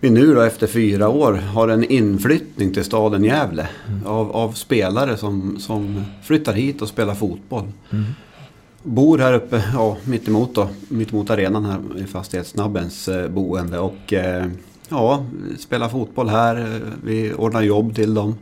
vi 0.00 0.10
nu 0.10 0.34
då 0.34 0.40
efter 0.40 0.66
fyra 0.66 1.08
år 1.08 1.32
har 1.32 1.68
en 1.68 1.84
inflyttning 1.84 2.74
till 2.74 2.84
staden 2.84 3.24
Gävle 3.24 3.68
mm. 3.88 4.06
av, 4.06 4.32
av, 4.32 4.52
spelare 4.52 5.16
som, 5.16 5.58
som 5.58 6.04
flyttar 6.22 6.52
hit 6.52 6.82
och 6.82 6.88
spelar 6.88 7.14
fotboll. 7.14 7.68
Mm. 7.90 8.04
Bor 8.82 9.18
här 9.18 9.32
uppe, 9.32 9.62
ja, 9.74 9.96
mittemot, 10.04 10.54
då, 10.54 10.68
mittemot 10.88 11.30
arenan 11.30 11.64
här 11.64 11.78
i 11.98 12.04
Fastighetssnabbens 12.04 13.08
eh, 13.08 13.28
boende 13.28 13.78
och 13.78 14.12
eh, 14.12 14.46
ja, 14.88 15.24
spelar 15.58 15.88
fotboll 15.88 16.28
här. 16.28 16.80
Vi 17.04 17.34
ordnar 17.34 17.62
jobb 17.62 17.94
till 17.94 18.14
dem. 18.14 18.34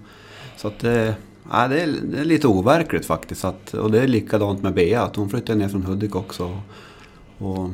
Så 0.56 0.68
att, 0.68 0.84
eh, 0.84 1.10
ja, 1.50 1.68
det, 1.68 1.80
är, 1.80 1.94
det 2.02 2.18
är 2.18 2.24
lite 2.24 2.46
overkligt 2.48 3.06
faktiskt. 3.06 3.44
Att, 3.44 3.74
och 3.74 3.90
det 3.90 4.02
är 4.02 4.08
likadant 4.08 4.62
med 4.62 4.74
Bea, 4.74 5.02
att 5.02 5.16
hon 5.16 5.30
flyttade 5.30 5.58
ner 5.58 5.68
från 5.68 5.82
Hudik 5.82 6.16
också. 6.16 6.60
Och, 7.38 7.70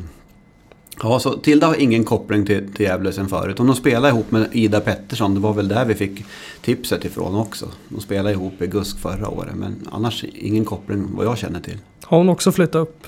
Ja, 1.03 1.19
så 1.19 1.37
Tilda 1.37 1.67
har 1.67 1.81
ingen 1.81 2.05
koppling 2.05 2.47
till, 2.47 2.73
till 2.73 2.87
Gävle 2.87 3.13
sen 3.13 3.29
förut. 3.29 3.61
Och 3.61 3.67
de 3.67 3.77
spelar 3.77 4.09
ihop 4.09 4.31
med 4.31 4.49
Ida 4.53 4.81
Pettersson. 4.81 5.35
Det 5.35 5.41
var 5.41 5.53
väl 5.53 5.69
där 5.69 5.85
vi 5.85 5.95
fick 5.95 6.25
tipset 6.63 7.05
ifrån 7.05 7.35
också. 7.35 7.67
De 7.89 8.01
spelade 8.01 8.31
ihop 8.33 8.63
i 8.63 8.67
GUSK 8.67 8.99
förra 8.99 9.29
året. 9.29 9.55
Men 9.55 9.89
annars 9.93 10.25
ingen 10.35 10.65
koppling 10.65 11.07
vad 11.17 11.27
jag 11.27 11.39
känner 11.39 11.61
till. 11.61 11.79
Har 12.05 12.19
hon 12.19 12.29
också 12.29 12.53
flyttat 12.53 12.75
upp? 12.75 13.07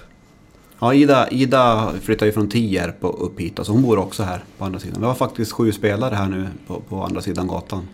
Ja, 0.78 0.94
Ida, 0.94 1.28
Ida 1.30 1.90
flyttade 2.02 2.26
ju 2.26 2.32
från 2.32 2.48
Tierp 2.48 3.04
och 3.04 3.26
upp 3.26 3.40
hit. 3.40 3.58
Så 3.62 3.72
hon 3.72 3.82
bor 3.82 3.98
också 3.98 4.22
här 4.22 4.40
på 4.58 4.64
andra 4.64 4.78
sidan. 4.80 5.00
Vi 5.00 5.06
har 5.06 5.14
faktiskt 5.14 5.52
sju 5.52 5.72
spelare 5.72 6.14
här 6.14 6.26
nu 6.28 6.46
på, 6.66 6.80
på 6.88 7.02
andra 7.02 7.20
sidan 7.20 7.46
gatan. 7.46 7.88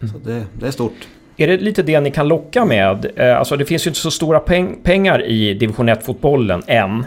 Så 0.00 0.18
det, 0.24 0.46
det 0.60 0.66
är 0.66 0.70
stort. 0.70 1.08
Är 1.36 1.46
det 1.46 1.56
lite 1.56 1.82
det 1.82 2.00
ni 2.00 2.10
kan 2.10 2.28
locka 2.28 2.64
med? 2.64 3.10
Eh, 3.16 3.38
Alltså 3.38 3.56
det 3.56 3.64
finns 3.64 3.86
ju 3.86 3.90
inte 3.90 4.00
så 4.00 4.10
stora 4.10 4.40
peng 4.40 4.78
pengar 4.82 5.26
i 5.26 5.54
division 5.54 5.88
1-fotbollen 5.88 6.62
än. 6.66 7.04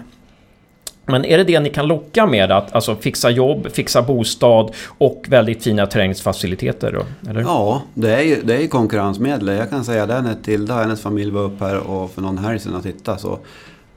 Men 1.06 1.26
är 1.26 1.38
det 1.38 1.44
det 1.44 1.60
ni 1.60 1.70
kan 1.70 1.88
locka 1.88 2.26
med? 2.26 2.52
Att 2.52 2.76
alltså, 2.76 2.96
fixa 2.96 3.30
jobb, 3.30 3.68
fixa 3.72 4.02
bostad 4.02 4.72
och 4.88 5.26
väldigt 5.30 5.64
fina 5.64 5.88
träningsfaciliteter? 5.88 6.92
Då, 6.92 7.30
eller? 7.30 7.42
Ja, 7.42 7.82
det 7.94 8.16
är 8.16 8.22
ju, 8.22 8.42
det 8.44 8.56
är 8.56 8.62
ju 8.62 8.68
konkurrensmedel. 8.68 9.48
Jag 9.48 9.70
kan 9.70 9.86
säga 9.86 10.06
det 10.06 10.22
när 10.22 10.36
Tilda 10.44 10.76
och 10.76 10.82
hennes 10.82 11.02
familj 11.02 11.32
var 11.32 11.42
upp 11.42 11.60
här 11.60 11.78
och 11.78 12.12
för 12.12 12.22
någon 12.22 12.38
helg 12.38 12.60
sedan 12.60 12.76
och 12.76 12.84
tittade. 12.84 13.20
Så 13.20 13.40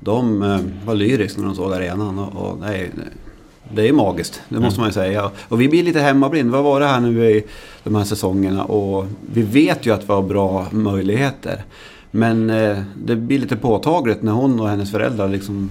de 0.01 0.43
eh, 0.43 0.59
var 0.87 0.95
lyriska 0.95 1.41
när 1.41 1.49
de 1.49 1.57
såg 1.57 1.73
arenan. 1.73 2.19
Och, 2.19 2.51
och 2.51 2.59
det, 2.61 2.77
är, 2.77 2.89
det 3.75 3.89
är 3.89 3.93
magiskt, 3.93 4.43
det 4.49 4.61
måste 4.61 4.81
man 4.81 4.89
ju 4.89 4.93
säga. 4.93 5.31
Och 5.49 5.61
vi 5.61 5.69
blir 5.69 5.83
lite 5.83 6.01
hemmablind. 6.01 6.51
Vi 6.51 6.57
har 6.57 6.63
varit 6.63 6.89
här 6.89 7.01
nu 7.01 7.31
i 7.31 7.45
de 7.85 7.95
här 7.95 8.05
säsongerna 8.05 8.65
och 8.65 9.07
vi 9.33 9.43
vet 9.43 9.87
ju 9.87 9.95
att 9.95 10.09
vi 10.09 10.13
har 10.13 10.23
bra 10.23 10.67
möjligheter. 10.71 11.65
Men 12.11 12.51
eh, 12.51 12.79
det 12.97 13.17
blir 13.17 13.39
lite 13.39 13.57
påtagligt 13.57 14.23
när 14.23 14.33
hon 14.33 14.61
och 14.61 14.69
hennes 14.69 14.91
föräldrar 14.91 15.29
liksom 15.29 15.71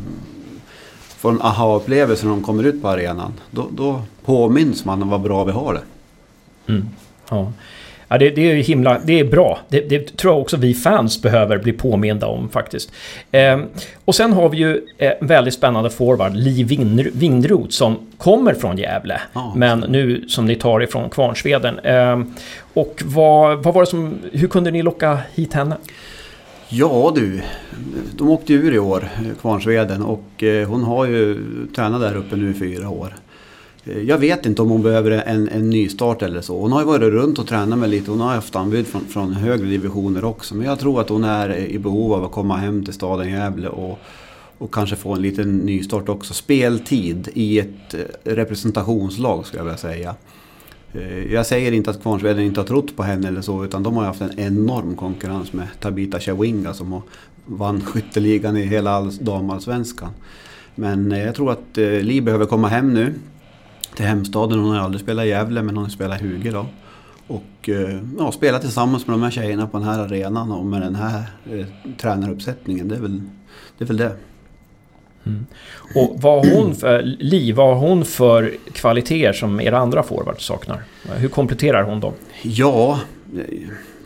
får 1.26 1.32
en 1.32 1.42
aha-upplevelse 1.42 2.26
när 2.26 2.32
de 2.32 2.44
kommer 2.44 2.64
ut 2.64 2.82
på 2.82 2.88
arenan. 2.90 3.34
Då, 3.52 3.68
då 3.72 4.02
påminns 4.26 4.86
man 4.86 5.02
om 5.02 5.10
vad 5.10 5.22
bra 5.22 5.44
vi 5.44 5.52
har 5.52 5.74
det. 5.74 5.82
Mm. 6.74 6.90
Ja. 7.30 7.52
Ja, 8.08 8.18
det, 8.18 8.30
det 8.30 8.42
är 8.52 8.56
ju 8.56 8.62
himla, 8.62 9.00
det 9.06 9.20
är 9.20 9.24
bra. 9.24 9.60
Det, 9.70 9.90
det 9.90 10.18
tror 10.18 10.34
jag 10.34 10.42
också 10.42 10.58
vi 10.58 10.74
fans 10.74 11.22
behöver 11.22 11.58
bli 11.58 11.74
påminda 11.74 12.28
om 12.28 12.50
faktiskt. 12.50 12.92
Eh, 13.32 13.60
och 14.06 14.16
sen 14.16 14.34
har 14.34 14.50
vi 14.50 14.58
ju 14.58 14.82
eh, 14.98 15.12
en 15.22 15.28
väldigt 15.28 15.54
spännande 15.54 15.90
forward, 15.90 16.36
Li 16.36 16.64
Vindroth, 17.14 17.70
som 17.70 17.98
kommer 18.18 18.54
från 18.54 18.78
Gävle. 18.78 19.22
Ja. 19.34 19.54
Men 19.56 19.80
nu 19.80 20.28
som 20.28 20.46
ni 20.46 20.56
tar 20.56 20.84
ifrån 20.84 21.10
Kvarnsveden. 21.10 21.80
Eh, 21.80 22.22
och 22.74 23.04
vad, 23.06 23.64
vad 23.64 23.74
var 23.74 23.82
det 23.82 23.88
som, 23.88 24.20
hur 24.32 24.48
kunde 24.48 24.72
ni 24.72 24.82
locka 24.82 25.20
hit 25.34 25.54
henne? 25.54 25.78
Ja 26.69 27.12
du, 27.15 27.41
de 28.17 28.30
åkte 28.30 28.54
ur 28.54 28.73
i 28.73 28.80
år, 28.80 29.10
Kvarnsveden, 29.41 30.01
och 30.01 30.43
eh, 30.43 30.67
hon 30.67 30.84
har 30.84 31.06
ju 31.06 31.38
tränat 31.75 32.01
där 32.01 32.15
uppe 32.15 32.36
nu 32.36 32.51
i 32.51 32.54
fyra 32.54 32.89
år. 32.89 33.15
Eh, 33.86 33.99
jag 34.01 34.17
vet 34.17 34.45
inte 34.45 34.62
om 34.62 34.69
hon 34.69 34.84
behöver 34.84 35.12
en, 35.12 35.49
en 35.49 35.69
nystart 35.69 36.21
eller 36.21 36.41
så. 36.41 36.60
Hon 36.60 36.71
har 36.71 36.80
ju 36.80 36.86
varit 36.86 37.01
runt 37.13 37.39
och 37.39 37.47
tränat 37.47 37.80
med 37.80 37.89
lite. 37.89 38.12
Hon 38.12 38.19
har 38.19 38.34
haft 38.34 38.56
anbud 38.56 38.88
från, 38.88 39.06
från 39.06 39.34
högre 39.34 39.65
divisioner 39.65 40.25
också. 40.25 40.56
Men 40.56 40.67
jag 40.67 40.80
tror 40.80 41.01
att 41.01 41.10
hon 41.10 41.23
är 41.23 41.56
i 41.56 41.80
behov 41.80 42.13
av 42.13 42.23
att 42.23 42.32
komma 42.32 42.58
hem 42.58 42.86
till 42.86 42.93
staden 42.93 43.30
Gävle 43.30 43.69
och, 43.69 43.99
och 44.58 44.73
kanske 44.73 44.95
få 44.95 45.13
en 45.13 45.21
liten 45.21 45.58
nystart 45.58 46.10
också. 46.10 46.34
Speltid 46.34 47.30
i 47.34 47.60
ett 47.60 47.93
eh, 47.93 47.99
representationslag 48.23 49.45
skulle 49.45 49.60
jag 49.60 49.65
vilja 49.65 49.78
säga. 49.78 50.15
Eh, 50.95 51.34
jag 51.34 51.45
säger 51.45 51.71
inte 51.71 51.89
att 51.89 52.01
Kvarnsveden 52.01 52.43
inte 52.43 52.60
har 52.60 52.67
trott 52.67 52.95
på 52.95 53.03
henne 53.03 53.27
eller 53.27 53.41
så 53.41 53.65
utan 53.65 53.84
de 53.84 53.97
har 53.97 54.03
haft 54.03 54.21
en 54.21 54.39
enorm 54.39 54.95
konkurrens 54.95 55.53
med 55.53 55.67
Tabita 55.79 56.19
Chawinga 56.19 56.73
som 56.73 56.91
har 56.91 57.01
vann 57.45 57.81
skytteligan 57.81 58.58
i 58.58 58.62
hela 58.62 59.01
damallsvenskan. 59.01 60.10
Men 60.75 61.12
eh, 61.12 61.23
jag 61.23 61.36
tror 61.36 61.51
att 61.51 61.77
eh, 61.77 61.89
Li 61.89 62.21
behöver 62.21 62.45
komma 62.45 62.67
hem 62.67 62.93
nu 62.93 63.13
till 63.95 64.05
hemstaden. 64.05 64.60
Hon 64.60 64.75
har 64.75 64.79
aldrig 64.79 65.01
spelat 65.01 65.25
i 65.25 65.29
Gävle 65.29 65.62
men 65.62 65.75
hon 65.75 65.84
har 65.86 65.91
spelat 65.91 66.21
i 66.21 66.23
Huge 66.23 66.51
då. 66.51 66.65
Och 67.27 67.69
ja, 68.17 68.31
spela 68.31 68.60
tillsammans 68.60 69.08
med 69.08 69.13
de 69.13 69.23
här 69.23 69.31
tjejerna 69.31 69.67
på 69.67 69.77
den 69.77 69.88
här 69.88 69.99
arenan 69.99 70.51
och 70.51 70.65
med 70.65 70.81
den 70.81 70.95
här 70.95 71.23
eh, 71.51 71.65
tränaruppsättningen. 71.97 72.88
Det 72.88 72.95
är 72.95 72.99
väl 72.99 73.21
det. 73.77 73.84
Är 73.84 73.88
väl 73.88 73.97
det. 73.97 74.15
Mm. 75.26 75.46
Och 75.96 76.16
vad 76.22 76.46
har 76.46 76.56
hon 76.56 76.76
för, 76.76 77.02
Li, 77.20 77.52
vad 77.52 77.68
har 77.68 77.88
hon 77.88 78.06
för 78.06 78.54
kvaliteter 78.74 79.34
som 79.34 79.60
era 79.60 79.78
andra 79.78 80.04
forwards 80.04 80.46
saknar? 80.46 80.84
Hur 81.16 81.30
kompletterar 81.30 81.84
hon 81.84 82.00
dem? 82.00 82.14
Ja, 82.42 83.00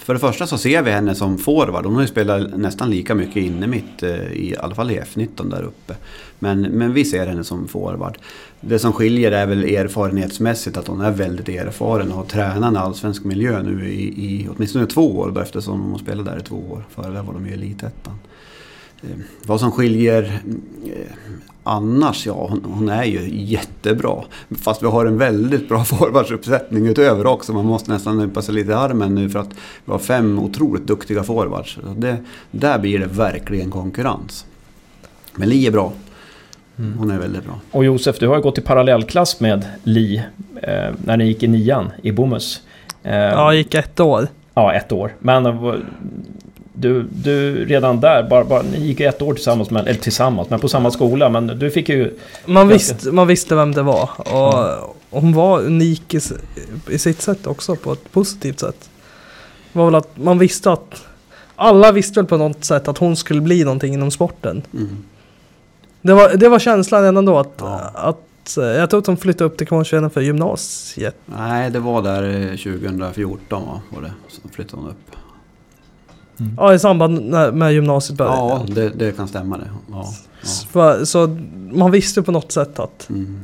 för 0.10 0.14
det 0.14 0.20
första 0.20 0.48
så 0.48 0.58
ser 0.58 0.82
vi 0.82 0.92
henne 0.92 1.16
som 1.16 1.38
forward. 1.38 1.86
Hon 1.86 1.96
har 1.96 2.02
ju 2.02 2.08
spelat 2.08 2.58
nästan 2.58 2.90
lika 2.90 3.16
mycket 3.16 3.36
inne 3.36 3.68
mitt, 3.68 4.04
eh, 4.04 4.34
i 4.34 4.56
alla 4.60 4.76
fall 4.76 4.92
i 4.92 5.00
F19 5.00 5.50
där 5.50 5.64
uppe. 5.64 5.96
Men, 6.40 6.62
men 6.62 6.94
vi 6.94 7.06
ser 7.06 7.28
henne 7.28 7.44
som 7.44 7.68
forward. 7.68 8.18
Det 8.62 8.80
som 8.80 8.94
skiljer 8.94 9.32
är 9.32 9.46
väl 9.46 9.64
erfarenhetsmässigt 9.64 10.78
att 10.78 10.88
hon 10.88 11.02
är 11.02 11.12
väldigt 11.12 11.50
erfaren 11.50 12.12
och 12.12 12.18
har 12.18 12.26
tränat 12.26 12.72
en 12.72 12.78
allsvensk 12.78 13.24
miljö 13.24 13.64
nu 13.64 13.90
i, 13.90 14.04
i 14.04 14.48
åtminstone 14.56 14.86
två 14.86 15.20
år 15.20 15.32
då, 15.32 15.42
eftersom 15.42 15.82
hon 15.82 16.00
spelade 16.00 16.32
där 16.32 16.40
i 16.40 16.44
två 16.44 16.64
år. 16.72 16.86
Före 16.90 17.14
det 17.14 17.22
var 17.22 17.34
de 17.34 17.48
i 17.48 17.54
elitettan. 17.54 18.14
Eh, 18.14 18.20
vad 19.46 19.60
som 19.60 19.72
skiljer 19.72 20.24
eh, 20.86 20.92
annars, 21.64 22.26
ja 22.26 22.48
hon, 22.50 22.66
hon 22.66 22.90
är 22.90 23.04
ju 23.04 23.30
jättebra. 23.46 24.24
Fast 24.62 24.84
vi 24.84 24.88
har 24.88 25.06
en 25.06 25.18
väldigt 25.18 25.70
bra 25.70 25.84
forwardsuppsättning 25.86 26.88
utöver 26.88 27.28
också. 27.28 27.54
Man 27.54 27.66
måste 27.66 27.92
nästan 27.92 28.18
nypa 28.18 28.42
sig 28.42 28.56
lite 28.56 28.72
i 28.72 28.74
armen 28.74 29.16
nu 29.16 29.30
för 29.30 29.40
att 29.40 29.50
vi 29.86 29.92
har 29.92 30.00
fem 30.00 30.40
otroligt 30.40 30.88
duktiga 30.88 31.24
forwards. 31.24 31.74
Så 31.74 31.82
Det, 31.98 32.18
där 32.52 32.80
blir 32.80 33.00
det 33.00 33.06
verkligen 33.06 33.72
konkurrens. 33.72 34.46
Men 35.36 35.50
Li 35.50 35.68
är 35.68 35.72
bra. 35.72 35.94
Hon 36.98 37.12
är 37.12 37.20
väldigt 37.20 37.44
bra. 37.44 37.60
Och 37.72 37.86
Josef, 37.86 38.20
du 38.20 38.28
har 38.28 38.36
ju 38.36 38.42
gått 38.42 38.58
i 38.58 38.62
parallellklass 38.62 39.40
med 39.40 39.66
Li 39.84 40.24
eh, 40.62 40.90
när 41.06 41.18
ni 41.18 41.26
gick 41.28 41.44
i 41.44 41.48
nian 41.48 41.92
i 42.04 42.12
Bomhus. 42.12 42.62
Eh, 43.04 43.16
Ja, 43.16 43.30
jag 43.32 43.56
gick 43.56 43.74
ett 43.74 44.00
år. 44.00 44.28
ja, 44.54 44.74
ett 44.74 44.92
år. 44.92 45.16
Men 45.20 45.46
eh, 45.46 45.74
du, 46.80 47.06
du 47.12 47.65
redan 47.65 48.00
där, 48.00 48.24
bara, 48.30 48.44
bara, 48.44 48.62
ni 48.62 48.78
gick 48.80 49.00
ett 49.00 49.22
år 49.22 49.34
tillsammans, 49.34 49.70
men, 49.70 49.88
eller 49.88 50.00
tillsammans, 50.00 50.50
men 50.50 50.60
på 50.60 50.68
samma 50.70 50.92
skola. 50.92 51.30
Men 51.30 51.48
du 51.48 51.72
fick 51.72 51.89
ju... 51.89 52.13
Man, 52.46 52.68
visste, 52.68 53.12
man 53.12 53.28
visste 53.28 53.56
vem 53.56 53.72
det 53.72 53.82
var. 53.82 54.10
Och 54.18 54.89
och 55.10 55.22
hon 55.22 55.34
var 55.34 55.62
unik 55.62 56.13
i, 56.13 56.20
i 56.89 56.98
sitt 56.98 57.22
sätt 57.22 57.48
också, 57.48 57.76
på 57.76 57.94
ett 57.94 58.12
positivt 58.12 58.60
sätt. 58.60 58.89
Det 59.74 59.80
var 59.80 59.86
väl 59.86 59.96
att 59.96 60.18
man 60.18 60.39
visste 60.39 60.72
att... 60.72 61.06
Alla 61.56 61.92
visste 61.92 62.20
väl 62.20 62.26
på 62.28 62.38
något 62.38 62.65
sätt 62.65 62.88
att 62.88 62.98
hon 62.98 63.15
skulle 63.15 63.42
bli 63.42 63.63
någonting 63.63 63.94
inom 63.94 64.12
sporten. 64.12 64.63
Mm. 64.74 65.06
Det 66.02 66.13
var, 66.13 66.30
det 66.30 66.50
var 66.50 66.60
känslan 66.60 67.04
redan 67.04 67.26
då 67.26 67.38
att... 67.38 67.54
Ja. 67.58 67.92
att 67.96 68.58
eh, 68.58 68.63
jag 68.63 68.89
tror 68.89 69.00
att 69.00 69.08
hon 69.08 69.18
flyttade 69.18 69.44
upp 69.44 69.58
till 69.58 69.68
Kvarnsveden 69.68 70.10
för 70.10 70.22
gymnasiet. 70.22 71.15
Nej, 71.26 71.72
det 71.72 71.80
var 71.80 72.02
där 72.02 72.24
eh, 72.24 72.50
2014 72.50 73.65
va? 73.65 73.82
Var 73.89 74.02
det, 74.02 74.13
så 74.28 74.50
flyttade 74.50 74.82
hon 74.82 74.89
upp. 74.89 75.15
Ja, 76.58 76.73
i 76.73 76.80
samband 76.80 77.21
med 77.54 77.73
gymnasiet 77.73 78.17
började. 78.17 78.38
Ja, 78.38 78.63
det, 78.67 78.89
det 78.89 79.12
kan 79.17 79.28
stämma 79.28 79.58
det. 79.58 79.67
Ja, 79.91 80.06
ja. 80.73 81.06
Så 81.06 81.38
man 81.71 81.91
visste 81.91 82.21
på 82.21 82.32
något 82.32 82.52
sätt 82.52 82.80
att 82.80 83.10
Mm. 83.10 83.39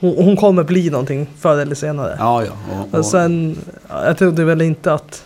hon, 0.00 0.14
hon 0.24 0.36
kommer 0.36 0.62
bli 0.64 0.90
någonting 0.90 1.26
förr 1.38 1.58
eller 1.58 1.74
senare. 1.74 2.16
ja, 2.18 2.44
ja. 2.44 2.50
Och, 2.92 2.98
och, 2.98 3.06
sen, 3.06 3.58
jag 3.88 4.18
trodde 4.18 4.44
väl 4.44 4.62
inte 4.62 4.92
att 4.92 5.24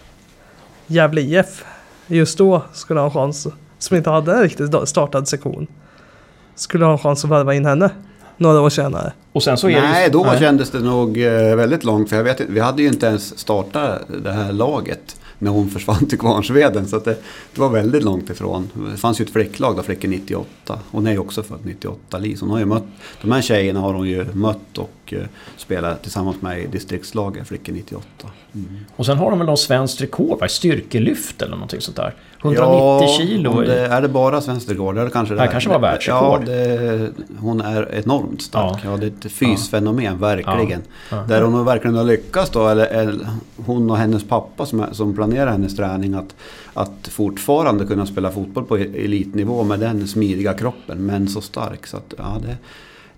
Gävle 0.87 1.21
IF 1.21 1.65
just 2.07 2.39
då 2.39 2.63
skulle 2.73 3.01
ha 3.01 3.07
en 3.07 3.13
chans, 3.13 3.47
som 3.79 3.97
inte 3.97 4.11
hade 4.11 4.33
en 4.33 4.43
riktigt 4.43 4.89
startad 4.89 5.29
sektion, 5.29 5.67
skulle 6.55 6.85
ha 6.85 6.93
en 6.93 6.99
chans 6.99 7.25
att 7.25 7.31
värva 7.31 7.55
in 7.55 7.67
henne 7.67 7.91
några 8.37 8.61
år 8.61 8.71
senare. 8.71 9.13
Och 9.33 9.43
sen 9.43 9.57
så 9.57 9.69
är 9.69 9.75
det 9.75 9.81
Nej, 9.89 10.05
ju, 10.05 10.11
då 10.13 10.25
Nej. 10.25 10.39
kändes 10.39 10.71
det 10.71 10.81
nog 10.81 11.23
eh, 11.23 11.57
väldigt 11.57 11.85
långt. 11.85 12.09
För 12.09 12.17
jag 12.17 12.25
vet, 12.25 12.41
inte- 12.41 12.53
vi 12.53 12.61
hade 12.61 12.83
ju 12.83 12.89
inte 12.89 13.07
ens 13.07 13.39
startat 13.39 14.01
det 14.25 14.33
här 14.33 14.53
laget 14.53 15.18
när 15.39 15.51
hon 15.51 15.71
försvann 15.71 16.07
till 16.07 16.19
Kvarnsveden. 16.19 16.89
Så 16.89 16.97
att 16.97 17.05
det, 17.05 17.17
det 17.55 17.61
var 17.61 17.69
väldigt 17.69 18.03
långt 18.03 18.31
ifrån. 18.31 18.71
Det 18.91 18.97
fanns 18.97 19.21
ju 19.21 19.25
ett 19.25 19.31
flicklag 19.31 19.77
då, 19.77 19.83
Flickor 19.83 20.09
98. 20.09 20.79
Hon 20.91 21.07
är 21.07 21.13
ju 21.13 21.19
också 21.19 21.43
född 21.43 21.61
98, 21.63 22.19
Lis. 22.19 22.41
Hon 22.41 22.51
har 22.51 22.59
ju 22.59 22.65
mött, 22.65 22.87
de 23.23 23.33
här 23.33 23.43
tjejerna 23.43 23.81
har 23.81 23.95
hon 23.95 24.09
ju 24.09 24.25
mött 24.33 24.79
och 24.79 25.13
eh, 25.13 25.23
spelat 25.57 26.03
tillsammans 26.03 26.43
med 26.43 26.63
i 26.63 26.67
distriktslaget 26.67 27.49
Flickor 27.49 27.73
98. 27.73 28.07
Mm. 28.55 28.67
Och 28.97 29.07
sen 29.07 29.19
har 29.19 29.31
de 29.31 29.39
väl 29.39 29.47
någon 29.47 29.57
svenskt 29.57 30.01
rekord, 30.01 30.51
styrkelyft 30.51 31.43
eller 31.43 31.57
någonting 31.57 31.81
sånt 31.81 31.97
där. 31.97 32.15
190 32.43 33.09
kilo. 33.17 33.51
om 33.51 33.63
i- 33.63 33.67
Det, 33.67 33.87
är 33.87 34.03
det 34.03 34.09
bara 34.09 34.41
svensk 34.41 34.71
rekord? 34.71 34.99
Eller 34.99 35.11
kanske 35.11 35.35
det 35.35 35.41
Det 35.41 35.49
kanske 35.49 35.71
var 35.71 35.79
världsrekord. 35.79 36.41
Ja, 36.43 36.53
det, 36.53 37.11
hon 37.41 37.61
är 37.61 37.95
enormt 37.95 38.43
stark. 38.43 38.81
Ja. 38.85 38.91
Ja. 38.91 38.97
det 38.97 39.07
är 39.07 39.11
ett 39.27 39.33
fysfenomen, 39.33 40.19
verkligen. 40.19 40.83
Ja. 41.11 41.17
Där 41.29 41.43
hon 41.43 41.65
verkligen 41.65 41.97
har 41.97 42.05
lyckats 42.05 42.51
då, 42.51 42.69
eller, 42.69 42.87
eller 42.87 43.27
hon 43.67 43.91
och 43.91 43.97
hennes 43.97 44.29
pappa 44.29 44.67
som, 44.67 44.85
som 44.93 45.15
planerar 45.15 45.51
hennes 45.51 45.77
träning, 45.77 46.15
att, 46.15 46.35
att 46.75 47.09
fortfarande 47.11 47.87
kunna 47.87 48.07
spela 48.07 48.31
fotboll 48.31 48.65
på 48.65 48.79
e- 48.79 49.05
elitnivå 49.05 49.65
med 49.65 49.81
den 49.81 50.09
smidiga 50.09 50.55
kroppen, 50.55 51.07
men 51.07 51.29
så 51.29 51.41
stark. 51.41 51.87
Så 51.87 51.97
att, 51.97 52.15
ja, 52.19 52.37
det, 52.43 52.57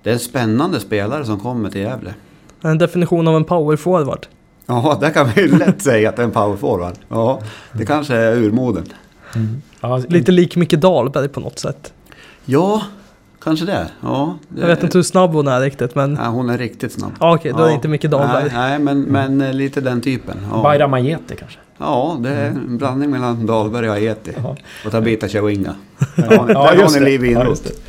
det 0.02 0.10
är 0.10 0.14
en 0.14 0.20
spännande 0.20 0.80
spelare 0.80 1.24
som 1.24 1.40
kommer 1.40 1.70
till 1.70 1.80
Gävle. 1.80 2.14
En 2.62 2.78
definition 2.78 3.28
av 3.28 3.36
en 3.36 3.44
powerforward. 3.44 4.26
Ja, 4.66 4.98
där 5.00 5.10
kan 5.10 5.28
vi 5.34 5.40
ju 5.42 5.48
lätt 5.58 5.82
säga 5.82 6.08
att 6.08 6.16
det 6.16 6.22
är 6.22 6.26
en 6.26 6.32
powerforward. 6.32 6.94
Ja, 7.08 7.40
det 7.72 7.86
kanske 7.86 8.16
är 8.16 8.36
urmoden. 8.36 8.84
Ja, 9.80 10.02
Lite 10.08 10.32
lik 10.32 10.56
Micke 10.56 10.72
Dahlberg 10.76 11.28
på 11.28 11.40
något 11.40 11.58
sätt. 11.58 11.92
Ja, 12.44 12.82
Kanske 13.42 13.66
det, 13.66 13.86
ja. 14.02 14.38
Det, 14.48 14.60
Jag 14.60 14.68
vet 14.68 14.82
inte 14.82 14.98
hur 14.98 15.02
snabb 15.02 15.30
hon 15.32 15.48
är 15.48 15.60
riktigt 15.60 15.94
men... 15.94 16.18
Ja, 16.22 16.28
hon 16.28 16.50
är 16.50 16.58
riktigt 16.58 16.92
snabb. 16.92 17.12
Ja, 17.20 17.34
okej, 17.34 17.52
då 17.56 17.62
är 17.62 17.68
det 17.68 17.74
inte 17.74 17.88
Micke 17.88 18.02
Dahlberg. 18.04 18.42
Nej, 18.44 18.52
nej 18.54 18.78
men, 18.78 19.00
men 19.00 19.40
eh, 19.40 19.52
lite 19.52 19.80
den 19.80 20.00
typen. 20.00 20.36
Ja, 20.52 20.62
Bayram 20.62 20.94
Ajeti 20.94 21.36
kanske? 21.36 21.58
ja 21.78 22.16
det 22.20 22.28
är 22.28 22.46
en 22.46 22.78
blandning 22.78 23.10
mellan 23.10 23.46
Dahlberg 23.46 23.88
och 23.90 23.94
Aeti. 23.96 24.32
Ja. 24.42 24.56
Och 24.84 24.90
Tabita 24.92 25.28
Chawinga. 25.28 25.74
Ja, 26.16 26.44
där 26.46 26.54
har 26.54 26.74
just 26.74 26.94
ni 26.94 27.00
det. 27.00 27.04
Liv 27.06 27.24
Ja, 27.24 27.30
Inroth. 27.30 27.48
just 27.50 27.80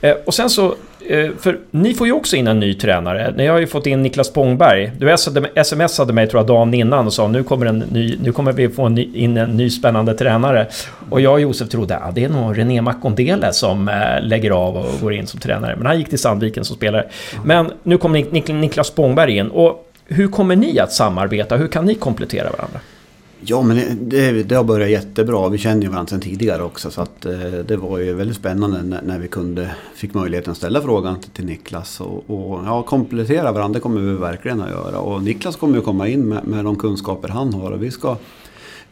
det. 0.00 0.08
Eh, 0.10 0.16
Och 0.26 0.34
sen 0.34 0.50
så, 0.50 0.74
Eh, 1.08 1.30
för 1.38 1.58
ni 1.70 1.94
får 1.94 2.06
ju 2.06 2.12
också 2.12 2.36
in 2.36 2.46
en 2.46 2.60
ny 2.60 2.74
tränare. 2.74 3.34
Ni 3.36 3.46
har 3.46 3.58
ju 3.58 3.66
fått 3.66 3.86
in 3.86 4.02
Niklas 4.02 4.26
Spångberg. 4.26 4.92
Du 4.98 5.16
smsade 5.64 6.12
mig 6.12 6.26
tror 6.26 6.40
jag 6.40 6.46
dagen 6.46 6.74
innan 6.74 7.06
och 7.06 7.12
sa 7.12 7.28
nu 7.28 7.42
kommer, 7.42 7.66
en 7.66 7.78
ny, 7.78 8.18
nu 8.22 8.32
kommer 8.32 8.52
vi 8.52 8.68
få 8.68 8.82
en 8.82 8.94
ny, 8.94 9.10
in 9.14 9.36
en 9.36 9.56
ny 9.56 9.70
spännande 9.70 10.14
tränare. 10.14 10.66
Och 11.10 11.20
jag 11.20 11.32
och 11.32 11.40
Josef 11.40 11.68
trodde 11.68 11.96
att 11.96 12.14
det 12.14 12.24
är 12.24 12.28
nog 12.28 12.58
René 12.58 12.80
Makondele 12.80 13.52
som 13.52 13.88
eh, 13.88 13.94
lägger 14.22 14.50
av 14.50 14.76
och 14.76 15.00
går 15.00 15.12
in 15.14 15.26
som 15.26 15.40
tränare. 15.40 15.76
Men 15.76 15.86
han 15.86 15.98
gick 15.98 16.08
till 16.08 16.18
Sandviken 16.18 16.64
som 16.64 16.76
spelare. 16.76 17.06
Men 17.44 17.70
nu 17.82 17.98
kommer 17.98 18.52
Niklas 18.52 18.86
Spångberg 18.86 19.36
in. 19.36 19.48
Och 19.48 19.92
hur 20.06 20.28
kommer 20.28 20.56
ni 20.56 20.78
att 20.78 20.92
samarbeta? 20.92 21.56
Hur 21.56 21.68
kan 21.68 21.84
ni 21.84 21.94
komplettera 21.94 22.50
varandra? 22.50 22.80
Ja, 23.48 23.62
men 23.62 24.08
det, 24.08 24.42
det, 24.42 24.54
har 24.54 24.64
börjat 24.64 24.90
jättebra. 24.90 25.48
Vi 25.48 25.58
känner 25.58 25.82
ju 25.82 25.88
varandra 25.88 26.10
sedan 26.10 26.20
tidigare 26.20 26.62
också. 26.62 26.90
Så 26.90 27.00
att, 27.00 27.26
eh, 27.26 27.38
det 27.68 27.76
var 27.76 27.98
ju 27.98 28.14
väldigt 28.14 28.36
spännande 28.36 28.82
när, 28.82 29.02
när 29.02 29.18
vi 29.18 29.28
kunde, 29.28 29.70
fick 29.94 30.14
möjligheten 30.14 30.50
att 30.50 30.56
ställa 30.56 30.82
frågan 30.82 31.20
till, 31.20 31.30
till 31.30 31.44
Niklas. 31.44 32.00
Och, 32.00 32.30
och 32.30 32.60
ja, 32.66 32.82
komplettera 32.82 33.52
varandra 33.52 33.78
det 33.78 33.80
kommer 33.80 34.00
vi 34.00 34.12
verkligen 34.12 34.60
att 34.60 34.70
göra. 34.70 34.98
Och 34.98 35.22
Niklas 35.22 35.56
kommer 35.56 35.76
ju 35.76 35.80
komma 35.80 36.08
in 36.08 36.28
med, 36.28 36.46
med 36.46 36.64
de 36.64 36.76
kunskaper 36.76 37.28
han 37.28 37.54
har. 37.54 37.70
Och 37.70 37.82
vi 37.82 37.90
ska 37.90 38.16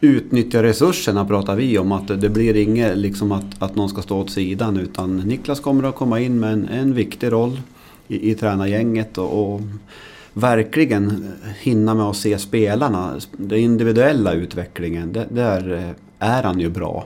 utnyttja 0.01 0.63
resurserna 0.63 1.25
pratar 1.25 1.55
vi 1.55 1.77
om. 1.77 1.91
Att 1.91 2.07
det 2.07 2.29
blir 2.29 2.55
inget 2.55 2.97
liksom 2.97 3.31
att, 3.31 3.61
att 3.63 3.75
någon 3.75 3.89
ska 3.89 4.01
stå 4.01 4.19
åt 4.19 4.29
sidan. 4.29 4.77
Utan 4.77 5.17
Niklas 5.17 5.59
kommer 5.59 5.83
att 5.83 5.95
komma 5.95 6.19
in 6.19 6.39
med 6.39 6.53
en, 6.53 6.67
en 6.67 6.93
viktig 6.93 7.31
roll 7.31 7.61
i, 8.07 8.31
i 8.31 8.35
tränargänget. 8.35 9.17
och, 9.17 9.53
och 9.53 9.61
verkligen 10.39 11.31
hinna 11.59 11.93
med 11.95 12.05
att 12.05 12.17
se 12.17 12.37
spelarna. 12.37 13.19
Den 13.31 13.59
individuella 13.59 14.33
utvecklingen, 14.33 15.13
det- 15.13 15.27
där 15.31 15.73
eh, 15.73 16.29
är 16.29 16.43
han 16.43 16.59
ju 16.59 16.69
bra. 16.69 17.05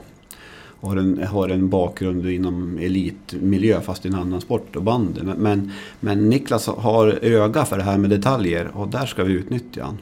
Har 0.80 0.96
en, 0.96 1.22
har 1.26 1.48
en 1.48 1.68
bakgrund 1.68 2.26
inom 2.26 2.78
elitmiljö 2.78 3.80
fast 3.80 4.04
i 4.04 4.08
en 4.08 4.14
annan 4.14 4.40
sport 4.40 4.76
och 4.76 4.82
bandy. 4.82 5.20
Men, 5.22 5.72
men, 6.00 6.28
Niklas 6.28 6.66
har 6.66 7.18
öga 7.22 7.64
för 7.64 7.76
det 7.76 7.82
här 7.82 7.98
med 7.98 8.10
detaljer 8.10 8.70
och 8.74 8.88
där 8.88 9.06
ska 9.06 9.24
vi 9.24 9.32
utnyttja 9.32 9.82
honom. 9.84 9.98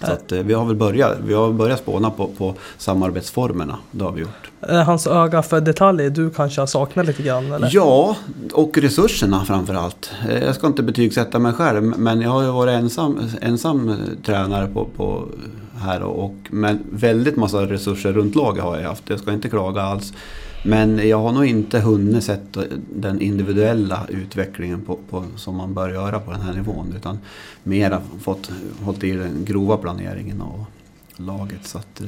Så 0.00 0.12
att, 0.12 0.32
eh, 0.32 0.38
vi 0.38 0.54
har 0.54 0.64
väl 0.64 0.76
börjat, 0.76 1.16
vi 1.26 1.34
har 1.34 1.52
börjat 1.52 1.78
spåna 1.78 2.10
på, 2.10 2.26
på 2.26 2.54
samarbetsformerna. 2.78 3.76
Det 3.90 4.04
har 4.04 4.12
vi 4.12 4.20
gjort. 4.20 4.50
Är 4.60 4.82
Hans 4.84 5.06
öga 5.06 5.42
för 5.42 5.60
detaljer 5.60 6.10
du 6.10 6.30
kanske 6.30 6.60
har 6.62 6.66
saknat 6.66 7.06
lite 7.06 7.22
grann 7.22 7.52
eller? 7.52 7.70
Ja, 7.72 8.16
och 8.52 8.78
resurserna 8.78 9.44
framför 9.44 9.74
allt. 9.74 10.10
Eh, 10.30 10.44
Jag 10.44 10.54
ska 10.54 10.66
inte 10.66 10.82
betygsätta 10.82 11.38
mig 11.38 11.52
själv, 11.52 11.82
men 11.82 12.20
jag 12.20 12.30
har 12.30 12.42
ju 12.42 12.50
varit 12.50 12.72
ensam, 12.74 13.20
ensam 13.40 13.88
eh, 13.88 13.94
tränare 14.26 14.66
på, 14.66 14.84
på 14.96 15.24
här 15.80 16.02
och 16.02 16.34
men 16.50 16.78
väldigt 16.92 17.36
massa 17.36 17.58
resurser 17.62 18.12
runt 18.12 18.34
laget 18.34 18.64
har 18.64 18.76
jag 18.78 18.88
haft. 18.88 19.02
Jag 19.06 19.18
ska 19.20 19.32
inte 19.32 19.48
klaga 19.48 19.82
alls. 19.82 20.12
Men 20.66 21.08
jag 21.08 21.18
har 21.18 21.32
nog 21.32 21.46
inte 21.46 21.78
hunnit 21.80 22.24
sett 22.24 22.56
den 22.94 23.20
individuella 23.20 24.06
utvecklingen 24.08 24.80
på, 24.82 24.98
på, 25.10 25.24
som 25.36 25.56
man 25.56 25.74
bör 25.74 25.88
göra 25.88 26.18
på 26.20 26.30
den 26.32 26.40
här 26.40 26.52
nivån. 26.52 26.94
Utan 26.96 27.18
mera 27.62 28.02
fått 28.22 28.50
hållit 28.82 29.04
i 29.04 29.10
den 29.12 29.44
grova 29.44 29.76
planeringen 29.76 30.40
och 30.40 30.60
laget. 31.16 31.66
Så 31.66 31.78
att, 31.78 32.00
eh, 32.00 32.06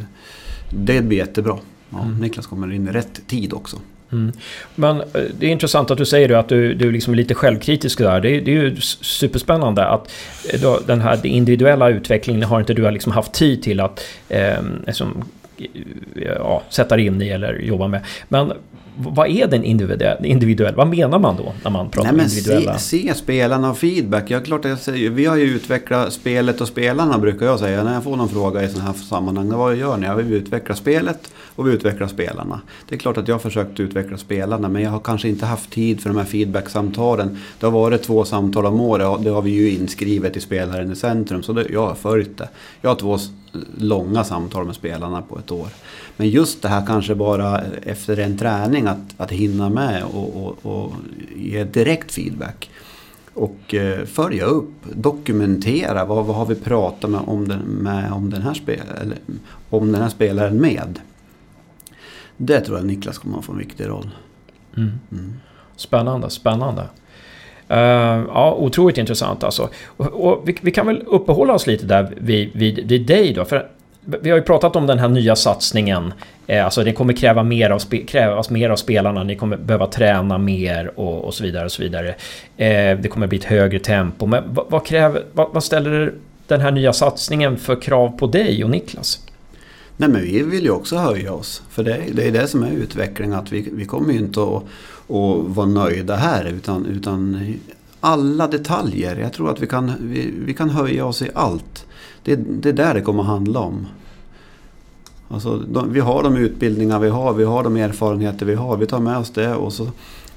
det 0.71 1.03
blir 1.03 1.19
jättebra. 1.19 1.59
Ja, 1.91 2.05
Niklas 2.21 2.47
kommer 2.47 2.73
in 2.73 2.89
i 2.89 2.93
rätt 2.93 3.21
tid 3.27 3.53
också. 3.53 3.77
Mm. 4.13 4.33
Men 4.75 5.01
eh, 5.01 5.07
det 5.39 5.47
är 5.47 5.51
intressant 5.51 5.91
att 5.91 5.99
du 5.99 6.07
säger 6.07 6.31
att 6.35 6.49
du, 6.49 6.75
du 6.75 6.93
liksom 6.93 7.13
är 7.13 7.17
lite 7.17 7.35
självkritisk 7.35 7.99
där. 7.99 8.21
Det, 8.21 8.31
är- 8.31 8.41
det 8.41 8.51
är 8.51 8.63
ju 8.63 8.77
superspännande 8.81 9.87
att 9.87 10.11
eh, 10.53 10.75
den 10.87 11.01
här 11.01 11.27
individuella 11.27 11.89
utvecklingen 11.89 12.43
har 12.43 12.61
inte 12.61 12.75
du 12.75 12.91
liksom 12.91 13.13
haft 13.13 13.33
tid 13.33 13.63
till 13.63 13.81
att 13.81 14.01
eh, 14.29 14.63
liksom, 14.87 15.25
ja, 16.15 16.63
sätta 16.69 16.97
dig 16.97 17.07
in 17.07 17.23
i 17.23 17.29
eller 17.29 17.55
jobba 17.55 17.89
med. 17.89 18.01
Men 18.29 18.53
vad 19.01 19.29
är 19.29 19.47
den 19.47 19.65
individuell, 19.65 20.27
individuell? 20.27 20.75
Vad 20.75 20.89
menar 20.89 21.19
man 21.19 21.37
då 21.37 21.53
när 21.65 21.71
man 21.71 21.91
pratar 21.91 22.13
Nej, 22.13 22.17
men 22.17 22.27
individuella? 22.27 22.79
se, 22.79 22.99
se 22.99 23.15
spelarna 23.15 23.71
och 23.71 23.79
feedback. 23.79 24.31
Ja, 24.31 24.41
klart 24.41 24.65
jag 24.65 24.79
säger, 24.79 25.11
vi 25.11 25.27
har 25.27 25.37
ju 25.37 25.45
utvecklat 25.45 26.13
spelet 26.13 26.61
och 26.61 26.69
spelarna 26.69 27.19
brukar 27.19 27.47
jag 27.47 27.59
säga 27.59 27.85
när 27.85 27.95
jag 27.95 28.05
får 28.05 28.17
någon 28.17 28.29
fråga 28.29 28.63
i 28.63 28.69
sådana 28.69 28.91
här 28.91 28.99
sammanhang. 28.99 29.49
Vad 29.49 29.77
gör 29.77 29.97
ni? 29.97 30.07
Ja, 30.07 30.15
vi 30.15 30.35
utvecklar 30.35 30.77
spelet 30.77 31.33
och 31.37 31.69
vi 31.69 31.73
utvecklar 31.73 32.09
spelarna. 32.09 32.61
Det 32.89 32.95
är 32.95 32.99
klart 32.99 33.17
att 33.17 33.29
jag 33.29 33.35
har 33.35 33.41
försökt 33.41 33.81
utveckla 33.81 34.17
spelarna 34.17 34.69
men 34.69 34.83
jag 34.83 34.91
har 34.91 35.01
kanske 35.01 35.29
inte 35.29 35.47
haft 35.47 35.71
tid 35.71 36.01
för 36.01 36.11
de 36.11 36.19
här 36.19 36.25
feedbacksamtalen. 36.25 37.39
Det 37.61 37.67
har 37.67 37.73
varit 37.73 38.03
två 38.03 38.25
samtal 38.25 38.67
om 38.67 38.81
året 38.81 39.07
och 39.07 39.23
det 39.23 39.31
har 39.31 39.43
vi 39.43 39.51
ju 39.51 39.71
inskrivet 39.71 40.37
i 40.37 40.41
Spelaren 40.41 40.93
i 40.93 40.97
centrum 40.97 41.43
så 41.43 41.53
det, 41.53 41.67
jag 41.71 41.87
har 41.87 41.95
följt 41.95 42.39
det. 42.39 42.49
Jag 42.81 42.91
har 42.91 42.97
två 42.97 43.19
långa 43.79 44.25
samtal 44.25 44.67
med 44.67 44.75
spelarna 44.75 45.23
på 45.23 45.39
ett 45.39 45.51
år. 45.51 45.69
Men 46.17 46.29
just 46.29 46.63
det 46.63 46.69
här 46.69 46.87
kanske 46.87 47.15
bara 47.15 47.61
efter 47.83 48.19
en 48.19 48.39
träning 48.39 48.87
att, 48.87 49.15
att 49.17 49.31
hinna 49.31 49.69
med 49.69 50.05
och, 50.05 50.47
och, 50.47 50.67
och 50.67 50.93
ge 51.37 51.65
direkt 51.65 52.13
feedback. 52.13 52.71
Och 53.35 53.75
eh, 53.75 54.05
följa 54.05 54.45
upp, 54.45 54.73
dokumentera 54.95 56.05
vad, 56.05 56.27
vad 56.27 56.37
har 56.37 56.47
vi 56.47 56.55
pratat 56.55 57.11
med 57.11 57.21
om 57.27 57.49
den, 57.49 57.61
med, 57.61 58.13
om, 58.13 58.31
den 58.31 58.43
här 58.43 58.55
spel, 58.55 58.83
eller, 59.03 59.19
om 59.71 59.93
den 59.93 60.03
här 60.03 60.09
spelaren 60.09 60.57
med. 60.57 61.01
Det 62.37 62.61
tror 62.61 62.79
jag 62.79 62.87
Niklas 62.87 63.19
kommer 63.19 63.39
att 63.39 63.45
få 63.45 63.53
en 63.53 63.59
viktig 63.59 63.89
roll. 63.89 64.11
Mm. 64.77 64.91
Mm. 65.13 65.33
Spännande, 65.77 66.31
spännande. 66.31 66.83
Eh, 67.69 67.79
ja, 68.29 68.57
otroligt 68.59 68.99
intressant 68.99 69.45
alltså. 69.45 69.69
Och, 69.87 70.07
och 70.07 70.49
vi, 70.49 70.57
vi 70.61 70.71
kan 70.71 70.87
väl 70.87 71.03
uppehålla 71.07 71.53
oss 71.53 71.67
lite 71.67 71.87
där 71.87 72.13
vid, 72.17 72.51
vid, 72.53 72.89
vid 72.89 73.07
dig 73.07 73.33
då. 73.33 73.45
För 73.45 73.69
vi 74.01 74.31
har 74.31 74.37
ju 74.37 74.43
pratat 74.43 74.77
om 74.77 74.87
den 74.87 74.99
här 74.99 75.09
nya 75.09 75.37
satsningen. 75.37 76.13
Eh, 76.47 76.65
alltså 76.65 76.85
det 76.85 76.93
kommer 76.93 77.13
kräva 77.13 77.43
mer 77.43 77.71
av 77.71 77.79
spe, 77.79 77.99
krävas 77.99 78.51
mer 78.51 78.71
av 78.71 78.77
spelarna. 78.77 79.25
Ni 79.25 79.37
kommer 79.37 79.57
behöva 79.57 79.87
träna 79.87 80.39
mer 80.39 80.99
och, 80.99 81.25
och 81.25 81.35
så 81.35 81.45
vidare. 81.45 81.65
Och 81.65 81.73
så 81.73 81.83
vidare. 81.83 82.09
Eh, 82.57 82.99
det 82.99 83.11
kommer 83.11 83.27
bli 83.27 83.39
ett 83.39 83.45
högre 83.45 83.79
tempo. 83.79 84.27
Men 84.27 84.45
vad, 84.47 84.67
vad, 84.69 84.87
kräver, 84.87 85.25
vad, 85.33 85.49
vad 85.53 85.65
ställer 85.65 86.13
den 86.47 86.61
här 86.61 86.71
nya 86.71 86.93
satsningen 86.93 87.57
för 87.57 87.81
krav 87.81 88.19
på 88.19 88.27
dig 88.27 88.65
och 88.65 88.71
Niklas? 88.71 89.21
Nej 89.97 90.09
men 90.09 90.23
vi 90.23 90.43
vill 90.43 90.65
ju 90.65 90.71
också 90.71 90.97
höja 90.97 91.33
oss. 91.33 91.63
För 91.71 91.83
det, 91.83 92.01
det 92.13 92.29
är 92.29 92.33
det 92.33 92.47
som 92.47 92.63
är 92.63 92.71
utveckling. 92.71 93.33
Att 93.33 93.53
vi, 93.53 93.69
vi 93.73 93.85
kommer 93.85 94.13
ju 94.13 94.19
inte 94.19 94.43
att, 94.43 94.63
och 95.09 95.55
vara 95.55 95.67
nöjda 95.67 96.17
här. 96.17 96.45
Utan, 96.45 96.87
utan 96.87 97.55
alla 98.01 98.47
detaljer. 98.47 99.17
Jag 99.17 99.33
tror 99.33 99.51
att 99.51 99.63
vi 99.63 99.67
kan, 99.67 99.93
vi, 100.01 100.35
vi 100.45 100.55
kan 100.55 100.71
höja 100.71 101.07
oss 101.07 101.23
i 101.23 101.31
allt. 101.35 101.87
Det, 102.23 102.37
det 102.37 102.69
är 102.69 102.73
där 102.73 102.95
det 102.95 103.01
kommer 103.01 103.23
att 103.23 103.29
handla 103.29 103.61
om. 103.61 103.87
Alltså, 105.29 105.59
de, 105.59 105.93
vi 105.93 106.01
har 106.01 106.23
de 106.23 106.37
utbildningar 106.37 106.99
vi 106.99 107.09
har. 107.09 107.33
Vi 107.33 107.45
har 107.45 107.65
de 107.65 107.77
erfarenheter 107.77 108.47
vi 108.47 108.55
har. 108.55 108.77
Vi 108.77 108.87
tar 108.87 109.01
med 109.01 109.19
oss 109.19 109.31
det. 109.31 109.55
Och 109.55 109.73
så, 109.73 109.89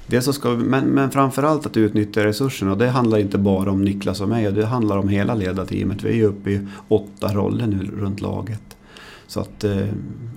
det 0.06 0.22
så 0.22 0.32
ska 0.32 0.50
vi, 0.50 0.64
men, 0.64 0.84
men 0.84 1.10
framförallt 1.10 1.66
att 1.66 1.76
utnyttja 1.76 2.24
resurserna. 2.24 2.72
Och 2.72 2.78
det 2.78 2.88
handlar 2.88 3.18
inte 3.18 3.38
bara 3.38 3.70
om 3.70 3.84
Niklas 3.84 4.20
och 4.20 4.28
mig. 4.28 4.52
Det 4.52 4.66
handlar 4.66 4.98
om 4.98 5.08
hela 5.08 5.34
ledarteamet. 5.34 6.02
Vi 6.02 6.08
är 6.08 6.14
ju 6.14 6.24
uppe 6.24 6.50
i 6.50 6.66
åtta 6.88 7.34
roller 7.34 7.66
nu 7.66 7.90
runt 8.00 8.20
laget. 8.20 8.76
Så 9.26 9.40
att 9.40 9.64
eh, 9.64 9.86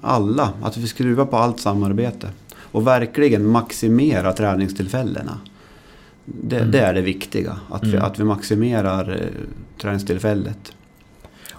alla, 0.01 0.49
att 0.61 0.77
vi 0.77 0.88
skruvar 0.88 1.25
på 1.25 1.38
allt 1.38 1.59
samarbete. 1.59 2.29
Och 2.76 2.88
verkligen 2.88 3.45
maximera 3.47 4.34
träningstillfällena. 4.34 5.39
Det, 6.26 6.55
Mm. 6.57 6.71
det 6.71 6.80
är 6.80 6.93
det 6.93 7.01
viktiga. 7.01 7.57
Att, 7.69 7.84
vi, 7.84 7.89
Mm. 7.91 8.03
att 8.03 8.19
vi 8.19 8.23
maximerar 8.23 9.11
eh, 9.21 9.28
träningstillfället. 9.82 10.73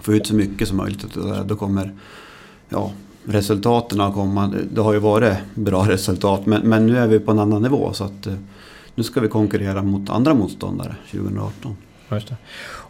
Få 0.01 0.13
ut 0.13 0.27
så 0.27 0.35
mycket 0.35 0.67
som 0.67 0.77
möjligt. 0.77 1.05
Då- 1.45 1.55
kommer 1.55 1.93
ja, 2.69 2.91
resultaten 3.23 4.01
att 4.01 4.13
komma. 4.13 4.53
Det 4.73 4.81
har 4.81 4.93
ju 4.93 4.99
varit 4.99 5.33
bra 5.55 5.89
resultat 5.89 6.45
men, 6.45 6.61
men 6.69 6.85
nu 6.87 6.97
är 6.97 7.07
vi 7.07 7.19
på 7.19 7.31
en 7.31 7.39
annan 7.39 7.61
nivå. 7.61 7.93
Så 7.93 8.03
att, 8.03 8.27
eh, 8.27 8.33
nu 8.95 9.03
ska 9.03 9.19
vi 9.21 9.27
konkurrera 9.27 9.83
mot 9.83 10.09
andra 10.09 10.33
motståndare 10.33 10.95
2018. 11.11 11.77
Just 12.11 12.27
det. 12.27 12.35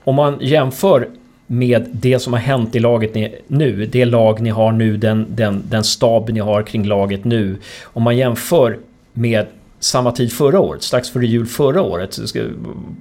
Om 0.03 0.15
man 0.15 0.37
jämför 0.41 1.09
med 1.47 1.89
det 1.91 2.19
som 2.19 2.33
har 2.33 2.39
hänt 2.39 2.75
i 2.75 2.79
laget 2.79 3.15
ni, 3.15 3.35
nu, 3.47 3.85
det 3.85 4.05
lag 4.05 4.41
ni 4.41 4.49
har 4.49 4.71
nu, 4.71 4.97
den, 4.97 5.25
den, 5.29 5.63
den 5.69 5.83
stab 5.83 6.29
ni 6.29 6.39
har 6.39 6.63
kring 6.63 6.85
laget 6.85 7.25
nu. 7.25 7.57
Om 7.83 8.03
man 8.03 8.17
jämför 8.17 8.79
med 9.13 9.45
samma 9.79 10.11
tid 10.11 10.31
förra 10.31 10.59
året, 10.59 10.83
strax 10.83 11.09
före 11.09 11.27
jul 11.27 11.45
förra 11.45 11.81
året. 11.81 12.19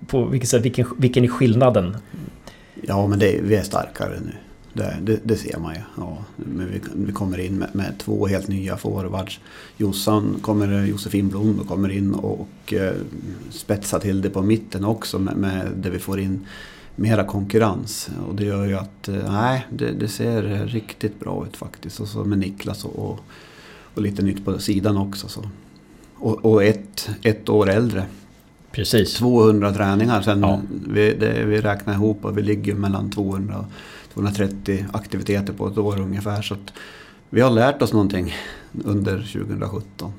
på 0.06 0.24
vilket 0.24 0.48
sätt, 0.48 0.64
vilken, 0.64 0.86
vilken 0.98 1.24
är 1.24 1.28
skillnaden? 1.28 1.96
Ja, 2.82 3.06
men 3.06 3.18
det, 3.18 3.40
vi 3.42 3.56
är 3.56 3.62
starkare 3.62 4.20
nu. 4.24 4.32
Det, 4.72 4.96
det, 5.02 5.20
det 5.22 5.36
ser 5.36 5.58
man 5.58 5.74
ju. 5.74 5.80
Ja, 5.96 6.18
men 6.36 6.68
vi, 6.72 6.80
vi 6.94 7.12
kommer 7.12 7.38
in 7.38 7.58
med, 7.58 7.68
med 7.72 7.94
två 7.98 8.26
helt 8.26 8.48
nya 8.48 8.76
forwards. 8.76 9.40
Jossan 9.76 10.36
kommer, 10.40 10.84
Josefin 10.86 11.28
Blom 11.28 11.64
kommer 11.68 11.88
in 11.88 12.14
och, 12.14 12.40
och 12.40 12.72
eh, 12.72 12.94
spetsar 13.50 13.98
till 13.98 14.22
det 14.22 14.30
på 14.30 14.42
mitten 14.42 14.84
också 14.84 15.18
med, 15.18 15.36
med 15.36 15.66
det 15.76 15.90
vi 15.90 15.98
får 15.98 16.20
in 16.20 16.46
mera 16.96 17.24
konkurrens. 17.24 18.10
Och 18.28 18.34
det 18.34 18.44
gör 18.44 18.66
ju 18.66 18.74
att 18.74 19.08
eh, 19.08 19.32
nej, 19.32 19.66
det, 19.70 19.90
det 19.90 20.08
ser 20.08 20.42
riktigt 20.66 21.20
bra 21.20 21.46
ut 21.46 21.56
faktiskt. 21.56 22.00
Och 22.00 22.08
så 22.08 22.24
med 22.24 22.38
Niklas 22.38 22.84
och, 22.84 23.18
och, 23.94 24.02
lite 24.02 24.22
nytt 24.22 24.44
på 24.44 24.58
sidan 24.58 24.96
också. 24.96 25.28
Så. 25.28 25.40
och, 26.14 26.44
och 26.44 26.64
ett, 26.64 27.10
ett 27.22 27.48
år 27.48 27.70
äldre. 27.70 28.06
Precis. 28.72 29.14
200 29.14 29.72
träningar 29.72 30.22
sen 30.22 30.40
Ja. 30.40 30.60
vi, 30.88 31.14
det, 31.14 31.44
vi 31.44 31.60
räknar 31.60 31.94
ihop 31.94 32.24
och 32.24 32.38
vi 32.38 32.42
ligger 32.42 32.74
mellan 32.74 33.10
200 33.10 33.58
och 33.58 33.64
230 34.14 34.86
aktiviteter 34.92 35.52
på 35.52 35.68
ett 35.68 35.78
år 35.78 36.00
ungefär. 36.00 36.42
Så 36.42 36.56
vi 37.30 37.40
har 37.40 37.50
lärt 37.50 37.82
oss 37.82 37.92
någonting 37.92 38.34
under 38.84 39.16
2017. 39.16 40.12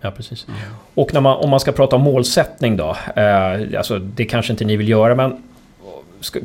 Ja, 0.00 0.10
precis. 0.10 0.46
Och 0.94 1.14
man, 1.14 1.26
om 1.26 1.50
man 1.50 1.60
ska 1.60 1.72
prata 1.72 1.96
om 1.96 2.02
målsättning 2.02 2.76
då. 2.76 2.96
Eh, 3.16 3.78
alltså 3.78 3.98
det 3.98 4.24
kanske 4.24 4.52
inte 4.52 4.64
ni 4.64 4.76
vill 4.76 4.88
göra, 4.88 5.14
men 5.14 5.42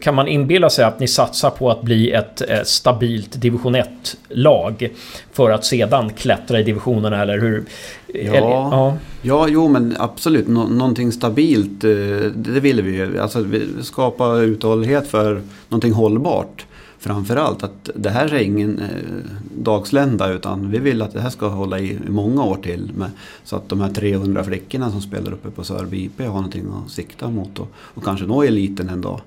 kan 0.01 0.15
man 0.15 0.27
inbilla 0.27 0.69
sig 0.69 0.85
att 0.85 0.99
ni 0.99 1.07
satsar 1.07 1.49
på 1.49 1.71
att 1.71 1.81
bli 1.81 2.11
ett 2.11 2.41
eh, 2.49 2.63
stabilt 2.63 3.41
division 3.41 3.75
1-lag 3.75 4.89
för 5.33 5.51
att 5.51 5.65
sedan 5.65 6.09
klättra 6.09 6.59
i 6.59 6.63
divisionerna 6.63 7.21
eller 7.21 7.39
hur? 7.39 7.65
Eller, 8.13 8.37
ja. 8.37 8.97
Ja, 9.21 9.47
jo 9.47 9.67
men 9.67 9.95
absolut. 9.99 10.47
Nå 10.47 10.67
någonting 10.67 11.11
stabilt, 11.11 11.83
eh, 11.83 11.89
det 12.35 12.59
vill 12.59 12.81
vi 12.81 12.95
ju. 12.95 13.19
Alltså 13.19 13.41
vi 13.41 13.67
skapa 13.81 14.37
uthållighet 14.37 15.07
för 15.07 15.41
någonting 15.69 15.93
hållbart. 15.93 16.65
Framförallt 16.99 17.63
att 17.63 17.89
det 17.95 18.09
här 18.09 18.33
är 18.33 18.39
ingen 18.39 18.79
eh, 18.79 19.31
dagslända 19.57 20.29
utan 20.31 20.71
vi 20.71 20.79
vill 20.79 21.01
att 21.01 21.13
det 21.13 21.21
här 21.21 21.29
ska 21.29 21.47
hålla 21.47 21.79
i 21.79 21.91
i 22.07 22.09
många 22.09 22.43
år 22.43 22.55
till. 22.55 22.91
Med, 22.95 23.11
så 23.43 23.55
att 23.55 23.69
de 23.69 23.81
här 23.81 23.89
300 23.89 24.43
flickorna 24.43 24.91
som 24.91 25.01
spelar 25.01 25.33
uppe 25.33 25.51
på 25.51 25.63
Sörby 25.63 26.05
IP 26.05 26.19
har 26.19 26.25
någonting 26.25 26.65
att 26.85 26.91
sikta 26.91 27.29
mot 27.29 27.59
och, 27.59 27.67
och 27.77 28.03
kanske 28.03 28.25
nå 28.25 28.43
eliten 28.43 28.89
en 28.89 29.01
dag. 29.01 29.21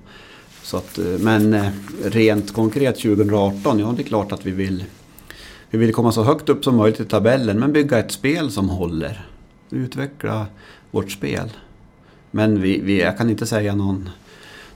Så 0.69 0.77
att, 0.77 0.97
eh, 0.97 1.05
men 1.05 1.53
eh, 1.53 1.71
rent 2.03 2.53
konkret 2.53 2.95
2018, 2.95 3.79
ja 3.79 3.93
det 3.97 4.01
är 4.01 4.03
klart 4.03 4.31
att 4.31 4.45
vi 4.45 4.51
vill 4.51 4.83
vi 5.69 5.77
vill 5.77 5.93
komma 5.93 6.11
så 6.11 6.23
högt 6.23 6.49
upp 6.49 6.63
som 6.63 6.75
möjligt 6.75 6.99
i 6.99 7.05
tabellen 7.05 7.59
men 7.59 7.73
bygga 7.73 7.99
ett 7.99 8.11
spel 8.11 8.51
som 8.51 8.69
håller. 8.69 9.27
Utveckla 9.69 10.45
vårt 10.91 11.11
spel. 11.11 11.49
Men 12.31 12.61
vi, 12.61 12.81
vi, 12.81 13.01
jag 13.01 13.17
kan 13.17 13.29
inte 13.29 13.45
säga 13.45 13.75
någon, 13.75 14.09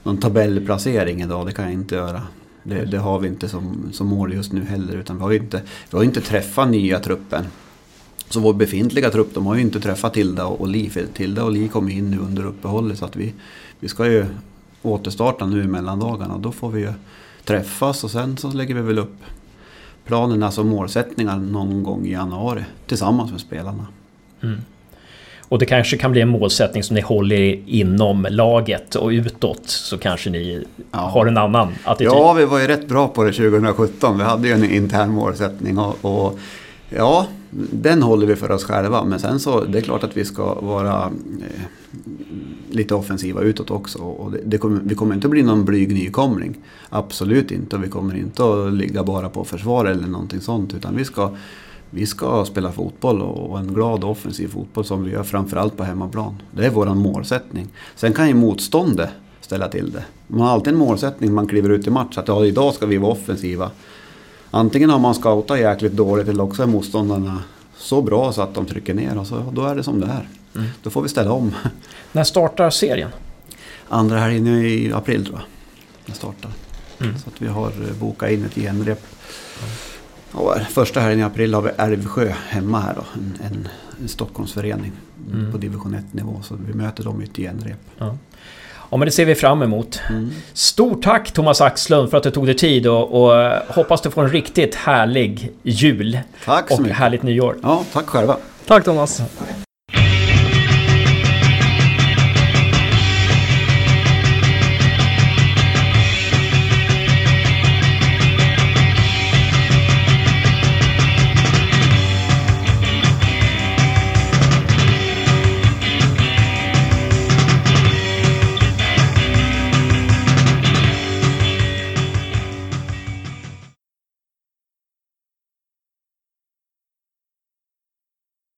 någon 0.02 0.18
tabellplacering 0.18 1.22
idag, 1.22 1.46
det 1.46 1.52
kan 1.52 1.64
jag 1.64 1.74
inte 1.74 1.94
göra. 1.94 2.22
Det, 2.62 2.84
det 2.84 2.98
har 2.98 3.18
vi 3.18 3.28
inte 3.28 3.48
som, 3.48 3.88
som 3.92 4.06
mål 4.06 4.34
just 4.34 4.52
nu 4.52 4.64
heller 4.64 4.96
utan 4.96 5.16
vi 5.16 5.22
har 5.22 5.30
ju 5.30 5.38
inte, 5.38 5.62
vi 5.90 5.96
har 5.96 6.04
inte 6.04 6.20
träffat 6.20 6.68
nya 6.68 7.00
truppen. 7.00 7.44
Så 8.28 8.40
vår 8.40 8.54
befintliga 8.54 9.10
trupp, 9.10 9.34
de 9.34 9.46
har 9.46 9.54
ju 9.54 9.60
inte 9.60 9.80
träffat 9.80 10.14
Tilda 10.14 10.46
och 10.46 10.68
Li. 10.68 10.90
Tilda 11.14 11.44
och 11.44 11.52
Li 11.52 11.68
kom 11.68 11.88
in 11.88 12.10
nu 12.10 12.18
under 12.18 12.46
uppehållet 12.46 12.98
så 12.98 13.04
att 13.04 13.16
vi, 13.16 13.34
vi 13.80 13.88
ska 13.88 14.06
ju 14.06 14.26
återstarta 14.84 15.46
nu 15.46 15.62
i 15.64 15.66
mellandagarna. 15.66 16.38
Då 16.38 16.52
får 16.52 16.70
vi 16.70 16.80
ju 16.80 16.92
träffas 17.44 18.04
och 18.04 18.10
sen 18.10 18.36
så 18.36 18.52
lägger 18.52 18.74
vi 18.74 18.80
väl 18.80 18.98
upp 18.98 19.16
planen, 20.06 20.42
alltså 20.42 20.64
målsättningar 20.64 21.36
någon 21.36 21.82
gång 21.82 22.06
i 22.06 22.12
januari 22.12 22.64
tillsammans 22.86 23.30
med 23.32 23.40
spelarna. 23.40 23.86
Mm. 24.42 24.60
Och 25.48 25.58
det 25.58 25.66
kanske 25.66 25.96
kan 25.96 26.12
bli 26.12 26.20
en 26.20 26.28
målsättning 26.28 26.82
som 26.82 26.94
ni 26.94 27.00
håller 27.00 27.68
inom 27.68 28.26
laget 28.30 28.94
och 28.94 29.08
utåt 29.08 29.60
så 29.64 29.98
kanske 29.98 30.30
ni 30.30 30.64
Ja. 30.90 30.98
har 30.98 31.26
en 31.26 31.38
annan 31.38 31.72
attityd. 31.84 32.06
Ja, 32.06 32.32
vi 32.32 32.44
var 32.44 32.58
ju 32.60 32.66
rätt 32.66 32.88
bra 32.88 33.08
på 33.08 33.24
det 33.24 33.32
2017. 33.32 34.18
Vi 34.18 34.24
hade 34.24 34.48
ju 34.48 34.54
en 34.54 34.70
intern 34.70 35.10
målsättning 35.10 35.78
och, 35.78 35.96
och 36.04 36.38
ja, 36.88 37.26
den 37.72 38.02
håller 38.02 38.26
vi 38.26 38.36
för 38.36 38.50
oss 38.50 38.64
själva. 38.64 39.04
Men 39.04 39.20
sen 39.20 39.40
så, 39.40 39.64
det 39.64 39.78
är 39.78 39.82
klart 39.82 40.04
att 40.04 40.16
vi 40.16 40.24
ska 40.24 40.54
vara 40.54 41.10
eh, 41.40 41.62
lite 42.70 42.94
offensiva 42.94 43.40
utåt 43.40 43.70
också. 43.70 43.98
Och 43.98 44.32
det, 44.32 44.40
det 44.44 44.58
kommer, 44.58 44.80
vi 44.84 44.94
kommer 44.94 45.14
inte 45.14 45.26
att 45.26 45.30
bli 45.30 45.42
någon 45.42 45.64
blyg 45.64 45.94
nykomling. 45.94 46.56
Absolut 46.88 47.50
inte. 47.50 47.76
Och 47.76 47.84
vi 47.84 47.88
kommer 47.88 48.16
inte 48.16 48.44
att 48.44 48.72
ligga 48.72 49.04
bara 49.04 49.28
på 49.28 49.44
försvar 49.44 49.84
eller 49.84 50.06
någonting 50.06 50.40
sånt. 50.40 50.74
Utan 50.74 50.96
vi 50.96 51.04
ska, 51.04 51.30
vi 51.90 52.06
ska 52.06 52.44
spela 52.44 52.72
fotboll 52.72 53.22
och, 53.22 53.50
och 53.50 53.58
en 53.58 53.74
glad 53.74 54.04
offensiv 54.04 54.48
fotboll 54.48 54.84
som 54.84 55.04
vi 55.04 55.10
gör 55.10 55.22
framförallt 55.22 55.76
på 55.76 55.84
hemmaplan. 55.84 56.34
Det 56.50 56.66
är 56.66 56.70
vår 56.70 56.86
målsättning. 56.86 57.68
Sen 57.94 58.12
kan 58.12 58.28
ju 58.28 58.34
motståndet 58.34 59.10
ställa 59.40 59.68
till 59.68 59.92
det. 59.92 60.04
Man 60.26 60.40
har 60.40 60.48
alltid 60.48 60.72
en 60.72 60.78
målsättning 60.78 61.30
när 61.30 61.34
man 61.34 61.46
kliver 61.46 61.68
ut 61.68 61.86
i 61.86 61.90
match. 61.90 62.18
Att 62.18 62.28
ja, 62.28 62.44
idag 62.44 62.74
ska 62.74 62.86
vi 62.86 62.96
vara 62.96 63.12
offensiva. 63.12 63.70
Antingen 64.54 64.90
har 64.90 64.98
man 64.98 65.14
scoutat 65.14 65.58
jäkligt 65.58 65.92
dåligt 65.92 66.28
eller 66.28 66.44
också 66.44 66.62
är 66.62 66.66
motståndarna 66.66 67.42
så 67.76 68.02
bra 68.02 68.32
så 68.32 68.42
att 68.42 68.54
de 68.54 68.66
trycker 68.66 68.94
ner 68.94 69.18
och 69.18 69.26
så, 69.26 69.44
då 69.52 69.64
är 69.64 69.74
det 69.74 69.82
som 69.82 70.00
det 70.00 70.06
är. 70.06 70.28
Mm. 70.54 70.68
Då 70.82 70.90
får 70.90 71.02
vi 71.02 71.08
ställa 71.08 71.32
om. 71.32 71.54
När 72.12 72.24
startar 72.24 72.70
serien? 72.70 73.10
Andra 73.88 74.18
helgen 74.18 74.46
i 74.46 74.92
april 74.94 75.26
tror 75.26 75.38
jag. 75.38 75.46
Den 76.06 76.14
startar. 76.14 76.50
Mm. 77.00 77.18
Så 77.18 77.28
att 77.28 77.42
vi 77.42 77.46
har 77.46 77.66
eh, 77.66 77.96
bokat 78.00 78.30
in 78.30 78.44
ett 78.44 78.54
genrep. 78.54 79.06
Och 80.32 80.54
första 80.70 81.00
helgen 81.00 81.20
i 81.20 81.22
april 81.22 81.54
har 81.54 81.62
vi 81.62 81.70
Älvsjö 81.78 82.34
hemma 82.48 82.80
här 82.80 82.94
då. 82.94 83.04
En, 83.14 83.38
en, 83.52 83.68
en 84.02 84.08
Stockholmsförening 84.08 84.92
Mm. 85.32 85.52
på 85.52 85.58
division 85.58 85.94
1 85.94 86.14
nivå. 86.14 86.40
Så 86.42 86.54
vi 86.66 86.74
möter 86.74 87.04
dem 87.04 87.20
i 87.22 87.24
ett 87.24 87.36
genrep. 87.36 87.80
Ja. 87.98 88.16
Ja, 88.90 88.96
men 88.96 89.06
det 89.06 89.12
ser 89.12 89.24
vi 89.24 89.34
fram 89.34 89.62
emot. 89.62 90.00
Mm. 90.10 90.30
Stort 90.52 91.02
tack 91.02 91.32
Thomas 91.32 91.60
Axlund 91.60 92.10
för 92.10 92.16
att 92.16 92.22
du 92.22 92.30
tog 92.30 92.46
dig 92.46 92.56
tid 92.56 92.86
och, 92.86 93.22
och 93.24 93.50
hoppas 93.68 94.00
du 94.02 94.10
får 94.10 94.22
en 94.22 94.30
riktigt 94.30 94.74
härlig 94.74 95.52
jul 95.62 96.18
Tack 96.44 96.68
så 96.68 96.74
och 96.74 96.80
mycket. 96.80 96.96
härligt 96.96 97.22
nyår. 97.22 97.56
Ja, 97.62 97.84
tack 97.92 98.06
själva. 98.06 98.36
Tack 98.66 98.84
Thomas! 98.84 99.20